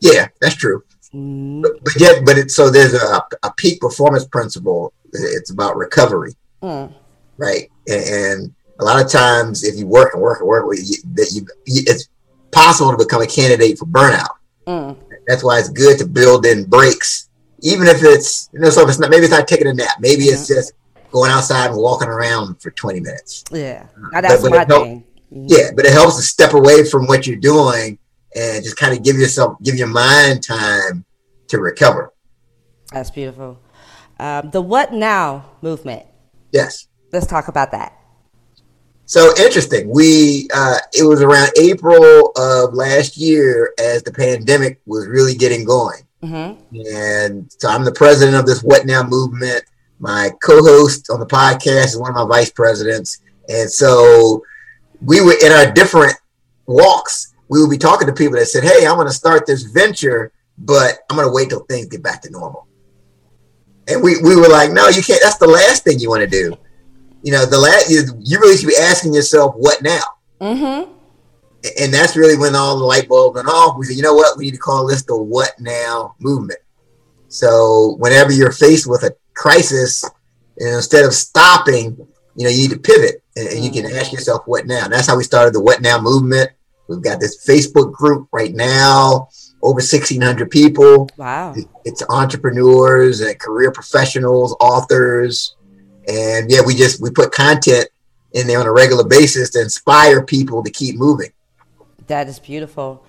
Yeah, 0.00 0.28
that's 0.40 0.54
true. 0.54 0.84
Mm-hmm. 1.14 1.62
But, 1.62 1.72
but 1.82 2.00
yet, 2.00 2.24
but 2.24 2.38
it, 2.38 2.50
so 2.50 2.70
there's 2.70 2.94
a, 2.94 3.22
a 3.42 3.52
peak 3.56 3.80
performance 3.80 4.26
principle. 4.26 4.92
It's 5.12 5.50
about 5.50 5.76
recovery, 5.76 6.34
mm. 6.62 6.92
right? 7.36 7.70
And, 7.88 8.04
and, 8.04 8.54
a 8.80 8.84
lot 8.84 9.00
of 9.00 9.08
times, 9.08 9.62
if 9.62 9.78
you 9.78 9.86
work 9.86 10.14
and 10.14 10.20
work 10.20 10.40
and 10.40 10.48
work, 10.48 10.66
you, 10.76 10.96
that 11.14 11.30
you, 11.30 11.46
it's 11.64 12.08
possible 12.50 12.90
to 12.90 12.96
become 12.96 13.22
a 13.22 13.26
candidate 13.26 13.78
for 13.78 13.86
burnout. 13.86 14.34
Mm. 14.66 14.96
That's 15.26 15.42
why 15.42 15.58
it's 15.58 15.68
good 15.68 15.98
to 15.98 16.06
build 16.06 16.46
in 16.46 16.64
breaks, 16.64 17.28
even 17.60 17.86
if 17.86 18.02
it's 18.02 18.50
you 18.52 18.60
know, 18.60 18.70
so 18.70 18.82
if 18.82 18.88
it's 18.88 18.98
not 18.98 19.10
maybe 19.10 19.24
it's 19.24 19.32
not 19.32 19.48
taking 19.48 19.66
a 19.66 19.74
nap, 19.74 19.96
maybe 20.00 20.24
it's 20.24 20.46
just 20.46 20.72
going 21.10 21.30
outside 21.30 21.70
and 21.70 21.76
walking 21.76 22.08
around 22.08 22.60
for 22.60 22.70
20 22.70 23.00
minutes. 23.00 23.44
Yeah, 23.50 23.86
now, 24.12 24.20
that's 24.20 24.42
but, 24.42 24.50
but 24.50 24.68
my 24.68 24.76
thing. 24.76 25.04
Mm-hmm. 25.32 25.46
Yeah, 25.48 25.70
but 25.74 25.84
it 25.84 25.92
helps 25.92 26.16
to 26.16 26.22
step 26.22 26.54
away 26.54 26.84
from 26.84 27.06
what 27.06 27.26
you're 27.26 27.36
doing 27.36 27.98
and 28.36 28.62
just 28.62 28.76
kind 28.76 28.96
of 28.96 29.02
give 29.02 29.16
yourself, 29.16 29.56
give 29.62 29.76
your 29.76 29.88
mind 29.88 30.42
time 30.42 31.04
to 31.48 31.58
recover. 31.58 32.12
That's 32.92 33.10
beautiful. 33.10 33.58
Um, 34.18 34.50
the 34.50 34.60
What 34.60 34.92
Now 34.92 35.46
movement. 35.62 36.06
Yes. 36.52 36.86
Let's 37.12 37.26
talk 37.26 37.48
about 37.48 37.72
that. 37.72 37.98
So 39.06 39.32
interesting. 39.38 39.88
We 39.90 40.48
uh, 40.54 40.78
it 40.92 41.04
was 41.04 41.20
around 41.20 41.50
April 41.58 42.32
of 42.36 42.74
last 42.74 43.16
year 43.16 43.72
as 43.78 44.02
the 44.02 44.12
pandemic 44.12 44.80
was 44.86 45.06
really 45.06 45.34
getting 45.34 45.64
going, 45.64 46.02
mm-hmm. 46.22 46.76
and 46.94 47.52
so 47.58 47.68
I'm 47.68 47.84
the 47.84 47.92
president 47.92 48.36
of 48.36 48.46
this 48.46 48.62
What 48.62 48.86
Now 48.86 49.02
movement. 49.02 49.64
My 49.98 50.30
co-host 50.42 51.10
on 51.10 51.20
the 51.20 51.26
podcast 51.26 51.86
is 51.86 51.98
one 51.98 52.10
of 52.10 52.16
my 52.16 52.36
vice 52.36 52.50
presidents, 52.50 53.20
and 53.48 53.70
so 53.70 54.42
we 55.02 55.20
were 55.20 55.36
in 55.44 55.52
our 55.52 55.70
different 55.70 56.14
walks. 56.66 57.34
We 57.48 57.60
would 57.60 57.70
be 57.70 57.78
talking 57.78 58.06
to 58.06 58.12
people 58.12 58.38
that 58.38 58.46
said, 58.46 58.64
"Hey, 58.64 58.86
I'm 58.86 58.96
going 58.96 59.06
to 59.06 59.12
start 59.12 59.46
this 59.46 59.64
venture, 59.64 60.32
but 60.56 61.00
I'm 61.10 61.16
going 61.16 61.28
to 61.28 61.34
wait 61.34 61.50
till 61.50 61.60
things 61.66 61.86
get 61.86 62.02
back 62.02 62.22
to 62.22 62.30
normal." 62.30 62.66
And 63.86 64.02
we, 64.02 64.16
we 64.22 64.34
were 64.34 64.48
like, 64.48 64.70
no, 64.70 64.88
you 64.88 65.02
can't. 65.02 65.20
That's 65.22 65.36
the 65.36 65.46
last 65.46 65.84
thing 65.84 65.98
you 65.98 66.08
want 66.08 66.22
to 66.22 66.26
do. 66.26 66.56
You 67.24 67.32
know, 67.32 67.46
the 67.46 67.58
last 67.58 67.90
you, 67.90 68.02
you 68.20 68.38
really 68.38 68.56
should 68.56 68.68
be 68.68 68.76
asking 68.78 69.14
yourself, 69.14 69.54
what 69.56 69.82
now? 69.82 70.02
Mm-hmm. 70.40 70.92
And 71.80 71.94
that's 71.94 72.16
really 72.16 72.36
when 72.36 72.54
all 72.54 72.78
the 72.78 72.84
light 72.84 73.08
bulbs 73.08 73.36
went 73.36 73.48
off. 73.48 73.78
We 73.78 73.86
said, 73.86 73.96
you 73.96 74.02
know 74.02 74.12
what? 74.12 74.36
We 74.36 74.44
need 74.44 74.50
to 74.52 74.58
call 74.58 74.86
this 74.86 75.02
the 75.02 75.16
what 75.16 75.52
now 75.58 76.14
movement. 76.20 76.60
So 77.28 77.96
whenever 77.98 78.30
you're 78.30 78.52
faced 78.52 78.86
with 78.86 79.04
a 79.04 79.16
crisis, 79.32 80.04
instead 80.58 81.06
of 81.06 81.14
stopping, 81.14 81.96
you 82.36 82.44
know, 82.44 82.50
you 82.50 82.68
need 82.68 82.72
to 82.72 82.78
pivot 82.78 83.22
and, 83.36 83.48
and 83.48 83.64
you 83.64 83.70
can 83.70 83.90
ask 83.90 84.12
yourself, 84.12 84.42
what 84.44 84.66
now? 84.66 84.84
And 84.84 84.92
that's 84.92 85.06
how 85.06 85.16
we 85.16 85.24
started 85.24 85.54
the 85.54 85.62
what 85.62 85.80
now 85.80 85.98
movement. 85.98 86.50
We've 86.88 87.02
got 87.02 87.20
this 87.20 87.46
Facebook 87.46 87.92
group 87.92 88.28
right 88.32 88.54
now, 88.54 89.28
over 89.62 89.76
1,600 89.76 90.50
people. 90.50 91.08
Wow. 91.16 91.54
It's 91.86 92.02
entrepreneurs 92.10 93.22
and 93.22 93.38
career 93.38 93.72
professionals, 93.72 94.54
authors. 94.60 95.56
And 96.08 96.50
yeah, 96.50 96.60
we 96.64 96.74
just, 96.74 97.02
we 97.02 97.10
put 97.10 97.32
content 97.32 97.88
in 98.32 98.46
there 98.46 98.60
on 98.60 98.66
a 98.66 98.72
regular 98.72 99.04
basis 99.04 99.50
to 99.50 99.60
inspire 99.60 100.22
people 100.22 100.62
to 100.62 100.70
keep 100.70 100.96
moving. 100.96 101.30
That 102.06 102.28
is 102.28 102.38
beautiful. 102.38 103.04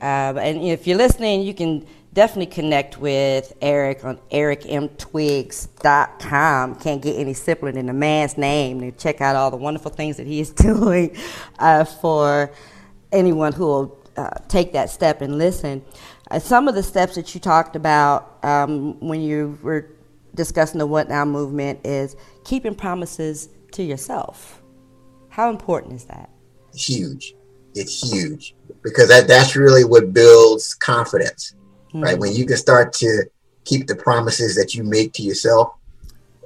Um, 0.00 0.38
and 0.38 0.62
if 0.62 0.86
you're 0.86 0.98
listening, 0.98 1.42
you 1.42 1.54
can 1.54 1.86
definitely 2.12 2.46
connect 2.46 2.98
with 2.98 3.52
Eric 3.62 4.04
on 4.04 4.18
ericmtwiggs.com. 4.30 6.74
Can't 6.76 7.00
get 7.00 7.16
any 7.16 7.34
simpler 7.34 7.72
than 7.72 7.86
the 7.86 7.92
man's 7.92 8.36
name 8.36 8.80
And 8.80 8.98
check 8.98 9.20
out 9.20 9.36
all 9.36 9.50
the 9.50 9.56
wonderful 9.56 9.90
things 9.90 10.16
that 10.16 10.26
he 10.26 10.40
is 10.40 10.50
doing 10.50 11.16
uh, 11.58 11.84
for 11.84 12.50
anyone 13.12 13.52
who 13.52 13.66
will 13.66 13.98
uh, 14.16 14.30
take 14.48 14.72
that 14.72 14.90
step 14.90 15.20
and 15.20 15.38
listen. 15.38 15.82
Uh, 16.30 16.38
some 16.38 16.68
of 16.68 16.74
the 16.74 16.82
steps 16.82 17.14
that 17.14 17.34
you 17.34 17.40
talked 17.40 17.76
about 17.76 18.44
um, 18.44 18.98
when 19.00 19.20
you 19.20 19.58
were 19.62 19.88
discussing 20.34 20.78
the 20.78 20.86
What 20.86 21.08
Now 21.08 21.24
movement 21.24 21.80
is 21.84 22.16
keeping 22.44 22.74
promises 22.74 23.48
to 23.72 23.82
yourself. 23.82 24.62
How 25.28 25.50
important 25.50 25.94
is 25.94 26.04
that? 26.04 26.30
Huge. 26.74 27.34
It's 27.74 28.12
huge 28.12 28.54
because 28.82 29.08
that, 29.08 29.26
that's 29.26 29.56
really 29.56 29.84
what 29.84 30.12
builds 30.12 30.74
confidence, 30.74 31.54
mm-hmm. 31.88 32.02
right? 32.02 32.18
When 32.18 32.32
you 32.32 32.44
can 32.44 32.56
start 32.56 32.92
to 32.94 33.24
keep 33.64 33.86
the 33.86 33.96
promises 33.96 34.54
that 34.56 34.74
you 34.74 34.82
make 34.82 35.12
to 35.14 35.22
yourself, 35.22 35.74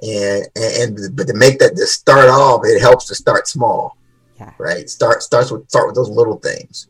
and, 0.01 0.47
and 0.55 0.97
and 0.97 1.15
but 1.15 1.27
to 1.27 1.33
make 1.33 1.59
that 1.59 1.75
to 1.75 1.85
start 1.85 2.29
off, 2.29 2.61
it 2.63 2.79
helps 2.79 3.07
to 3.07 3.15
start 3.15 3.47
small, 3.47 3.97
yeah. 4.39 4.53
right? 4.57 4.89
Start 4.89 5.23
starts 5.23 5.51
with 5.51 5.67
start 5.69 5.87
with 5.87 5.95
those 5.95 6.09
little 6.09 6.37
things. 6.37 6.87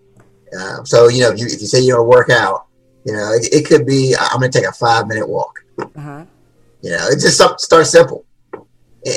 Uh, 0.58 0.84
so 0.84 1.08
you 1.08 1.22
know, 1.22 1.32
if 1.32 1.40
you 1.40 1.46
if 1.48 1.62
you 1.62 1.68
say 1.68 1.80
you're 1.80 1.98
gonna 1.98 2.08
work 2.08 2.30
out, 2.30 2.68
you 3.06 3.14
know, 3.14 3.32
it, 3.32 3.52
it 3.54 3.66
could 3.66 3.86
be 3.86 4.16
I'm 4.20 4.40
gonna 4.40 4.52
take 4.52 4.66
a 4.66 4.72
five 4.72 5.08
minute 5.08 5.28
walk. 5.28 5.64
Uh-huh. 5.80 6.26
You 6.82 6.92
know, 6.92 7.08
it 7.08 7.20
just 7.20 7.38
start 7.38 7.88
simple 7.88 8.26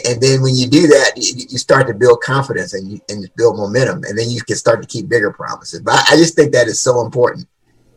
and 0.06 0.20
then 0.20 0.42
when 0.42 0.54
you 0.54 0.68
do 0.68 0.86
that, 0.88 1.12
you, 1.16 1.58
start 1.58 1.86
to 1.88 1.94
build 1.94 2.20
confidence 2.20 2.74
and 2.74 2.90
you 2.90 3.00
and 3.08 3.28
build 3.36 3.56
momentum, 3.56 4.04
and 4.04 4.16
then 4.16 4.30
you 4.30 4.40
can 4.42 4.56
start 4.56 4.80
to 4.82 4.86
keep 4.86 5.08
bigger 5.08 5.32
promises. 5.32 5.80
But 5.80 6.06
I 6.08 6.16
just 6.16 6.36
think 6.36 6.52
that 6.52 6.68
is 6.68 6.78
so 6.78 7.04
important 7.04 7.48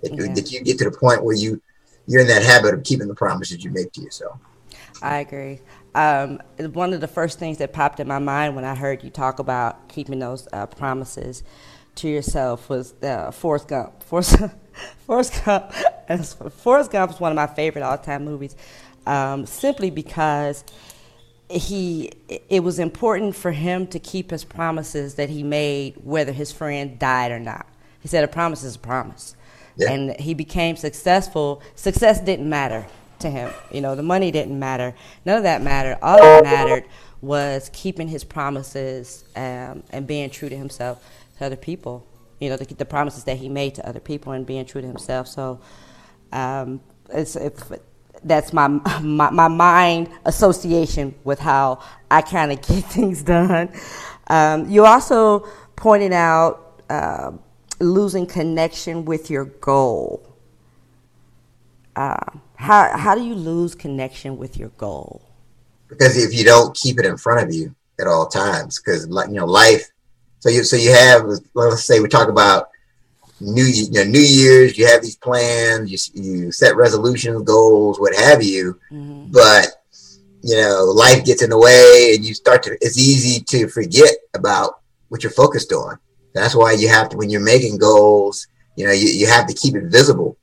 that, 0.01 0.13
yeah. 0.13 0.33
that 0.33 0.51
you 0.51 0.61
get 0.61 0.77
to 0.79 0.85
the 0.85 0.97
point 0.97 1.23
where 1.23 1.35
you 1.35 1.61
you're 2.07 2.21
in 2.21 2.27
that 2.27 2.43
habit 2.43 2.73
of 2.73 2.83
keeping 2.83 3.07
the 3.07 3.15
promises 3.15 3.63
you 3.63 3.71
make 3.71 3.91
to 3.93 4.01
yourself. 4.01 4.39
I 5.01 5.19
agree. 5.19 5.59
Um, 5.93 6.41
one 6.57 6.93
of 6.93 7.01
the 7.01 7.07
first 7.07 7.37
things 7.37 7.59
that 7.59 7.73
popped 7.73 7.99
in 7.99 8.07
my 8.07 8.19
mind 8.19 8.55
when 8.55 8.65
I 8.65 8.75
heard 8.75 9.03
you 9.03 9.09
talk 9.09 9.39
about 9.39 9.87
keeping 9.89 10.19
those 10.19 10.47
uh, 10.51 10.65
promises 10.65 11.43
to 11.95 12.09
yourself 12.09 12.69
was 12.69 12.95
uh, 13.03 13.29
Forrest 13.31 13.67
Gump. 13.67 14.01
Forrest, 14.03 14.37
Forrest 15.05 15.45
Gump. 15.45 15.71
Forrest 16.53 16.91
Gump 16.91 17.11
is 17.11 17.19
one 17.19 17.31
of 17.31 17.35
my 17.35 17.47
favorite 17.47 17.83
all-time 17.83 18.25
movies, 18.25 18.55
um, 19.05 19.45
simply 19.45 19.89
because 19.89 20.63
he 21.49 22.11
it 22.49 22.63
was 22.63 22.79
important 22.79 23.35
for 23.35 23.51
him 23.51 23.85
to 23.87 23.99
keep 23.99 24.31
his 24.31 24.43
promises 24.43 25.15
that 25.15 25.29
he 25.29 25.43
made 25.43 25.95
whether 26.03 26.31
his 26.31 26.51
friend 26.51 26.97
died 26.97 27.31
or 27.31 27.39
not. 27.39 27.67
He 27.99 28.07
said 28.07 28.23
a 28.23 28.27
promise 28.27 28.63
is 28.63 28.75
a 28.75 28.79
promise. 28.79 29.35
Yeah. 29.75 29.91
and 29.91 30.19
he 30.19 30.35
became 30.35 30.75
successful. 30.75 31.63
Success 31.73 32.19
didn't 32.21 32.47
matter 32.47 32.85
to 33.19 33.29
him. 33.29 33.51
You 33.71 33.81
know 33.81 33.95
the 33.95 34.03
money 34.03 34.31
didn't 34.31 34.57
matter. 34.57 34.93
None 35.25 35.37
of 35.37 35.43
that 35.43 35.61
mattered. 35.61 35.97
All 36.01 36.17
that 36.17 36.43
mattered 36.43 36.85
was 37.21 37.69
keeping 37.73 38.07
his 38.07 38.23
promises 38.23 39.23
um, 39.35 39.83
and 39.91 40.05
being 40.05 40.29
true 40.29 40.49
to 40.49 40.57
himself 40.57 41.03
to 41.37 41.45
other 41.45 41.55
people. 41.55 42.05
You 42.39 42.49
know 42.49 42.57
the, 42.57 42.65
the, 42.73 42.85
promises 42.85 43.23
that 43.23 43.37
he 43.37 43.47
made 43.47 43.75
to 43.75 43.87
other 43.87 44.01
people 44.01 44.33
and 44.33 44.45
being 44.45 44.65
true 44.65 44.81
to 44.81 44.87
himself. 44.87 45.27
So 45.27 45.61
um, 46.31 46.81
it's, 47.09 47.35
it's 47.35 47.63
that's 48.23 48.53
my, 48.53 48.67
my, 49.01 49.29
my 49.29 49.47
mind 49.47 50.09
association 50.25 51.15
with 51.23 51.39
how 51.39 51.79
I 52.09 52.21
kind 52.21 52.51
of 52.51 52.61
get 52.67 52.83
things 52.85 53.23
done. 53.23 53.71
Um, 54.27 54.69
you 54.69 54.85
also 54.85 55.47
pointed 55.75 56.13
out 56.13 56.81
uh, 56.89 57.31
losing 57.79 58.25
connection 58.25 59.05
with 59.05 59.29
your 59.29 59.45
goal. 59.45 60.29
Uh, 61.95 62.17
how 62.55 62.97
how 62.97 63.13
do 63.13 63.23
you 63.23 63.35
lose 63.35 63.75
connection 63.75 64.37
with 64.37 64.57
your 64.57 64.69
goal? 64.69 65.21
Because 65.89 66.17
if 66.17 66.33
you 66.33 66.43
don't 66.43 66.75
keep 66.75 66.97
it 66.97 67.05
in 67.05 67.17
front 67.17 67.47
of 67.47 67.53
you 67.53 67.75
at 67.99 68.07
all 68.07 68.27
times, 68.27 68.79
because 68.79 69.05
you 69.05 69.35
know 69.35 69.45
life. 69.45 69.91
So 70.39 70.49
you 70.49 70.63
so 70.63 70.75
you 70.75 70.91
have 70.91 71.25
let's 71.53 71.85
say 71.85 71.99
we 71.99 72.07
talk 72.07 72.29
about 72.29 72.69
new 73.43 73.65
you 73.65 73.91
know, 73.91 74.03
New 74.03 74.19
Year's, 74.19 74.77
you 74.77 74.87
have 74.87 75.01
these 75.01 75.15
plans, 75.15 75.91
you, 75.91 76.21
you 76.23 76.51
set 76.51 76.75
resolutions, 76.75 77.43
goals, 77.43 77.99
what 77.99 78.15
have 78.15 78.41
you, 78.41 78.79
mm-hmm. 78.91 79.31
but 79.31 79.67
you 80.41 80.57
know 80.57 80.85
life 80.85 81.25
gets 81.25 81.43
in 81.43 81.49
the 81.49 81.57
way, 81.57 82.13
and 82.15 82.25
you 82.25 82.33
start 82.33 82.63
to. 82.63 82.77
It's 82.81 82.97
easy 82.97 83.43
to 83.45 83.67
forget 83.67 84.15
about 84.33 84.81
what 85.09 85.23
you're 85.23 85.31
focused 85.31 85.71
on. 85.71 85.97
That's 86.33 86.55
why 86.55 86.73
you 86.73 86.89
have 86.89 87.09
to 87.09 87.17
when 87.17 87.29
you're 87.29 87.41
making 87.41 87.77
goals. 87.77 88.47
You 88.75 88.87
know, 88.87 88.93
you, 88.93 89.07
you 89.07 89.27
have 89.27 89.45
to 89.47 89.53
keep 89.53 89.75
it 89.75 89.85
visible. 89.85 90.37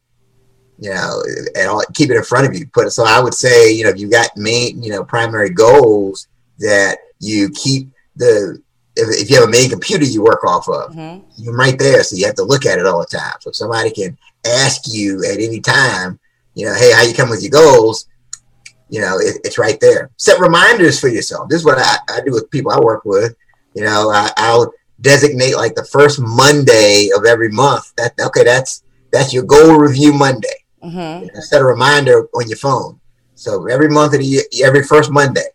You 0.79 0.91
know, 0.95 1.23
and 1.57 1.69
all, 1.69 1.83
keep 1.93 2.11
it 2.11 2.17
in 2.17 2.23
front 2.23 2.47
of 2.47 2.55
you. 2.55 2.67
Put 2.67 2.91
so 2.93 3.05
I 3.05 3.21
would 3.21 3.35
say, 3.35 3.73
you 3.73 3.85
know, 3.85 3.91
if 3.91 3.99
you 3.99 4.09
got 4.11 4.35
main, 4.37 4.83
you 4.83 4.91
know, 4.91 5.05
primary 5.05 5.51
goals 5.51 6.29
that 6.59 6.99
you 7.19 7.51
keep 7.51 7.91
the 8.17 8.63
if, 9.01 9.23
if 9.23 9.31
you 9.31 9.37
have 9.37 9.49
a 9.49 9.51
main 9.51 9.71
computer 9.71 10.05
you 10.05 10.23
work 10.23 10.45
off 10.45 10.69
of, 10.69 10.93
mm-hmm. 10.93 11.25
you're 11.37 11.57
right 11.57 11.79
there. 11.79 12.03
So 12.03 12.17
you 12.17 12.27
have 12.27 12.37
to 12.37 12.45
look 12.45 12.67
at 12.67 12.79
it 12.79 12.87
all 12.87 13.01
the 13.01 13.07
time. 13.07 13.35
So 13.41 13.51
somebody 13.53 13.91
can 13.91 14.17
ask 14.47 14.83
you 14.87 15.25
at 15.25 15.41
any 15.41 15.61
time, 15.61 16.19
you 16.55 16.67
know, 16.67 16.75
hey, 16.75 16.93
how 16.93 17.03
you 17.03 17.15
come 17.15 17.31
with 17.31 17.43
your 17.43 17.51
goals? 17.51 18.07
You 18.89 19.01
know, 19.01 19.19
it, 19.19 19.39
it's 19.45 19.59
right 19.59 19.79
there. 19.81 20.11
Set 20.17 20.41
reminders 20.41 20.99
for 21.01 21.09
yourself. 21.09 21.49
This 21.49 21.61
is 21.61 21.65
what 21.65 21.79
I, 21.79 21.97
I 22.09 22.21
do 22.25 22.33
with 22.33 22.51
people 22.51 22.73
I 22.73 22.81
work 22.81 23.05
with. 23.05 23.35
You 23.75 23.85
know, 23.85 24.11
I, 24.11 24.31
I'll 24.37 24.73
designate 25.01 25.57
like 25.57 25.75
the 25.75 25.85
first 25.85 26.21
Monday 26.21 27.09
of 27.17 27.25
every 27.25 27.51
month. 27.51 27.95
That 27.97 28.15
okay, 28.21 28.45
that's 28.45 28.83
that's 29.13 29.33
your 29.33 29.45
goal 29.45 29.77
review 29.77 30.13
Monday. 30.13 30.49
Mm-hmm. 30.83 31.27
You 31.27 31.33
know, 31.33 31.41
set 31.41 31.63
a 31.63 31.65
reminder 31.65 32.27
on 32.35 32.49
your 32.49 32.59
phone. 32.59 32.99
So 33.37 33.67
every 33.69 33.89
month 33.89 34.15
of 34.15 34.21
the 34.21 34.27
year, 34.27 34.43
every 34.65 34.83
first 34.83 35.11
Monday, 35.11 35.47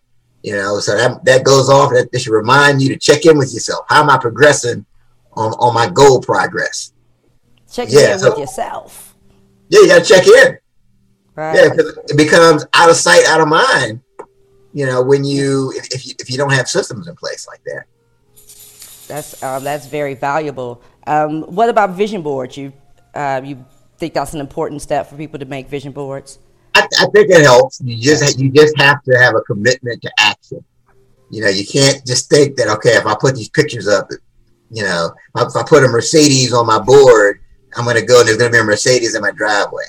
you 0.45 0.55
know, 0.55 0.79
so 0.79 0.95
that, 0.95 1.25
that 1.25 1.43
goes 1.43 1.71
off. 1.71 1.89
That, 1.89 2.11
that 2.11 2.19
should 2.19 2.31
remind 2.31 2.79
you 2.79 2.89
to 2.89 2.97
check 2.97 3.25
in 3.25 3.35
with 3.35 3.51
yourself. 3.51 3.83
How 3.89 4.03
am 4.03 4.11
I 4.11 4.19
progressing 4.19 4.85
on, 5.33 5.53
on 5.53 5.73
my 5.73 5.89
goal 5.89 6.21
progress? 6.21 6.93
Check 7.71 7.87
yeah, 7.89 8.13
in 8.13 8.19
so, 8.19 8.29
with 8.29 8.37
yourself. 8.37 9.15
Yeah, 9.69 9.79
you 9.79 9.87
got 9.87 10.03
to 10.03 10.13
check 10.13 10.27
in. 10.27 10.59
Right. 11.33 11.55
Yeah, 11.55 11.69
because 11.69 11.97
it 12.09 12.15
becomes 12.15 12.63
out 12.75 12.91
of 12.91 12.95
sight, 12.95 13.25
out 13.25 13.41
of 13.41 13.47
mind. 13.47 14.01
You 14.71 14.85
know, 14.85 15.01
when 15.01 15.23
you 15.23 15.73
if 15.75 16.05
you 16.05 16.13
if 16.19 16.29
you 16.29 16.37
don't 16.37 16.53
have 16.53 16.69
systems 16.69 17.07
in 17.07 17.15
place 17.15 17.47
like 17.47 17.63
that. 17.63 17.85
That's 19.07 19.41
um, 19.41 19.63
that's 19.63 19.87
very 19.87 20.13
valuable. 20.13 20.83
Um, 21.07 21.41
what 21.43 21.69
about 21.69 21.91
vision 21.91 22.21
boards? 22.21 22.55
You 22.55 22.71
uh, 23.15 23.41
you 23.43 23.65
think 23.97 24.13
that's 24.13 24.35
an 24.35 24.41
important 24.41 24.83
step 24.83 25.07
for 25.09 25.15
people 25.15 25.39
to 25.39 25.45
make 25.45 25.69
vision 25.69 25.91
boards? 25.91 26.37
I, 26.76 26.88
I, 26.99 27.05
think 27.07 27.30
it 27.32 27.43
helps. 27.43 27.82
You 27.82 27.97
just 27.99 28.38
you 28.38 28.51
just 28.51 28.78
have 28.78 29.01
to 29.03 29.17
have 29.17 29.36
a 29.36 29.41
commitment 29.41 30.01
to 30.01 30.11
action. 30.19 30.63
You 31.32 31.41
know, 31.41 31.49
you 31.49 31.65
can't 31.65 32.05
just 32.05 32.30
think 32.30 32.55
that 32.57 32.67
okay, 32.67 32.91
if 32.91 33.05
I 33.05 33.15
put 33.19 33.36
these 33.36 33.49
pictures 33.49 33.88
up, 33.88 34.09
you 34.69 34.84
know, 34.84 35.11
if 35.38 35.55
I 35.55 35.63
put 35.63 35.84
a 35.84 35.88
Mercedes 35.88 36.53
on 36.53 36.67
my 36.67 36.80
board, 36.80 37.41
I'm 37.76 37.86
going 37.86 37.95
to 37.95 38.05
go 38.05 38.19
and 38.19 38.28
there's 38.28 38.38
going 38.38 38.51
to 38.51 38.55
be 38.55 38.61
a 38.61 38.63
Mercedes 38.63 39.15
in 39.15 39.21
my 39.21 39.32
driveway. 39.32 39.86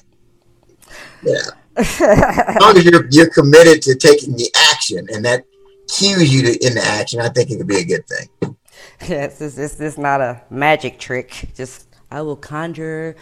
Yeah. 1.23 1.41
as 1.77 2.57
long 2.61 2.77
as 2.77 2.85
you're 2.85 3.07
you're 3.11 3.31
committed 3.31 3.83
to 3.83 3.97
taking 3.97 4.35
the 4.35 4.51
action, 4.71 5.07
and 5.13 5.25
that 5.25 5.45
cues 5.89 6.33
you 6.33 6.43
to 6.43 6.67
into 6.67 6.83
action, 6.83 7.21
I 7.21 7.29
think 7.29 7.51
it 7.51 7.59
could 7.59 7.67
be 7.67 7.79
a 7.79 7.85
good 7.85 8.07
thing. 8.07 8.57
Yes, 9.07 9.39
this 9.39 9.59
is 9.59 9.77
this 9.77 9.99
not 9.99 10.23
a 10.23 10.43
magic 10.49 10.99
trick. 10.99 11.51
Just 11.55 11.87
I 12.11 12.23
will 12.23 12.37
conjure 12.37 13.15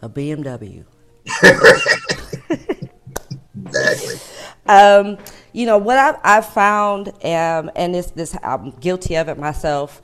a 0.00 0.08
BMW. 0.08 0.86
Exactly. 3.70 4.16
Um, 4.66 5.18
you 5.52 5.66
know 5.66 5.78
what 5.78 5.98
I've, 5.98 6.16
I've 6.22 6.46
found, 6.46 7.08
um, 7.08 7.70
and 7.74 7.94
this 7.94 8.10
this 8.10 8.36
I'm 8.42 8.70
guilty 8.72 9.16
of 9.16 9.28
it 9.28 9.38
myself, 9.38 10.02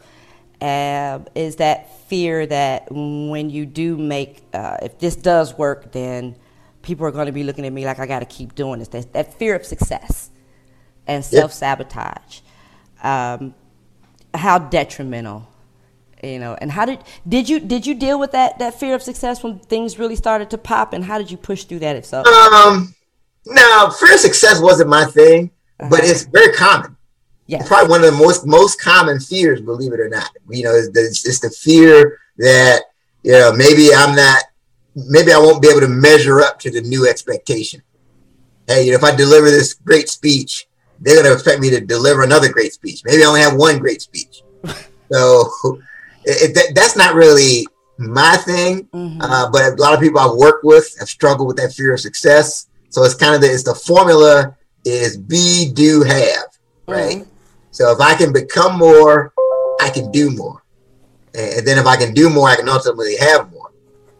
uh, 0.60 1.20
is 1.34 1.56
that 1.56 2.08
fear 2.08 2.46
that 2.46 2.88
when 2.90 3.50
you 3.50 3.66
do 3.66 3.96
make, 3.96 4.42
uh, 4.52 4.78
if 4.82 4.98
this 4.98 5.14
does 5.16 5.56
work, 5.56 5.92
then 5.92 6.36
people 6.82 7.06
are 7.06 7.10
going 7.10 7.26
to 7.26 7.32
be 7.32 7.44
looking 7.44 7.66
at 7.66 7.72
me 7.72 7.84
like 7.84 7.98
I 7.98 8.06
got 8.06 8.20
to 8.20 8.26
keep 8.26 8.54
doing 8.54 8.78
this. 8.78 8.88
That, 8.88 9.12
that 9.12 9.34
fear 9.34 9.54
of 9.54 9.64
success 9.64 10.30
and 11.06 11.24
self 11.24 11.52
sabotage. 11.52 12.40
Um, 13.02 13.54
how 14.34 14.58
detrimental, 14.58 15.48
you 16.22 16.38
know, 16.38 16.56
and 16.60 16.70
how 16.70 16.86
did 16.86 17.00
did 17.28 17.48
you 17.48 17.60
did 17.60 17.86
you 17.86 17.94
deal 17.94 18.18
with 18.18 18.32
that 18.32 18.58
that 18.58 18.78
fear 18.78 18.94
of 18.94 19.02
success 19.02 19.42
when 19.42 19.58
things 19.58 19.98
really 19.98 20.16
started 20.16 20.50
to 20.50 20.58
pop, 20.58 20.92
and 20.92 21.04
how 21.04 21.18
did 21.18 21.30
you 21.30 21.36
push 21.36 21.64
through 21.64 21.80
that? 21.80 21.96
If 21.96 22.04
so, 22.04 22.24
um, 22.24 22.94
no, 23.46 23.90
fear 23.90 24.14
of 24.14 24.20
success 24.20 24.60
wasn't 24.60 24.90
my 24.90 25.04
thing, 25.04 25.50
uh-huh. 25.80 25.90
but 25.90 26.00
it's 26.02 26.24
very 26.24 26.52
common. 26.52 26.96
Yeah, 27.46 27.60
it's 27.60 27.68
probably 27.68 27.90
one 27.90 28.04
of 28.04 28.12
the 28.12 28.18
most 28.18 28.46
most 28.46 28.80
common 28.80 29.20
fears, 29.20 29.60
believe 29.60 29.92
it 29.92 30.00
or 30.00 30.08
not. 30.08 30.30
You 30.50 30.64
know, 30.64 30.74
it's, 30.74 31.24
it's 31.24 31.40
the 31.40 31.50
fear 31.50 32.18
that 32.38 32.82
you 33.22 33.32
know 33.32 33.52
maybe 33.52 33.90
I'm 33.94 34.16
not 34.16 34.42
maybe 34.96 35.32
I 35.32 35.38
won't 35.38 35.62
be 35.62 35.68
able 35.68 35.80
to 35.80 35.88
measure 35.88 36.40
up 36.40 36.58
to 36.60 36.70
the 36.70 36.80
new 36.80 37.08
expectation. 37.08 37.82
Hey, 38.66 38.84
you 38.84 38.90
know, 38.90 38.98
if 38.98 39.04
I 39.04 39.14
deliver 39.14 39.48
this 39.48 39.74
great 39.74 40.08
speech, 40.08 40.66
they're 40.98 41.14
going 41.14 41.26
to 41.26 41.32
expect 41.32 41.60
me 41.60 41.70
to 41.70 41.80
deliver 41.80 42.24
another 42.24 42.50
great 42.50 42.72
speech. 42.72 43.02
Maybe 43.04 43.22
I 43.22 43.26
only 43.26 43.40
have 43.40 43.54
one 43.54 43.78
great 43.78 44.02
speech. 44.02 44.42
so 45.12 45.50
it, 46.24 46.54
that, 46.54 46.72
that's 46.74 46.96
not 46.96 47.14
really 47.14 47.66
my 47.98 48.36
thing. 48.38 48.84
Mm-hmm. 48.86 49.20
Uh, 49.20 49.50
but 49.50 49.74
a 49.74 49.76
lot 49.76 49.94
of 49.94 50.00
people 50.00 50.18
I've 50.18 50.36
worked 50.36 50.64
with 50.64 50.96
have 50.98 51.08
struggled 51.08 51.46
with 51.46 51.58
that 51.58 51.72
fear 51.72 51.94
of 51.94 52.00
success. 52.00 52.65
So 52.90 53.04
it's 53.04 53.14
kind 53.14 53.34
of 53.34 53.40
the, 53.40 53.48
it's 53.48 53.64
the 53.64 53.74
formula 53.74 54.56
is 54.84 55.16
be, 55.16 55.70
do, 55.72 56.02
have, 56.02 56.46
right? 56.86 57.18
Mm-hmm. 57.18 57.30
So 57.70 57.90
if 57.92 58.00
I 58.00 58.14
can 58.14 58.32
become 58.32 58.78
more, 58.78 59.32
I 59.80 59.90
can 59.90 60.10
do 60.10 60.30
more. 60.30 60.62
And 61.34 61.66
then 61.66 61.76
if 61.76 61.86
I 61.86 61.96
can 61.96 62.14
do 62.14 62.30
more, 62.30 62.48
I 62.48 62.56
can 62.56 62.68
ultimately 62.68 63.16
have 63.16 63.50
more. 63.52 63.70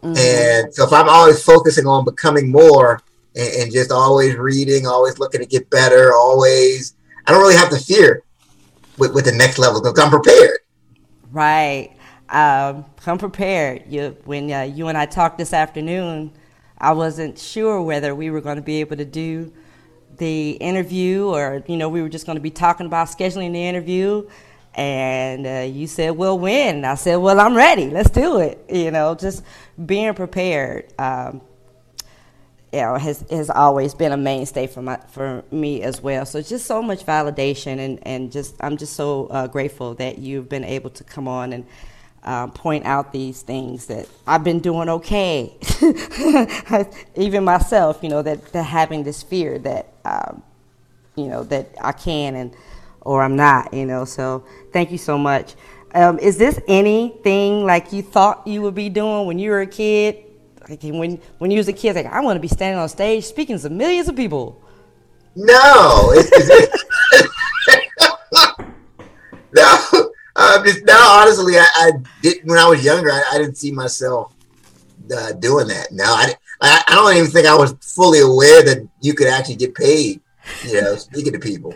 Mm-hmm. 0.03 0.17
And 0.17 0.73
so 0.73 0.85
if 0.85 0.93
I'm 0.93 1.09
always 1.09 1.41
focusing 1.41 1.87
on 1.87 2.05
becoming 2.05 2.51
more 2.51 3.01
and, 3.35 3.53
and, 3.61 3.71
just 3.71 3.91
always 3.91 4.35
reading, 4.35 4.85
always 4.85 5.17
looking 5.17 5.41
to 5.41 5.47
get 5.47 5.69
better, 5.71 6.13
always, 6.13 6.93
I 7.25 7.31
don't 7.31 7.41
really 7.41 7.55
have 7.55 7.71
to 7.71 7.79
fear 7.79 8.23
with, 8.99 9.13
with 9.15 9.25
the 9.25 9.31
next 9.31 9.57
level 9.57 9.81
because 9.81 9.97
I'm 9.99 10.11
prepared. 10.11 10.59
Right. 11.31 11.95
Um, 12.29 12.85
come 12.97 13.17
prepared. 13.17 13.83
You, 13.87 14.15
when 14.25 14.51
uh, 14.51 14.61
you 14.61 14.87
and 14.87 14.97
I 14.97 15.07
talked 15.07 15.39
this 15.39 15.53
afternoon, 15.53 16.31
I 16.79 16.93
wasn't 16.93 17.39
sure 17.39 17.81
whether 17.81 18.13
we 18.15 18.29
were 18.29 18.41
going 18.41 18.57
to 18.57 18.61
be 18.61 18.81
able 18.81 18.97
to 18.97 19.05
do 19.05 19.53
the 20.17 20.51
interview 20.51 21.27
or, 21.27 21.63
you 21.67 21.77
know, 21.77 21.89
we 21.89 22.01
were 22.01 22.09
just 22.09 22.25
going 22.25 22.37
to 22.37 22.41
be 22.41 22.51
talking 22.51 22.85
about 22.85 23.07
scheduling 23.07 23.53
the 23.53 23.65
interview 23.65 24.27
and 24.77 25.47
uh, 25.47 25.65
you 25.75 25.87
said, 25.87 26.11
"Well, 26.11 26.37
when?" 26.37 26.85
I 26.85 26.95
said, 26.95 27.15
"Well, 27.15 27.39
I'm 27.39 27.55
ready. 27.55 27.89
Let's 27.89 28.11
do 28.11 28.39
it." 28.39 28.63
You 28.69 28.91
know, 28.91 29.15
just 29.15 29.43
being 29.83 30.13
prepared. 30.13 30.93
Um, 30.99 31.41
you 32.71 32.81
know, 32.81 32.95
has 32.95 33.25
has 33.31 33.49
always 33.49 33.95
been 33.95 34.11
a 34.11 34.17
mainstay 34.17 34.67
for 34.67 34.83
my 34.83 34.97
for 35.09 35.43
me 35.51 35.81
as 35.81 36.01
well. 36.01 36.25
So 36.25 36.41
just 36.41 36.67
so 36.67 36.83
much 36.83 37.05
validation, 37.05 37.79
and 37.79 37.99
and 38.05 38.31
just 38.31 38.55
I'm 38.59 38.77
just 38.77 38.93
so 38.93 39.27
uh, 39.27 39.47
grateful 39.47 39.95
that 39.95 40.19
you've 40.19 40.47
been 40.47 40.63
able 40.63 40.91
to 40.91 41.03
come 41.03 41.27
on 41.27 41.53
and. 41.53 41.65
Uh, 42.27 42.47
point 42.47 42.85
out 42.85 43.13
these 43.13 43.41
things 43.41 43.85
that 43.85 44.05
I've 44.27 44.43
been 44.43 44.59
doing 44.59 44.89
okay, 44.89 45.55
even 47.15 47.45
myself. 47.45 47.99
You 48.03 48.09
know 48.09 48.21
that, 48.21 48.51
that 48.51 48.63
having 48.63 49.03
this 49.03 49.23
fear 49.23 49.57
that 49.59 49.87
um, 50.03 50.43
you 51.15 51.27
know 51.27 51.43
that 51.45 51.69
I 51.81 51.93
can 51.93 52.35
and 52.35 52.53
or 53.01 53.23
I'm 53.23 53.37
not, 53.37 53.73
you 53.73 53.85
know. 53.85 54.03
So 54.03 54.43
thank 54.73 54.91
you 54.91 54.97
so 54.97 55.17
much. 55.17 55.55
Um, 55.93 56.19
is 56.19 56.37
this 56.37 56.59
anything 56.67 57.65
like 57.65 57.93
you 57.93 58.01
thought 58.01 58.45
you 58.45 58.61
would 58.63 58.75
be 58.75 58.89
doing 58.89 59.25
when 59.25 59.39
you 59.39 59.51
were 59.51 59.61
a 59.61 59.67
kid? 59.67 60.17
Like 60.69 60.83
when 60.83 61.21
when 61.37 61.49
you 61.49 61.59
was 61.59 61.69
a 61.69 61.73
kid, 61.73 61.95
like 61.95 62.07
I 62.07 62.19
want 62.19 62.35
to 62.35 62.41
be 62.41 62.49
standing 62.49 62.77
on 62.77 62.89
stage 62.89 63.23
speaking 63.23 63.57
to 63.57 63.69
millions 63.69 64.09
of 64.09 64.17
people. 64.17 64.61
No, 65.37 66.13
no. 69.53 70.06
Um, 70.37 70.63
just, 70.63 70.85
no, 70.85 70.93
honestly, 70.97 71.57
I, 71.57 71.65
I 71.75 71.91
did 72.21 72.37
when 72.45 72.59
I 72.59 72.67
was 72.67 72.83
younger. 72.85 73.11
I, 73.11 73.23
I 73.33 73.37
didn't 73.39 73.57
see 73.57 73.71
myself 73.71 74.33
uh, 75.15 75.33
doing 75.33 75.67
that. 75.67 75.91
No, 75.91 76.05
I, 76.05 76.33
I, 76.61 76.83
I 76.87 76.95
don't 76.95 77.15
even 77.17 77.29
think 77.29 77.47
I 77.47 77.55
was 77.55 77.73
fully 77.81 78.19
aware 78.19 78.63
that 78.63 78.87
you 79.01 79.13
could 79.13 79.27
actually 79.27 79.55
get 79.55 79.75
paid. 79.75 80.21
You 80.63 80.81
know, 80.81 80.95
speaking 80.95 81.33
to 81.33 81.39
people 81.39 81.73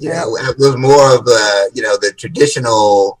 you 0.00 0.08
know, 0.08 0.36
it 0.36 0.58
was 0.58 0.76
more 0.78 1.14
of 1.14 1.26
a, 1.28 1.68
you 1.74 1.82
know, 1.82 1.96
the 1.98 2.12
traditional 2.16 3.20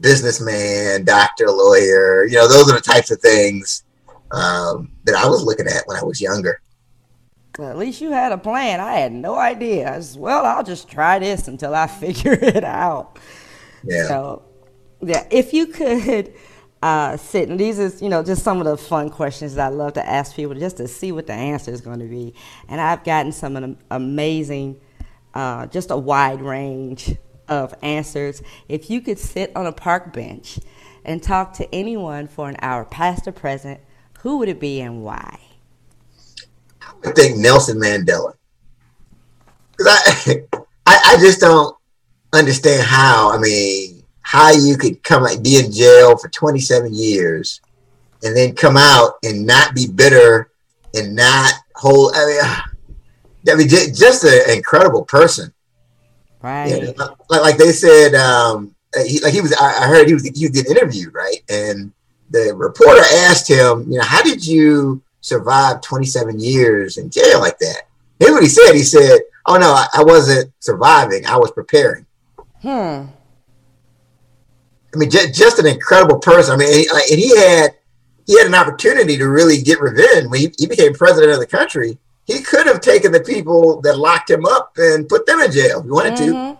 businessman, 0.00 1.04
doctor, 1.04 1.46
lawyer, 1.46 2.24
you 2.24 2.34
know, 2.34 2.48
those 2.48 2.70
are 2.70 2.74
the 2.74 2.80
types 2.80 3.12
of 3.12 3.20
things 3.20 3.84
um, 4.32 4.90
that 5.04 5.14
I 5.14 5.26
was 5.28 5.44
looking 5.44 5.68
at 5.68 5.86
when 5.86 5.96
I 5.96 6.02
was 6.02 6.20
younger. 6.20 6.60
Well, 7.58 7.70
at 7.70 7.78
least 7.78 8.00
you 8.00 8.10
had 8.10 8.32
a 8.32 8.38
plan. 8.38 8.80
I 8.80 8.94
had 8.94 9.12
no 9.12 9.36
idea. 9.36 9.92
I 9.92 9.96
was, 9.96 10.18
well, 10.18 10.44
I'll 10.44 10.64
just 10.64 10.88
try 10.88 11.20
this 11.20 11.46
until 11.46 11.74
I 11.74 11.86
figure 11.86 12.32
it 12.32 12.64
out. 12.64 13.18
Yeah. 13.86 14.06
So, 14.08 14.42
yeah, 15.00 15.26
if 15.30 15.52
you 15.52 15.66
could 15.66 16.32
uh, 16.82 17.16
sit, 17.16 17.48
and 17.48 17.58
these 17.58 17.78
is, 17.78 18.02
you 18.02 18.08
know, 18.08 18.22
just 18.22 18.42
some 18.42 18.58
of 18.58 18.64
the 18.64 18.76
fun 18.76 19.10
questions 19.10 19.54
that 19.54 19.66
I 19.66 19.74
love 19.74 19.94
to 19.94 20.06
ask 20.06 20.34
people 20.34 20.54
just 20.54 20.76
to 20.78 20.88
see 20.88 21.12
what 21.12 21.26
the 21.26 21.32
answer 21.32 21.70
is 21.70 21.80
going 21.80 22.00
to 22.00 22.06
be. 22.06 22.34
And 22.68 22.80
I've 22.80 23.04
gotten 23.04 23.32
some 23.32 23.56
of 23.56 23.76
amazing 23.90 24.80
uh, 25.34 25.66
just 25.66 25.90
a 25.90 25.96
wide 25.96 26.40
range 26.40 27.14
of 27.48 27.74
answers. 27.82 28.42
If 28.68 28.90
you 28.90 29.00
could 29.00 29.18
sit 29.18 29.54
on 29.54 29.66
a 29.66 29.72
park 29.72 30.12
bench 30.12 30.58
and 31.04 31.22
talk 31.22 31.52
to 31.54 31.74
anyone 31.74 32.26
for 32.26 32.48
an 32.48 32.56
hour, 32.62 32.84
past 32.84 33.28
or 33.28 33.32
present, 33.32 33.80
who 34.20 34.38
would 34.38 34.48
it 34.48 34.58
be 34.58 34.80
and 34.80 35.02
why? 35.02 35.38
I 36.80 36.92
would 37.04 37.14
think 37.14 37.36
Nelson 37.36 37.78
Mandela. 37.78 38.34
Because 39.76 39.86
I, 40.26 40.42
I, 40.86 41.00
I 41.04 41.16
just 41.20 41.40
don't 41.40 41.76
understand 42.32 42.82
how, 42.86 43.32
I 43.32 43.38
mean, 43.38 44.02
how 44.22 44.50
you 44.50 44.76
could 44.76 45.02
come 45.02 45.22
like 45.22 45.42
be 45.42 45.58
in 45.58 45.70
jail 45.70 46.16
for 46.16 46.28
27 46.28 46.92
years 46.92 47.60
and 48.22 48.36
then 48.36 48.54
come 48.54 48.76
out 48.76 49.14
and 49.22 49.46
not 49.46 49.74
be 49.74 49.86
bitter 49.86 50.50
and 50.94 51.14
not 51.14 51.52
hold, 51.74 52.12
I 52.14 52.26
mean, 52.26 52.40
I 53.48 53.54
mean, 53.54 53.68
just 53.68 54.24
an 54.24 54.56
incredible 54.56 55.04
person. 55.04 55.52
Right. 56.42 56.66
You 56.66 56.94
know, 56.98 57.16
like, 57.28 57.42
like 57.42 57.56
they 57.56 57.72
said, 57.72 58.14
um, 58.14 58.74
he, 59.06 59.20
like 59.20 59.32
he 59.32 59.40
was, 59.40 59.52
I 59.52 59.86
heard 59.86 60.08
he 60.08 60.14
was, 60.14 60.24
he 60.24 60.48
was 60.48 60.64
interviewed, 60.68 61.14
right? 61.14 61.42
And 61.48 61.92
the 62.30 62.54
reporter 62.56 63.02
asked 63.18 63.48
him, 63.48 63.84
you 63.88 63.98
know, 63.98 64.04
how 64.04 64.22
did 64.22 64.44
you 64.44 65.02
survive 65.20 65.80
27 65.80 66.40
years 66.40 66.98
in 66.98 67.10
jail 67.10 67.40
like 67.40 67.58
that? 67.58 67.82
Here's 68.18 68.32
what 68.32 68.42
he 68.42 68.48
said. 68.48 68.72
He 68.72 68.82
said, 68.82 69.20
oh 69.46 69.58
no, 69.58 69.72
I, 69.72 69.86
I 69.94 70.02
wasn't 70.02 70.52
surviving. 70.60 71.26
I 71.26 71.36
was 71.36 71.52
preparing. 71.52 72.06
Hmm. 72.62 73.06
I 74.94 74.98
mean, 74.98 75.10
just, 75.10 75.34
just 75.34 75.58
an 75.58 75.66
incredible 75.66 76.18
person. 76.18 76.54
I 76.54 76.56
mean, 76.56 76.68
and 76.68 76.76
he, 76.76 77.12
and 77.12 77.20
he 77.20 77.36
had, 77.36 77.70
he 78.26 78.38
had 78.38 78.46
an 78.46 78.54
opportunity 78.54 79.16
to 79.18 79.28
really 79.28 79.60
get 79.62 79.80
revenge 79.80 80.28
when 80.28 80.40
he, 80.40 80.54
he 80.58 80.66
became 80.66 80.94
president 80.94 81.32
of 81.32 81.38
the 81.38 81.46
country 81.46 81.98
he 82.26 82.40
could 82.40 82.66
have 82.66 82.80
taken 82.80 83.12
the 83.12 83.20
people 83.20 83.80
that 83.82 83.98
locked 83.98 84.30
him 84.30 84.44
up 84.44 84.72
and 84.76 85.08
put 85.08 85.26
them 85.26 85.40
in 85.40 85.52
jail 85.52 85.78
if 85.78 85.84
he 85.84 85.90
wanted 85.90 86.14
mm-hmm. 86.14 86.54
to. 86.54 86.58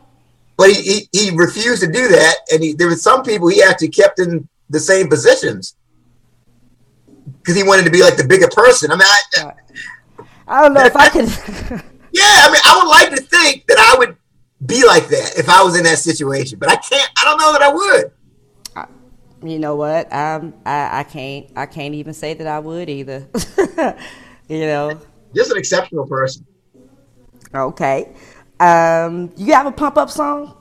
But 0.56 0.70
he, 0.70 0.82
he, 0.82 1.08
he, 1.12 1.30
refused 1.36 1.82
to 1.82 1.90
do 1.90 2.08
that. 2.08 2.36
And 2.52 2.62
he, 2.62 2.72
there 2.72 2.86
were 2.86 2.94
some 2.94 3.22
people 3.22 3.48
he 3.48 3.62
actually 3.62 3.88
kept 3.88 4.20
in 4.20 4.48
the 4.70 4.80
same 4.80 5.08
positions 5.08 5.76
because 7.38 7.56
he 7.56 7.62
wanted 7.62 7.84
to 7.84 7.90
be 7.90 8.02
like 8.02 8.16
the 8.16 8.24
bigger 8.24 8.48
person. 8.48 8.90
I 8.90 8.94
mean, 8.94 9.02
I, 9.02 9.52
I 10.46 10.62
don't 10.62 10.72
know 10.72 10.84
if 10.84 10.96
I 10.96 11.08
can. 11.08 11.26
yeah, 12.12 12.22
I 12.22 12.50
mean, 12.50 12.60
I 12.64 12.80
would 12.80 12.88
like 12.88 13.10
to 13.10 13.22
think 13.22 13.66
that 13.66 13.78
I 13.78 13.98
would 13.98 14.16
be 14.66 14.84
like 14.86 15.08
that 15.08 15.38
if 15.38 15.48
I 15.48 15.62
was 15.62 15.76
in 15.76 15.84
that 15.84 15.98
situation, 15.98 16.58
but 16.58 16.70
I 16.70 16.76
can't. 16.76 17.10
I 17.18 17.24
don't 17.24 17.38
know 17.38 17.52
that 17.52 17.62
I 17.62 17.72
would. 17.72 18.12
You 19.42 19.58
know 19.58 19.76
what? 19.76 20.10
Um, 20.12 20.54
I, 20.64 21.00
I 21.00 21.02
can't. 21.04 21.46
I 21.54 21.66
can't 21.66 21.94
even 21.94 22.14
say 22.14 22.34
that 22.34 22.46
I 22.46 22.58
would 22.58 22.88
either. 22.88 23.28
you 24.48 24.60
know 24.60 25.00
just 25.36 25.50
an 25.50 25.58
exceptional 25.58 26.06
person. 26.06 26.46
Okay. 27.54 28.12
Um, 28.58 29.32
you 29.36 29.52
have 29.52 29.66
a 29.66 29.72
pump 29.72 29.98
up 29.98 30.10
song 30.10 30.56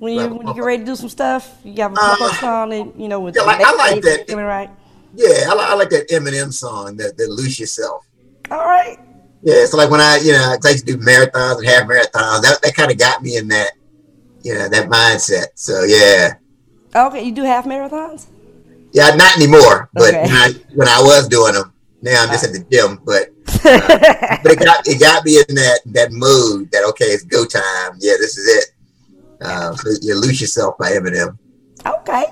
when 0.00 0.14
you 0.14 0.34
when 0.34 0.48
you 0.48 0.54
get 0.54 0.64
ready 0.64 0.82
to 0.82 0.84
do 0.84 0.96
some 0.96 1.08
stuff. 1.08 1.58
You 1.64 1.80
have 1.82 1.92
a 1.92 1.94
pump 1.94 2.20
up 2.20 2.32
uh, 2.32 2.40
song, 2.40 2.72
and 2.72 3.00
you 3.00 3.08
know 3.08 3.20
with 3.20 3.36
yeah, 3.36 3.42
like, 3.42 3.60
I 3.64 3.74
like 3.76 4.02
that. 4.02 4.34
Right. 4.34 4.68
Yeah, 5.14 5.48
I, 5.48 5.68
I 5.70 5.74
like 5.74 5.90
that 5.90 6.08
Eminem 6.08 6.52
song, 6.52 6.96
that 6.96 7.16
that 7.16 7.30
"Lose 7.30 7.58
Yourself." 7.58 8.04
All 8.50 8.58
right. 8.58 8.98
Yeah, 9.44 9.66
so 9.66 9.76
like 9.76 9.90
when 9.90 10.00
I, 10.00 10.16
you 10.22 10.32
know, 10.32 10.56
I 10.64 10.68
used 10.70 10.86
to 10.86 10.96
do 10.96 10.98
marathons 10.98 11.58
and 11.58 11.66
half 11.66 11.86
marathons, 11.86 12.42
that, 12.42 12.58
that 12.62 12.74
kind 12.74 12.90
of 12.90 12.98
got 12.98 13.22
me 13.22 13.36
in 13.36 13.46
that, 13.48 13.72
you 14.42 14.54
know, 14.54 14.70
that 14.70 14.88
mindset. 14.88 15.48
So 15.54 15.84
yeah. 15.84 16.34
Okay, 16.96 17.22
you 17.22 17.32
do 17.32 17.42
half 17.42 17.66
marathons? 17.66 18.26
Yeah, 18.92 19.10
not 19.16 19.36
anymore, 19.36 19.90
but 19.92 20.14
okay. 20.14 20.22
when, 20.22 20.30
I, 20.30 20.52
when 20.74 20.88
I 20.88 21.00
was 21.02 21.28
doing 21.28 21.52
them, 21.52 21.74
now 22.00 22.22
I'm 22.22 22.30
just 22.30 22.44
at 22.44 22.52
the 22.52 22.64
gym, 22.70 23.00
but 23.04 23.28
uh, 23.64 24.38
but 24.42 24.52
it 24.52 24.58
got 24.58 24.86
it 24.86 25.00
got 25.00 25.24
me 25.24 25.38
in 25.38 25.54
that 25.54 25.80
that 25.86 26.12
mood 26.12 26.70
that 26.70 26.84
okay, 26.90 27.06
it's 27.06 27.24
go 27.24 27.46
time. 27.46 27.96
Yeah, 27.98 28.14
this 28.20 28.36
is 28.36 28.46
it. 28.46 28.74
Uh, 29.40 29.74
so 29.74 29.90
you 30.02 30.14
lose 30.20 30.40
yourself 30.40 30.76
by 30.78 30.92
Eminem. 30.92 31.38
Okay. 31.86 32.26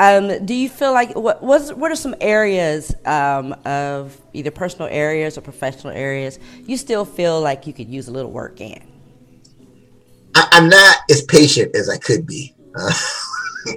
Um, 0.00 0.46
do 0.46 0.54
you 0.54 0.70
feel 0.70 0.94
like 0.94 1.14
what 1.14 1.42
what's, 1.42 1.74
what 1.74 1.92
are 1.92 1.96
some 1.96 2.14
areas 2.22 2.94
um, 3.04 3.52
of 3.66 4.18
either 4.32 4.50
personal 4.50 4.88
areas 4.90 5.36
or 5.36 5.42
professional 5.42 5.92
areas 5.92 6.38
you 6.64 6.78
still 6.78 7.04
feel 7.04 7.38
like 7.38 7.66
you 7.66 7.74
could 7.74 7.90
use 7.90 8.08
a 8.08 8.10
little 8.10 8.30
work 8.30 8.62
in? 8.62 8.82
I, 10.34 10.48
am 10.52 10.70
not 10.70 10.96
as 11.10 11.20
patient 11.24 11.76
as 11.76 11.90
I 11.90 11.98
could 11.98 12.26
be. 12.26 12.54
Uh, 12.74 12.92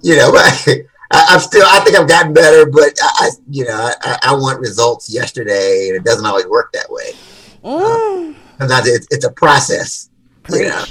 you 0.00 0.16
know, 0.16 0.32
I, 0.34 0.86
am 1.10 1.38
still. 1.38 1.66
I 1.66 1.80
think 1.80 1.98
I've 1.98 2.08
gotten 2.08 2.32
better, 2.32 2.64
but 2.64 2.98
I, 3.02 3.28
you 3.50 3.66
know, 3.66 3.92
I, 4.00 4.18
I, 4.22 4.34
want 4.36 4.60
results 4.60 5.12
yesterday, 5.12 5.88
and 5.88 5.96
it 5.96 6.04
doesn't 6.04 6.24
always 6.24 6.46
work 6.46 6.72
that 6.72 6.88
way. 6.88 7.12
Mm. 7.62 8.34
Sometimes 8.58 8.88
it's, 8.88 9.06
it's 9.10 9.26
a 9.26 9.32
process. 9.32 10.08
Preach. 10.44 10.62
You 10.62 10.68
know, 10.68 10.84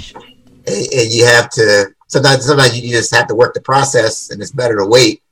and, 0.68 0.86
and 0.92 1.12
you 1.12 1.26
have 1.26 1.50
to 1.50 1.92
sometimes 2.08 2.44
sometimes 2.44 2.78
you 2.78 2.90
just 2.90 3.14
have 3.14 3.28
to 3.28 3.34
work 3.34 3.54
the 3.54 3.60
process 3.60 4.30
and 4.30 4.42
it's 4.42 4.50
better 4.50 4.76
to 4.76 4.84
wait 4.84 5.22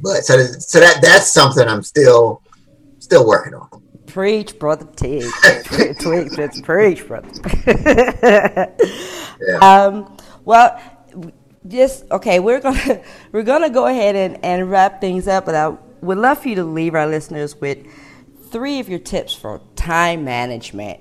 but 0.00 0.24
so 0.24 0.36
so 0.44 0.78
that 0.78 1.02
that's 1.02 1.32
something 1.32 1.66
i'm 1.66 1.82
still 1.82 2.42
still 3.00 3.26
working 3.26 3.54
on 3.54 3.68
preach 4.06 4.58
brother 4.58 4.86
Tig. 4.94 5.24
Twig, 5.98 6.30
that's 6.32 6.60
preach 6.60 7.06
brother 7.06 7.30
yeah. 7.66 9.58
um 9.60 10.16
well 10.44 10.80
just 11.66 12.08
okay 12.10 12.38
we're 12.38 12.60
gonna 12.60 13.02
we're 13.32 13.42
gonna 13.42 13.70
go 13.70 13.86
ahead 13.86 14.14
and, 14.14 14.44
and 14.44 14.70
wrap 14.70 15.00
things 15.00 15.26
up 15.26 15.46
but 15.46 15.54
i 15.54 15.68
would 16.02 16.18
love 16.18 16.38
for 16.38 16.48
you 16.48 16.54
to 16.54 16.64
leave 16.64 16.94
our 16.94 17.06
listeners 17.06 17.56
with 17.56 17.78
three 18.50 18.80
of 18.80 18.88
your 18.88 18.98
tips 18.98 19.34
for 19.34 19.62
time 19.76 20.24
management 20.24 21.00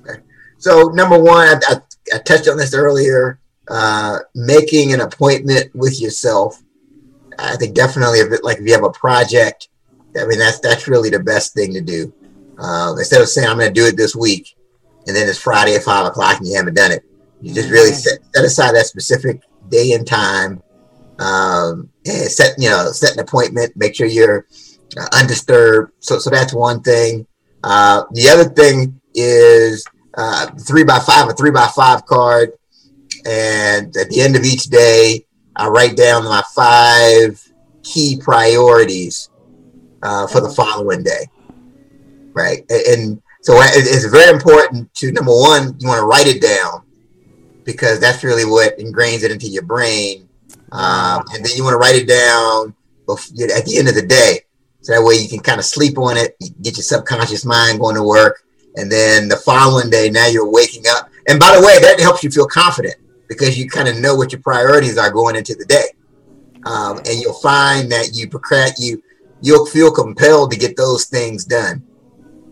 okay. 0.00 0.20
so 0.58 0.88
number 0.88 1.18
one 1.18 1.48
I, 1.48 1.60
I, 1.66 1.76
I 2.14 2.18
touched 2.18 2.48
on 2.48 2.58
this 2.58 2.74
earlier 2.74 3.39
uh, 3.70 4.18
making 4.34 4.92
an 4.92 5.00
appointment 5.00 5.74
with 5.74 6.00
yourself. 6.00 6.60
I 7.38 7.56
think 7.56 7.74
definitely 7.74 8.18
if 8.18 8.32
it, 8.32 8.44
like 8.44 8.58
if 8.58 8.66
you 8.66 8.72
have 8.72 8.84
a 8.84 8.90
project, 8.90 9.68
I 10.20 10.26
mean 10.26 10.38
that's 10.38 10.58
that's 10.58 10.88
really 10.88 11.08
the 11.08 11.20
best 11.20 11.54
thing 11.54 11.72
to 11.74 11.80
do. 11.80 12.12
Uh, 12.58 12.94
instead 12.98 13.22
of 13.22 13.28
saying 13.28 13.48
I'm 13.48 13.56
going 13.56 13.72
to 13.72 13.80
do 13.80 13.86
it 13.86 13.96
this 13.96 14.14
week, 14.14 14.54
and 15.06 15.16
then 15.16 15.28
it's 15.28 15.38
Friday 15.38 15.76
at 15.76 15.82
five 15.82 16.04
o'clock 16.04 16.38
and 16.38 16.46
you 16.46 16.56
haven't 16.56 16.74
done 16.74 16.92
it, 16.92 17.04
you 17.40 17.54
just 17.54 17.70
really 17.70 17.92
set, 17.92 18.18
set 18.34 18.44
aside 18.44 18.74
that 18.74 18.86
specific 18.86 19.40
day 19.68 19.92
and 19.92 20.06
time, 20.06 20.62
um, 21.20 21.88
and 22.04 22.30
set 22.30 22.54
you 22.58 22.68
know 22.68 22.90
set 22.92 23.14
an 23.14 23.20
appointment. 23.20 23.72
Make 23.76 23.94
sure 23.94 24.06
you're 24.06 24.46
uh, 24.98 25.06
undisturbed. 25.14 25.92
So 26.00 26.18
so 26.18 26.28
that's 26.28 26.52
one 26.52 26.82
thing. 26.82 27.26
Uh, 27.62 28.02
the 28.12 28.28
other 28.28 28.44
thing 28.44 29.00
is 29.14 29.86
uh, 30.14 30.50
three 30.66 30.84
by 30.84 30.98
five, 30.98 31.28
a 31.28 31.32
three 31.32 31.52
by 31.52 31.68
five 31.68 32.04
card. 32.04 32.52
And 33.26 33.96
at 33.96 34.08
the 34.10 34.20
end 34.20 34.36
of 34.36 34.44
each 34.44 34.64
day, 34.64 35.26
I 35.56 35.68
write 35.68 35.96
down 35.96 36.24
my 36.24 36.42
five 36.54 37.42
key 37.82 38.18
priorities 38.22 39.30
uh, 40.02 40.26
for 40.26 40.40
the 40.40 40.48
following 40.48 41.02
day. 41.02 41.26
Right. 42.32 42.64
And 42.70 43.20
so 43.42 43.54
it's 43.58 44.04
very 44.06 44.30
important 44.30 44.92
to 44.94 45.12
number 45.12 45.32
one, 45.32 45.76
you 45.78 45.88
want 45.88 46.00
to 46.00 46.06
write 46.06 46.26
it 46.26 46.40
down 46.40 46.82
because 47.64 48.00
that's 48.00 48.22
really 48.22 48.44
what 48.44 48.78
ingrains 48.78 49.22
it 49.22 49.30
into 49.30 49.48
your 49.48 49.62
brain. 49.62 50.28
Um, 50.72 51.24
and 51.34 51.44
then 51.44 51.56
you 51.56 51.64
want 51.64 51.74
to 51.74 51.78
write 51.78 51.96
it 51.96 52.06
down 52.06 52.74
at 53.08 53.64
the 53.66 53.76
end 53.78 53.88
of 53.88 53.94
the 53.94 54.06
day. 54.06 54.40
So 54.82 54.92
that 54.92 55.04
way 55.04 55.16
you 55.16 55.28
can 55.28 55.40
kind 55.40 55.58
of 55.58 55.64
sleep 55.64 55.98
on 55.98 56.16
it, 56.16 56.36
get 56.62 56.76
your 56.76 56.84
subconscious 56.84 57.44
mind 57.44 57.80
going 57.80 57.96
to 57.96 58.02
work. 58.02 58.44
And 58.76 58.90
then 58.90 59.28
the 59.28 59.36
following 59.36 59.90
day, 59.90 60.10
now 60.10 60.26
you're 60.26 60.50
waking 60.50 60.84
up. 60.88 61.10
And 61.28 61.38
by 61.38 61.56
the 61.56 61.66
way, 61.66 61.80
that 61.80 62.00
helps 62.00 62.22
you 62.22 62.30
feel 62.30 62.46
confident 62.46 62.96
because 63.30 63.56
you 63.56 63.70
kind 63.70 63.88
of 63.88 63.96
know 63.98 64.14
what 64.14 64.32
your 64.32 64.42
priorities 64.42 64.98
are 64.98 65.10
going 65.10 65.36
into 65.36 65.54
the 65.54 65.64
day. 65.64 65.86
Um, 66.66 66.98
and 66.98 67.18
you'll 67.18 67.40
find 67.40 67.90
that 67.90 68.10
you 68.12 68.28
procrast 68.28 68.74
you 68.78 69.02
you'll 69.40 69.66
feel 69.66 69.90
compelled 69.90 70.50
to 70.50 70.58
get 70.58 70.76
those 70.76 71.06
things 71.06 71.44
done. 71.44 71.82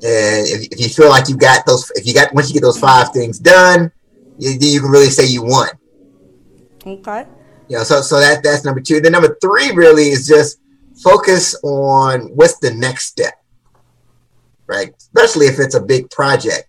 And 0.01 0.47
if, 0.47 0.69
if 0.73 0.81
you 0.81 0.89
feel 0.89 1.09
like 1.09 1.29
you 1.29 1.37
got 1.37 1.67
those, 1.67 1.91
if 1.97 2.07
you 2.07 2.15
got 2.15 2.33
once 2.33 2.49
you 2.49 2.55
get 2.55 2.63
those 2.63 2.79
five 2.79 3.13
things 3.13 3.39
done, 3.39 3.91
you, 4.39 4.57
you 4.61 4.81
can 4.81 4.91
really 4.91 5.11
say 5.11 5.27
you 5.27 5.43
won. 5.43 5.69
Okay. 6.87 7.27
You 7.69 7.77
know, 7.77 7.83
so 7.83 8.01
so 8.01 8.21
that 8.21 8.43
that's 8.43 8.65
number 8.65 8.81
two. 8.81 9.01
Then 9.01 9.13
number 9.13 9.37
three 9.43 9.73
really 9.73 10.05
is 10.05 10.27
just 10.27 10.61
focus 11.03 11.57
on 11.63 12.21
what's 12.35 12.59
the 12.59 12.73
next 12.73 13.07
step, 13.07 13.35
right? 14.67 14.95
Especially 14.97 15.47
if 15.47 15.59
it's 15.59 15.75
a 15.75 15.81
big 15.81 16.09
project. 16.11 16.69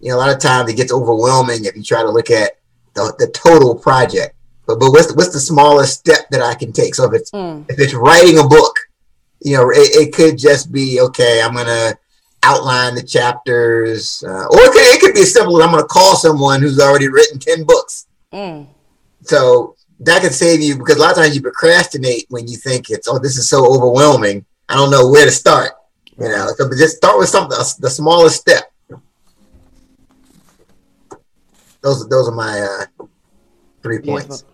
You 0.00 0.10
know, 0.10 0.16
a 0.16 0.20
lot 0.20 0.30
of 0.30 0.40
times 0.40 0.70
it 0.70 0.76
gets 0.76 0.92
overwhelming 0.92 1.64
if 1.64 1.76
you 1.76 1.82
try 1.82 2.02
to 2.02 2.10
look 2.10 2.30
at 2.30 2.52
the, 2.98 3.26
the 3.26 3.32
total 3.32 3.74
project. 3.74 4.34
But 4.66 4.80
but 4.80 4.90
what's 4.90 5.06
the, 5.06 5.14
what's 5.14 5.32
the 5.32 5.40
smallest 5.40 6.00
step 6.00 6.28
that 6.30 6.42
I 6.42 6.54
can 6.54 6.72
take? 6.72 6.94
So 6.94 7.06
if 7.06 7.14
it's 7.14 7.30
mm. 7.30 7.64
if 7.70 7.78
it's 7.78 7.94
writing 7.94 8.38
a 8.38 8.46
book, 8.46 8.76
you 9.40 9.56
know, 9.56 9.70
it, 9.70 10.08
it, 10.08 10.12
could 10.12 10.36
just 10.36 10.70
be 10.70 11.00
okay. 11.00 11.40
I'm 11.42 11.54
gonna 11.54 11.96
outline 12.42 12.94
the 12.94 13.02
chapters, 13.02 14.22
uh, 14.26 14.46
or 14.46 14.58
it 14.60 14.72
could, 14.72 14.94
it 14.94 15.00
could 15.00 15.14
be 15.14 15.22
as 15.22 15.32
simple 15.32 15.58
as 15.58 15.66
I'm 15.66 15.72
gonna 15.72 15.86
call 15.86 16.16
someone 16.16 16.60
who's 16.60 16.80
already 16.80 17.08
written 17.08 17.38
ten 17.38 17.64
books. 17.64 18.06
Mm. 18.32 18.66
So 19.22 19.74
that 20.00 20.22
could 20.22 20.34
save 20.34 20.60
you 20.60 20.76
because 20.76 20.96
a 20.96 21.00
lot 21.00 21.12
of 21.12 21.16
times 21.16 21.34
you 21.34 21.42
procrastinate 21.42 22.26
when 22.28 22.46
you 22.46 22.56
think 22.56 22.90
it's 22.90 23.08
oh 23.08 23.18
this 23.18 23.36
is 23.36 23.48
so 23.48 23.74
overwhelming. 23.74 24.44
I 24.68 24.74
don't 24.74 24.90
know 24.90 25.08
where 25.08 25.24
to 25.24 25.30
start. 25.30 25.72
You 26.18 26.28
know, 26.28 26.50
so 26.56 26.68
just 26.70 26.96
start 26.96 27.18
with 27.18 27.28
something 27.28 27.56
the 27.78 27.90
smallest 27.90 28.40
step. 28.40 28.72
Those 31.80 32.08
those 32.08 32.28
are 32.28 32.34
my 32.34 32.60
uh, 32.60 32.84
three 33.82 34.00
points. 34.00 34.44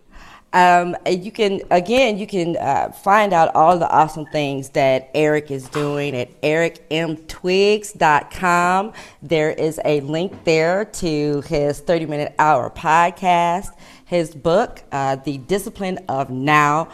Um, 0.52 0.94
you 1.04 1.32
can 1.32 1.62
again, 1.72 2.16
you 2.16 2.28
can 2.28 2.56
uh, 2.56 2.92
find 2.92 3.32
out 3.32 3.52
all 3.56 3.76
the 3.76 3.90
awesome 3.90 4.26
things 4.26 4.68
that 4.70 5.10
Eric 5.12 5.50
is 5.50 5.68
doing 5.68 6.14
at 6.14 6.40
ericmtwiggs.com. 6.42 8.92
There 9.20 9.50
is 9.50 9.80
a 9.84 10.00
link 10.02 10.44
there 10.44 10.84
to 10.84 11.40
his 11.42 11.80
30 11.80 12.06
minute 12.06 12.36
hour 12.38 12.70
podcast. 12.70 13.70
His 14.04 14.32
book, 14.32 14.84
uh, 14.92 15.16
The 15.16 15.38
Discipline 15.38 15.98
of 16.08 16.30
Now, 16.30 16.88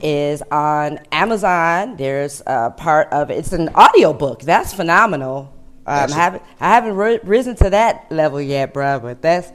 is 0.00 0.40
on 0.50 0.98
Amazon. 1.12 1.96
There's 1.96 2.42
a 2.46 2.70
part 2.70 3.12
of 3.12 3.30
it. 3.30 3.36
It's 3.38 3.52
an 3.52 3.68
audio 3.74 4.14
book. 4.14 4.40
That's 4.40 4.72
phenomenal. 4.72 5.53
Um, 5.86 6.12
I 6.12 6.14
haven't 6.14 6.42
I 6.60 6.68
haven't 6.68 7.24
risen 7.26 7.56
to 7.56 7.70
that 7.70 8.10
level 8.10 8.40
yet, 8.40 8.72
bro. 8.72 9.00
But 9.00 9.22
that's 9.22 9.52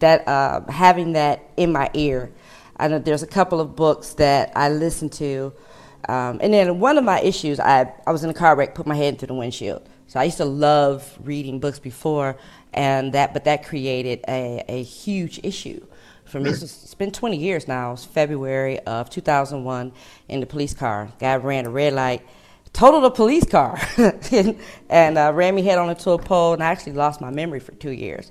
that 0.00 0.26
uh, 0.28 0.62
having 0.70 1.12
that 1.12 1.42
in 1.56 1.72
my 1.72 1.90
ear. 1.94 2.30
I 2.76 2.88
know 2.88 2.98
there's 2.98 3.22
a 3.22 3.26
couple 3.26 3.60
of 3.60 3.76
books 3.76 4.14
that 4.14 4.52
I 4.56 4.70
listen 4.70 5.10
to, 5.10 5.52
um, 6.08 6.38
and 6.42 6.52
then 6.52 6.80
one 6.80 6.96
of 6.96 7.04
my 7.04 7.20
issues, 7.20 7.60
I 7.60 7.92
I 8.06 8.12
was 8.12 8.24
in 8.24 8.30
a 8.30 8.34
car 8.34 8.56
wreck, 8.56 8.74
put 8.74 8.86
my 8.86 8.94
head 8.94 9.18
through 9.18 9.28
the 9.28 9.34
windshield. 9.34 9.82
So 10.06 10.18
I 10.18 10.24
used 10.24 10.38
to 10.38 10.44
love 10.44 11.18
reading 11.22 11.60
books 11.60 11.78
before, 11.78 12.36
and 12.72 13.12
that 13.12 13.32
but 13.32 13.44
that 13.44 13.64
created 13.64 14.24
a, 14.28 14.64
a 14.68 14.82
huge 14.82 15.40
issue 15.42 15.86
for 16.24 16.40
me. 16.40 16.50
It's 16.50 16.94
been 16.94 17.10
20 17.10 17.36
years 17.36 17.68
now. 17.68 17.92
It's 17.92 18.04
February 18.04 18.80
of 18.80 19.10
2001 19.10 19.92
in 20.28 20.40
the 20.40 20.46
police 20.46 20.74
car. 20.74 21.12
Guy 21.18 21.36
ran 21.36 21.66
a 21.66 21.70
red 21.70 21.92
light 21.92 22.22
totaled 22.72 23.04
a 23.04 23.10
police 23.10 23.44
car 23.44 23.80
and, 23.96 24.58
and 24.88 25.18
uh, 25.18 25.32
ran 25.34 25.54
me 25.54 25.62
head 25.62 25.78
on 25.78 25.90
into 25.90 26.10
a 26.10 26.18
pole 26.18 26.54
and 26.54 26.62
I 26.62 26.66
actually 26.66 26.92
lost 26.92 27.20
my 27.20 27.30
memory 27.30 27.60
for 27.60 27.72
two 27.72 27.90
years. 27.90 28.30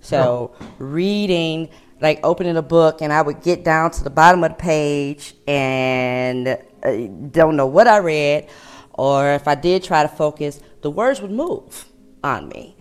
So 0.00 0.54
reading, 0.78 1.68
like 2.00 2.20
opening 2.22 2.56
a 2.56 2.62
book, 2.62 3.02
and 3.02 3.12
I 3.12 3.22
would 3.22 3.42
get 3.42 3.64
down 3.64 3.90
to 3.92 4.04
the 4.04 4.10
bottom 4.10 4.42
of 4.44 4.52
the 4.52 4.56
page 4.56 5.34
and 5.46 6.48
uh, 6.48 6.96
don't 7.30 7.56
know 7.56 7.66
what 7.66 7.86
I 7.86 7.98
read, 7.98 8.48
or 8.94 9.32
if 9.32 9.46
I 9.46 9.54
did 9.54 9.84
try 9.84 10.02
to 10.02 10.08
focus, 10.08 10.60
the 10.80 10.90
words 10.90 11.20
would 11.20 11.30
move 11.30 11.84
on 12.24 12.48
me. 12.48 12.76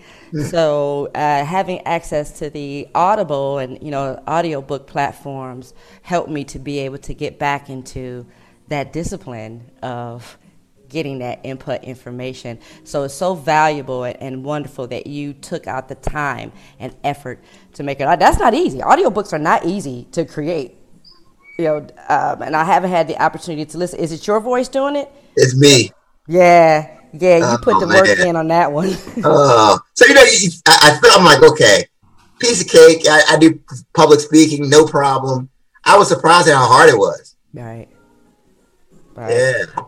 so 0.49 1.10
uh, 1.16 1.43
having 1.43 1.82
access 1.82 2.39
to 2.39 2.49
the 2.49 2.88
Audible 2.93 3.57
and 3.57 3.82
you 3.82 3.91
know 3.91 4.22
audiobook 4.28 4.86
platforms 4.88 5.74
helped 6.01 6.30
me 6.30 6.43
to 6.45 6.60
be 6.60 6.80
able 6.80 6.99
to 6.99 7.14
get 7.14 7.39
back 7.39 7.70
into 7.70 8.26
that 8.68 8.93
discipline 8.93 9.72
of 9.82 10.38
getting 10.89 11.19
that 11.19 11.39
input 11.43 11.83
information. 11.83 12.59
So 12.83 13.03
it's 13.03 13.13
so 13.13 13.35
valuable 13.35 14.03
and 14.03 14.43
wonderful 14.43 14.87
that 14.87 15.07
you 15.07 15.33
took 15.33 15.67
out 15.67 15.87
the 15.87 15.95
time 15.95 16.51
and 16.79 16.95
effort 17.03 17.43
to 17.73 17.83
make 17.83 17.99
it. 17.99 18.19
That's 18.19 18.39
not 18.39 18.53
easy. 18.53 18.79
Audiobooks 18.79 19.33
are 19.33 19.39
not 19.39 19.65
easy 19.65 20.07
to 20.11 20.25
create. 20.25 20.75
You 21.57 21.65
know, 21.65 21.77
um, 22.07 22.41
and 22.41 22.55
I 22.55 22.63
haven't 22.63 22.91
had 22.91 23.07
the 23.07 23.21
opportunity 23.21 23.65
to 23.65 23.77
listen. 23.77 23.99
Is 23.99 24.11
it 24.11 24.25
your 24.25 24.39
voice 24.39 24.69
doing 24.69 24.95
it? 24.95 25.11
It's 25.35 25.55
me. 25.55 25.91
Yeah, 26.27 26.99
yeah. 27.11 27.37
You 27.37 27.43
oh, 27.43 27.57
put 27.61 27.79
the 27.79 27.87
man. 27.87 27.97
work 27.97 28.19
in 28.19 28.35
on 28.35 28.47
that 28.47 28.71
one. 28.71 28.89
oh, 29.23 29.79
so 29.93 30.05
you 30.05 30.13
know, 30.13 30.23
I, 30.67 30.79
I 30.83 30.99
feel 30.99 31.11
I'm 31.11 31.25
like, 31.25 31.43
okay, 31.43 31.85
piece 32.39 32.61
of 32.61 32.69
cake. 32.69 33.01
I, 33.09 33.21
I 33.31 33.37
do 33.37 33.59
public 33.93 34.21
speaking, 34.21 34.69
no 34.69 34.85
problem. 34.85 35.49
I 35.83 35.97
was 35.97 36.07
surprised 36.07 36.47
at 36.47 36.55
how 36.55 36.67
hard 36.67 36.89
it 36.89 36.97
was. 36.97 37.35
Right. 37.53 37.87
right. 39.15 39.31
Yeah. 39.31 39.83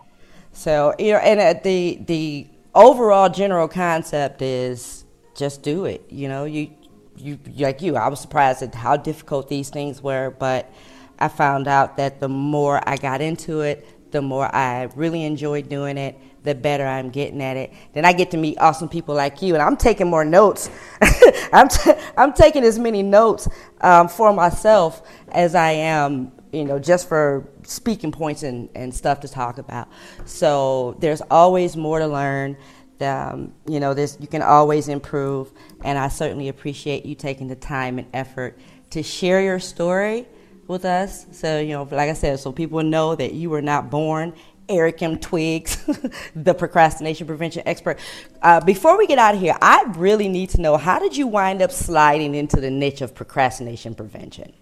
So 0.62 0.94
you 1.00 1.14
know, 1.14 1.18
and 1.18 1.40
uh, 1.40 1.60
the 1.64 2.00
the 2.06 2.48
overall 2.76 3.30
general 3.30 3.68
concept 3.68 4.44
is 4.44 5.06
just 5.36 5.64
do 5.64 5.86
it. 5.86 6.06
You 6.08 6.28
know, 6.28 6.46
you 6.46 6.70
you 7.18 7.40
like 7.58 7.82
you. 7.82 7.96
I 7.96 8.08
was 8.10 8.20
surprised 8.20 8.62
at 8.62 8.76
how 8.76 8.96
difficult 8.96 9.50
these 9.50 9.72
things 9.72 10.04
were, 10.04 10.30
but 10.38 10.72
I 11.18 11.30
found 11.30 11.68
out 11.68 11.98
that 11.98 12.20
the 12.20 12.30
more 12.30 12.80
I 12.88 12.98
got 12.98 13.22
into 13.22 13.62
it, 13.62 14.12
the 14.12 14.22
more 14.22 14.54
I 14.54 14.84
really 14.96 15.24
enjoyed 15.24 15.68
doing 15.68 15.98
it, 15.98 16.16
the 16.44 16.54
better 16.54 16.86
I'm 16.86 17.10
getting 17.10 17.42
at 17.42 17.58
it. 17.58 17.74
Then 17.94 18.06
I 18.06 18.14
get 18.14 18.30
to 18.32 18.38
meet 18.38 18.60
awesome 18.60 18.88
people 18.88 19.16
like 19.16 19.42
you, 19.42 19.56
and 19.56 19.64
I'm 19.64 19.78
taking 19.78 20.12
more 20.12 20.26
notes. 20.26 20.70
I'm, 21.54 21.70
t- 21.70 21.94
I'm 22.16 22.34
taking 22.34 22.64
as 22.64 22.78
many 22.78 23.02
notes 23.02 23.48
um, 23.82 24.08
for 24.08 24.32
myself 24.32 25.02
as 25.30 25.56
I 25.56 25.72
am, 25.72 26.32
you 26.52 26.66
know, 26.66 26.80
just 26.80 27.08
for 27.08 27.48
speaking 27.64 28.12
points 28.12 28.44
and, 28.44 28.70
and 28.76 28.94
stuff 28.94 29.20
to 29.22 29.28
talk 29.28 29.58
about. 29.58 29.88
So 30.26 30.96
there's 31.00 31.22
always 31.32 31.78
more 31.78 32.00
to 32.00 32.08
learn. 32.08 32.58
Um, 33.00 33.54
you 33.68 33.80
know, 33.80 33.94
this 33.96 34.18
you 34.20 34.28
can 34.28 34.44
always 34.44 34.88
improve, 34.88 35.52
and 35.84 35.98
I 35.98 36.08
certainly 36.08 36.50
appreciate 36.50 37.06
you 37.06 37.16
taking 37.16 37.48
the 37.48 37.56
time 37.56 37.98
and 37.98 38.08
effort 38.14 38.60
to 38.92 39.02
share 39.02 39.42
your 39.42 39.60
story 39.60 40.28
with 40.68 40.86
us. 40.86 41.26
So, 41.32 41.60
you 41.60 41.70
know, 41.70 41.88
like 41.90 42.10
I 42.10 42.14
said, 42.14 42.40
so 42.40 42.52
people 42.52 42.84
know 42.84 43.16
that 43.16 43.34
you 43.34 43.50
were 43.50 43.62
not 43.62 43.90
born 43.90 44.34
Eric 44.70 45.02
M. 45.02 45.20
Twiggs, 45.20 45.84
the 46.36 46.54
procrastination 46.54 47.28
prevention 47.28 47.64
expert. 47.66 48.00
Uh, 48.42 48.62
before 48.62 48.98
we 48.98 49.06
get 49.06 49.20
out 49.20 49.36
of 49.36 49.42
here, 49.42 49.58
I 49.62 49.84
really 49.98 50.30
need 50.30 50.50
to 50.52 50.62
know 50.62 50.78
how 50.78 50.98
did 50.98 51.16
you 51.16 51.28
wind 51.28 51.62
up 51.62 51.72
sliding 51.72 52.36
into 52.36 52.62
the 52.62 52.72
niche 52.72 53.02
of 53.02 53.14
procrastination 53.14 53.96
prevention? 53.96 54.54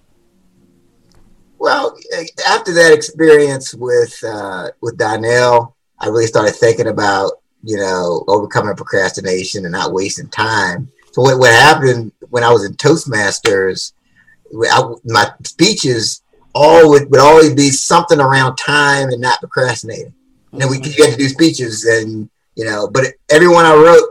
Well, 1.60 1.96
after 2.48 2.74
that 2.74 2.94
experience 2.94 3.74
with 3.74 4.18
uh, 4.24 4.70
with 4.82 4.98
Donnell, 4.98 5.76
I 6.00 6.08
really 6.08 6.28
started 6.28 6.56
thinking 6.56 6.88
about 6.88 7.34
you 7.64 7.78
know 7.78 8.24
overcoming 8.28 8.76
procrastination 8.76 9.66
and 9.66 9.74
not 9.74 9.94
wasting 9.94 10.30
time. 10.30 10.90
So 11.12 11.22
what, 11.22 11.38
what 11.38 11.52
happened 11.52 12.14
when 12.30 12.44
I 12.44 12.52
was 12.52 12.66
in 12.66 12.74
Toastmasters, 12.74 13.94
I, 14.72 14.94
my 15.06 15.32
speeches 15.44 16.24
all 16.54 16.90
would, 16.90 17.10
would 17.12 17.20
always 17.20 17.54
be 17.54 17.70
something 17.70 18.20
around 18.20 18.56
time 18.56 19.10
and 19.10 19.22
not 19.22 19.40
procrastinating. 19.40 20.14
You 20.52 20.60
know, 20.60 20.68
we 20.68 20.80
mm-hmm. 20.80 20.92
get 20.98 21.12
to 21.12 21.18
do 21.18 21.28
speeches 21.28 21.86
and, 21.86 22.30
you 22.56 22.66
know, 22.66 22.88
but 22.88 23.06
everyone 23.30 23.66
I 23.66 23.74
wrote 23.76 24.10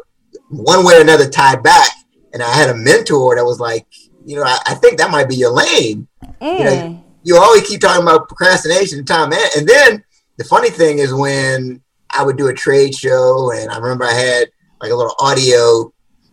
one 0.48 0.84
way 0.84 0.96
or 0.96 1.00
another 1.00 1.28
tied 1.28 1.62
back. 1.62 1.90
And 2.32 2.42
I 2.42 2.50
had 2.50 2.70
a 2.70 2.74
mentor 2.74 3.36
that 3.36 3.44
was 3.44 3.58
like, 3.58 3.86
you 4.24 4.36
know, 4.36 4.44
I, 4.44 4.58
I 4.66 4.74
think 4.74 4.98
that 4.98 5.10
might 5.10 5.28
be 5.28 5.36
your 5.36 5.50
lane. 5.50 6.06
Mm. 6.40 6.58
You 6.58 6.64
know, 6.64 6.70
mm. 6.70 7.02
You 7.22 7.36
always 7.36 7.66
keep 7.66 7.80
talking 7.80 8.02
about 8.02 8.28
procrastination 8.28 8.98
and 8.98 9.06
time. 9.06 9.32
And 9.56 9.68
then 9.68 10.04
the 10.36 10.44
funny 10.44 10.70
thing 10.70 10.98
is 10.98 11.12
when 11.12 11.82
I 12.10 12.22
would 12.22 12.36
do 12.36 12.48
a 12.48 12.54
trade 12.54 12.94
show 12.94 13.52
and 13.52 13.70
I 13.70 13.78
remember 13.78 14.04
I 14.04 14.12
had 14.12 14.48
like 14.80 14.92
a 14.92 14.94
little 14.94 15.14
audio 15.18 15.92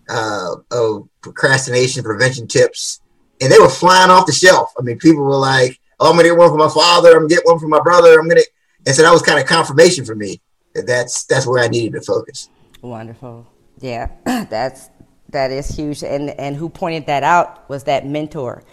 uh, 0.09 0.55
of 0.71 1.09
procrastination 1.21 2.03
prevention 2.03 2.47
tips 2.47 3.01
and 3.41 3.51
they 3.51 3.59
were 3.59 3.69
flying 3.69 4.11
off 4.11 4.25
the 4.25 4.31
shelf. 4.31 4.71
I 4.79 4.83
mean, 4.83 4.97
people 4.97 5.23
were 5.23 5.35
like, 5.37 5.79
oh, 5.99 6.09
I'm 6.09 6.15
gonna 6.15 6.29
get 6.29 6.37
one 6.37 6.49
for 6.49 6.57
my 6.57 6.69
father. 6.69 7.11
I'm 7.11 7.23
gonna 7.23 7.29
get 7.29 7.45
one 7.45 7.59
for 7.59 7.67
my 7.67 7.81
brother. 7.81 8.19
I'm 8.19 8.27
gonna, 8.27 8.41
and 8.85 8.95
so 8.95 9.01
that 9.01 9.11
was 9.11 9.21
kind 9.21 9.39
of 9.39 9.45
confirmation 9.45 10.05
for 10.05 10.15
me 10.15 10.41
that 10.73 10.85
that's 10.85 11.23
that's 11.25 11.47
where 11.47 11.63
I 11.63 11.67
needed 11.67 11.93
to 11.93 12.01
focus. 12.01 12.49
Wonderful, 12.81 13.47
yeah, 13.79 14.11
that's 14.25 14.89
that 15.29 15.51
is 15.51 15.67
huge. 15.69 16.03
And 16.03 16.29
and 16.31 16.55
who 16.55 16.69
pointed 16.69 17.07
that 17.07 17.23
out 17.23 17.67
was 17.69 17.85
that 17.85 18.05
mentor. 18.05 18.63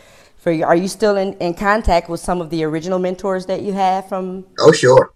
For 0.43 0.51
you, 0.51 0.64
are 0.64 0.74
you 0.74 0.88
still 0.88 1.16
in, 1.16 1.34
in 1.34 1.55
contact 1.55 2.09
with 2.09 2.18
some 2.18 2.40
of 2.40 2.51
the 2.51 2.64
original 2.64 2.99
mentors 2.99 3.47
that 3.47 3.62
you 3.62 3.72
had 3.72 4.09
from? 4.09 4.45
Oh, 4.59 4.72
sure. 4.72 5.14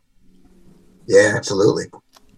Yeah, 1.08 1.32
absolutely. 1.34 1.86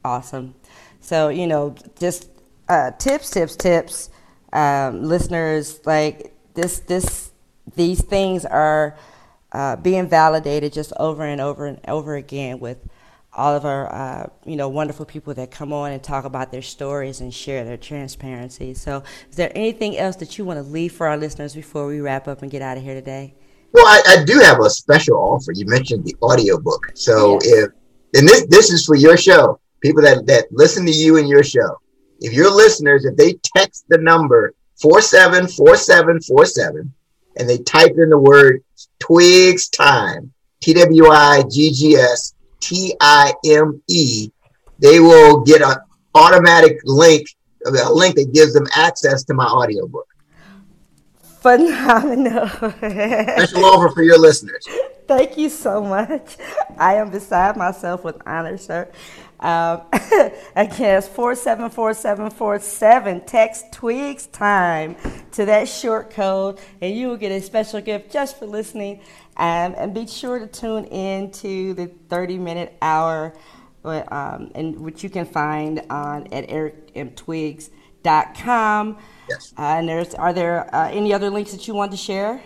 Awesome. 0.02 0.54
So 1.02 1.28
you 1.28 1.46
know, 1.46 1.74
just 2.00 2.30
uh, 2.66 2.92
tips, 2.92 3.28
tips, 3.28 3.56
tips. 3.56 4.08
Um, 4.54 5.04
listeners, 5.04 5.80
like 5.84 6.32
this, 6.54 6.78
this, 6.80 7.30
these 7.76 8.02
things 8.02 8.46
are 8.46 8.96
uh, 9.52 9.76
being 9.76 10.08
validated 10.08 10.72
just 10.72 10.94
over 10.98 11.26
and 11.26 11.42
over 11.42 11.66
and 11.66 11.80
over 11.86 12.16
again 12.16 12.58
with 12.58 12.78
all 13.32 13.54
of 13.54 13.64
our 13.64 13.92
uh, 13.92 14.26
you 14.44 14.56
know 14.56 14.68
wonderful 14.68 15.04
people 15.04 15.34
that 15.34 15.50
come 15.50 15.72
on 15.72 15.92
and 15.92 16.02
talk 16.02 16.24
about 16.24 16.50
their 16.50 16.62
stories 16.62 17.20
and 17.20 17.32
share 17.32 17.64
their 17.64 17.76
transparency. 17.76 18.74
So, 18.74 19.02
is 19.30 19.36
there 19.36 19.52
anything 19.54 19.98
else 19.98 20.16
that 20.16 20.38
you 20.38 20.44
want 20.44 20.58
to 20.58 20.62
leave 20.62 20.92
for 20.92 21.06
our 21.06 21.16
listeners 21.16 21.54
before 21.54 21.86
we 21.86 22.00
wrap 22.00 22.28
up 22.28 22.42
and 22.42 22.50
get 22.50 22.62
out 22.62 22.76
of 22.76 22.82
here 22.82 22.94
today? 22.94 23.34
Well, 23.72 23.86
I, 23.86 24.02
I 24.08 24.24
do 24.24 24.38
have 24.38 24.60
a 24.60 24.70
special 24.70 25.16
offer. 25.16 25.52
You 25.54 25.66
mentioned 25.66 26.04
the 26.04 26.16
audiobook. 26.22 26.90
So 26.94 27.38
if 27.42 27.70
and 28.14 28.26
this 28.26 28.46
this 28.46 28.70
is 28.70 28.86
for 28.86 28.96
your 28.96 29.16
show, 29.16 29.60
people 29.82 30.02
that 30.02 30.26
that 30.26 30.46
listen 30.50 30.86
to 30.86 30.92
you 30.92 31.18
and 31.18 31.28
your 31.28 31.44
show. 31.44 31.78
If 32.20 32.32
your 32.32 32.50
listeners, 32.50 33.04
if 33.04 33.16
they 33.16 33.34
text 33.56 33.84
the 33.88 33.98
number 33.98 34.54
four 34.80 35.00
seven 35.00 35.46
four 35.46 35.76
seven 35.76 36.20
four 36.20 36.44
seven 36.46 36.92
and 37.36 37.48
they 37.48 37.58
type 37.58 37.92
in 37.96 38.10
the 38.10 38.18
word 38.18 38.62
Twiggs 38.98 39.68
Time, 39.68 40.32
T 40.60 40.72
W 40.72 41.06
I 41.06 41.44
G 41.50 41.72
G 41.72 41.94
S 41.96 42.34
T 42.60 42.94
I 43.00 43.32
M 43.44 43.82
E, 43.88 44.30
they 44.78 45.00
will 45.00 45.40
get 45.40 45.62
an 45.62 45.76
automatic 46.14 46.78
link, 46.84 47.28
a 47.66 47.92
link 47.92 48.16
that 48.16 48.32
gives 48.32 48.52
them 48.54 48.66
access 48.74 49.24
to 49.24 49.34
my 49.34 49.46
audiobook. 49.46 50.06
Phenomenal. 51.40 52.48
Special 52.48 53.64
offer 53.64 53.90
for 53.94 54.02
your 54.02 54.18
listeners. 54.18 54.66
Thank 55.06 55.38
you 55.38 55.48
so 55.48 55.82
much. 55.82 56.36
I 56.76 56.94
am 56.94 57.10
beside 57.10 57.56
myself 57.56 58.04
with 58.04 58.20
honor, 58.26 58.58
sir. 58.58 58.90
Um, 59.40 59.82
again, 60.56 60.98
it's 60.98 61.08
474747. 61.08 63.22
Text 63.22 63.72
Twiggs 63.72 64.26
Time 64.26 64.94
to 65.32 65.46
that 65.46 65.66
short 65.68 66.10
code, 66.10 66.60
and 66.80 66.96
you 66.96 67.08
will 67.08 67.16
get 67.16 67.32
a 67.32 67.40
special 67.40 67.80
gift 67.80 68.12
just 68.12 68.38
for 68.38 68.46
listening. 68.46 69.00
Um, 69.36 69.74
and 69.76 69.92
be 69.94 70.06
sure 70.06 70.38
to 70.40 70.46
tune 70.46 70.84
in 70.86 71.30
to 71.32 71.74
the 71.74 71.88
30 72.08 72.38
minute 72.38 72.76
hour, 72.82 73.34
um, 73.84 74.50
and 74.54 74.80
which 74.80 75.04
you 75.04 75.10
can 75.10 75.26
find 75.26 75.82
on 75.90 76.26
at 76.32 76.48
ericmtwiggs.com. 76.48 78.98
Yes. 79.28 79.52
Uh, 79.56 79.62
and 79.62 79.88
there's, 79.88 80.14
are 80.14 80.32
there 80.32 80.74
uh, 80.74 80.88
any 80.90 81.12
other 81.12 81.30
links 81.30 81.52
that 81.52 81.68
you 81.68 81.74
want 81.74 81.92
to 81.92 81.96
share? 81.96 82.42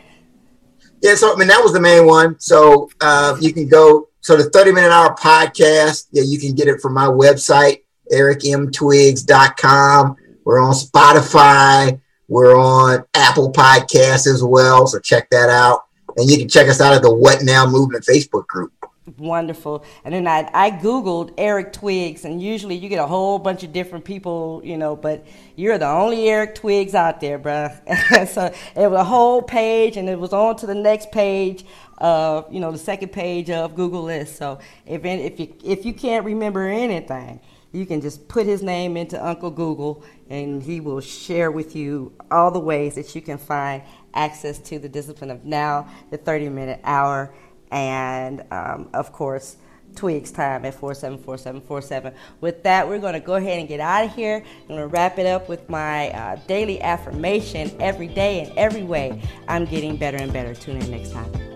Yeah, 1.03 1.17
so 1.17 1.35
I 1.35 1.37
mean 1.37 1.49
that 1.49 1.63
was 1.63 1.73
the 1.73 1.81
main 1.81 2.07
one. 2.07 2.39
So 2.39 2.89
uh, 3.01 3.37
you 3.41 3.53
can 3.53 3.69
go 3.69 4.09
so 4.23 4.37
the 4.37 4.49
30 4.51 4.73
minute 4.73 4.93
hour 4.93 5.15
podcast, 5.17 6.07
yeah, 6.13 6.23
you 6.25 6.39
can 6.39 6.55
get 6.55 6.69
it 6.69 6.81
from 6.81 6.95
my 6.95 7.07
website, 7.07 7.83
ericmtwiggs.com. 8.13 10.17
We're 10.45 10.61
on 10.61 10.75
Spotify. 10.75 12.01
We're 12.29 12.57
on 12.57 13.05
Apple 13.15 13.53
Podcasts 13.53 14.29
as 14.29 14.45
well. 14.45 14.87
So 14.87 15.01
check 15.01 15.29
that 15.31 15.51
out. 15.51 15.81
And 16.17 16.31
you 16.31 16.39
can 16.39 16.49
check 16.49 16.69
us 16.69 16.81
out 16.81 16.95
at 16.95 17.03
the 17.03 17.13
What 17.13 17.43
Now 17.43 17.67
Movement 17.67 18.05
Facebook 18.05 18.47
group. 18.47 18.73
Wonderful. 19.19 19.85
And 20.05 20.15
then 20.15 20.29
I, 20.29 20.49
I 20.55 20.71
Googled 20.71 21.35
Eric 21.37 21.73
Twiggs, 21.73 22.25
and 22.25 22.41
usually 22.41 22.77
you 22.77 22.89
get 22.89 23.01
a 23.01 23.07
whole 23.07 23.41
bunch 23.41 23.65
of 23.65 23.73
different 23.73 24.05
people, 24.05 24.63
you 24.65 24.77
know, 24.77 24.95
but 24.95 25.27
you're 25.57 25.77
the 25.77 25.89
only 25.89 26.29
Eric 26.29 26.55
Twiggs 26.55 26.95
out 26.95 27.21
there, 27.21 27.37
bruh. 27.37 28.27
so 28.29 28.55
it 28.77 28.89
was 28.89 29.01
a 29.01 29.05
whole 29.05 29.43
page, 29.43 29.97
and 29.97 30.09
it 30.09 30.21
was 30.21 30.33
on 30.33 30.55
to 30.57 30.67
the 30.67 30.75
next 30.75 31.11
page 31.11 31.65
of, 32.03 32.53
you 32.53 32.61
know, 32.61 32.71
the 32.71 32.79
second 32.79 33.13
page 33.13 33.49
of 33.49 33.75
Google 33.75 34.03
List. 34.03 34.37
So 34.37 34.59
if, 34.85 35.05
if, 35.05 35.41
you, 35.41 35.55
if 35.65 35.87
you 35.87 35.95
can't 35.95 36.27
remember 36.27 36.69
anything, 36.69 37.41
you 37.73 37.87
can 37.87 38.03
just 38.03 38.29
put 38.29 38.45
his 38.45 38.63
name 38.63 38.99
into 38.99 39.25
Uncle 39.25 39.51
Google, 39.51 40.05
and 40.29 40.63
he 40.63 40.81
will 40.81 41.01
share 41.01 41.51
with 41.51 41.75
you 41.75 42.13
all 42.31 42.51
the 42.51 42.61
ways 42.61 42.97
that 42.97 43.15
you 43.15 43.23
can 43.23 43.39
find 43.39 43.83
access 44.13 44.59
to 44.59 44.79
the 44.79 44.89
discipline 44.89 45.31
of 45.31 45.47
now, 45.47 45.89
the 46.11 46.19
30 46.19 46.51
minute 46.51 46.81
hour 46.85 47.33
and 47.71 48.45
um, 48.51 48.91
of 48.93 49.13
course, 49.13 49.57
Twiggs 49.95 50.31
time 50.31 50.65
at 50.65 50.75
474747. 50.75 52.15
With 52.41 52.63
that, 52.63 52.89
we're 52.89 52.99
going 52.99 53.13
to 53.13 53.21
go 53.21 53.35
ahead 53.35 53.59
and 53.59 53.69
get 53.69 53.81
out 53.81 54.05
of 54.05 54.15
here. 54.15 54.43
I'm 54.63 54.69
going 54.69 54.81
to 54.81 54.87
wrap 54.87 55.19
it 55.19 55.27
up 55.27 55.49
with 55.49 55.69
my 55.69 56.11
uh, 56.11 56.37
daily 56.47 56.81
affirmation 56.81 57.71
every 57.81 58.09
day 58.09 58.41
and 58.41 58.57
every 58.59 58.85
way. 58.85 59.21
I'm 59.49 59.67
getting 59.67 59.97
better 59.97 60.17
and 60.17 60.33
better. 60.33 60.55
Tune 60.55 60.79
in 60.79 60.91
next 60.91 61.13
time. 61.13 61.52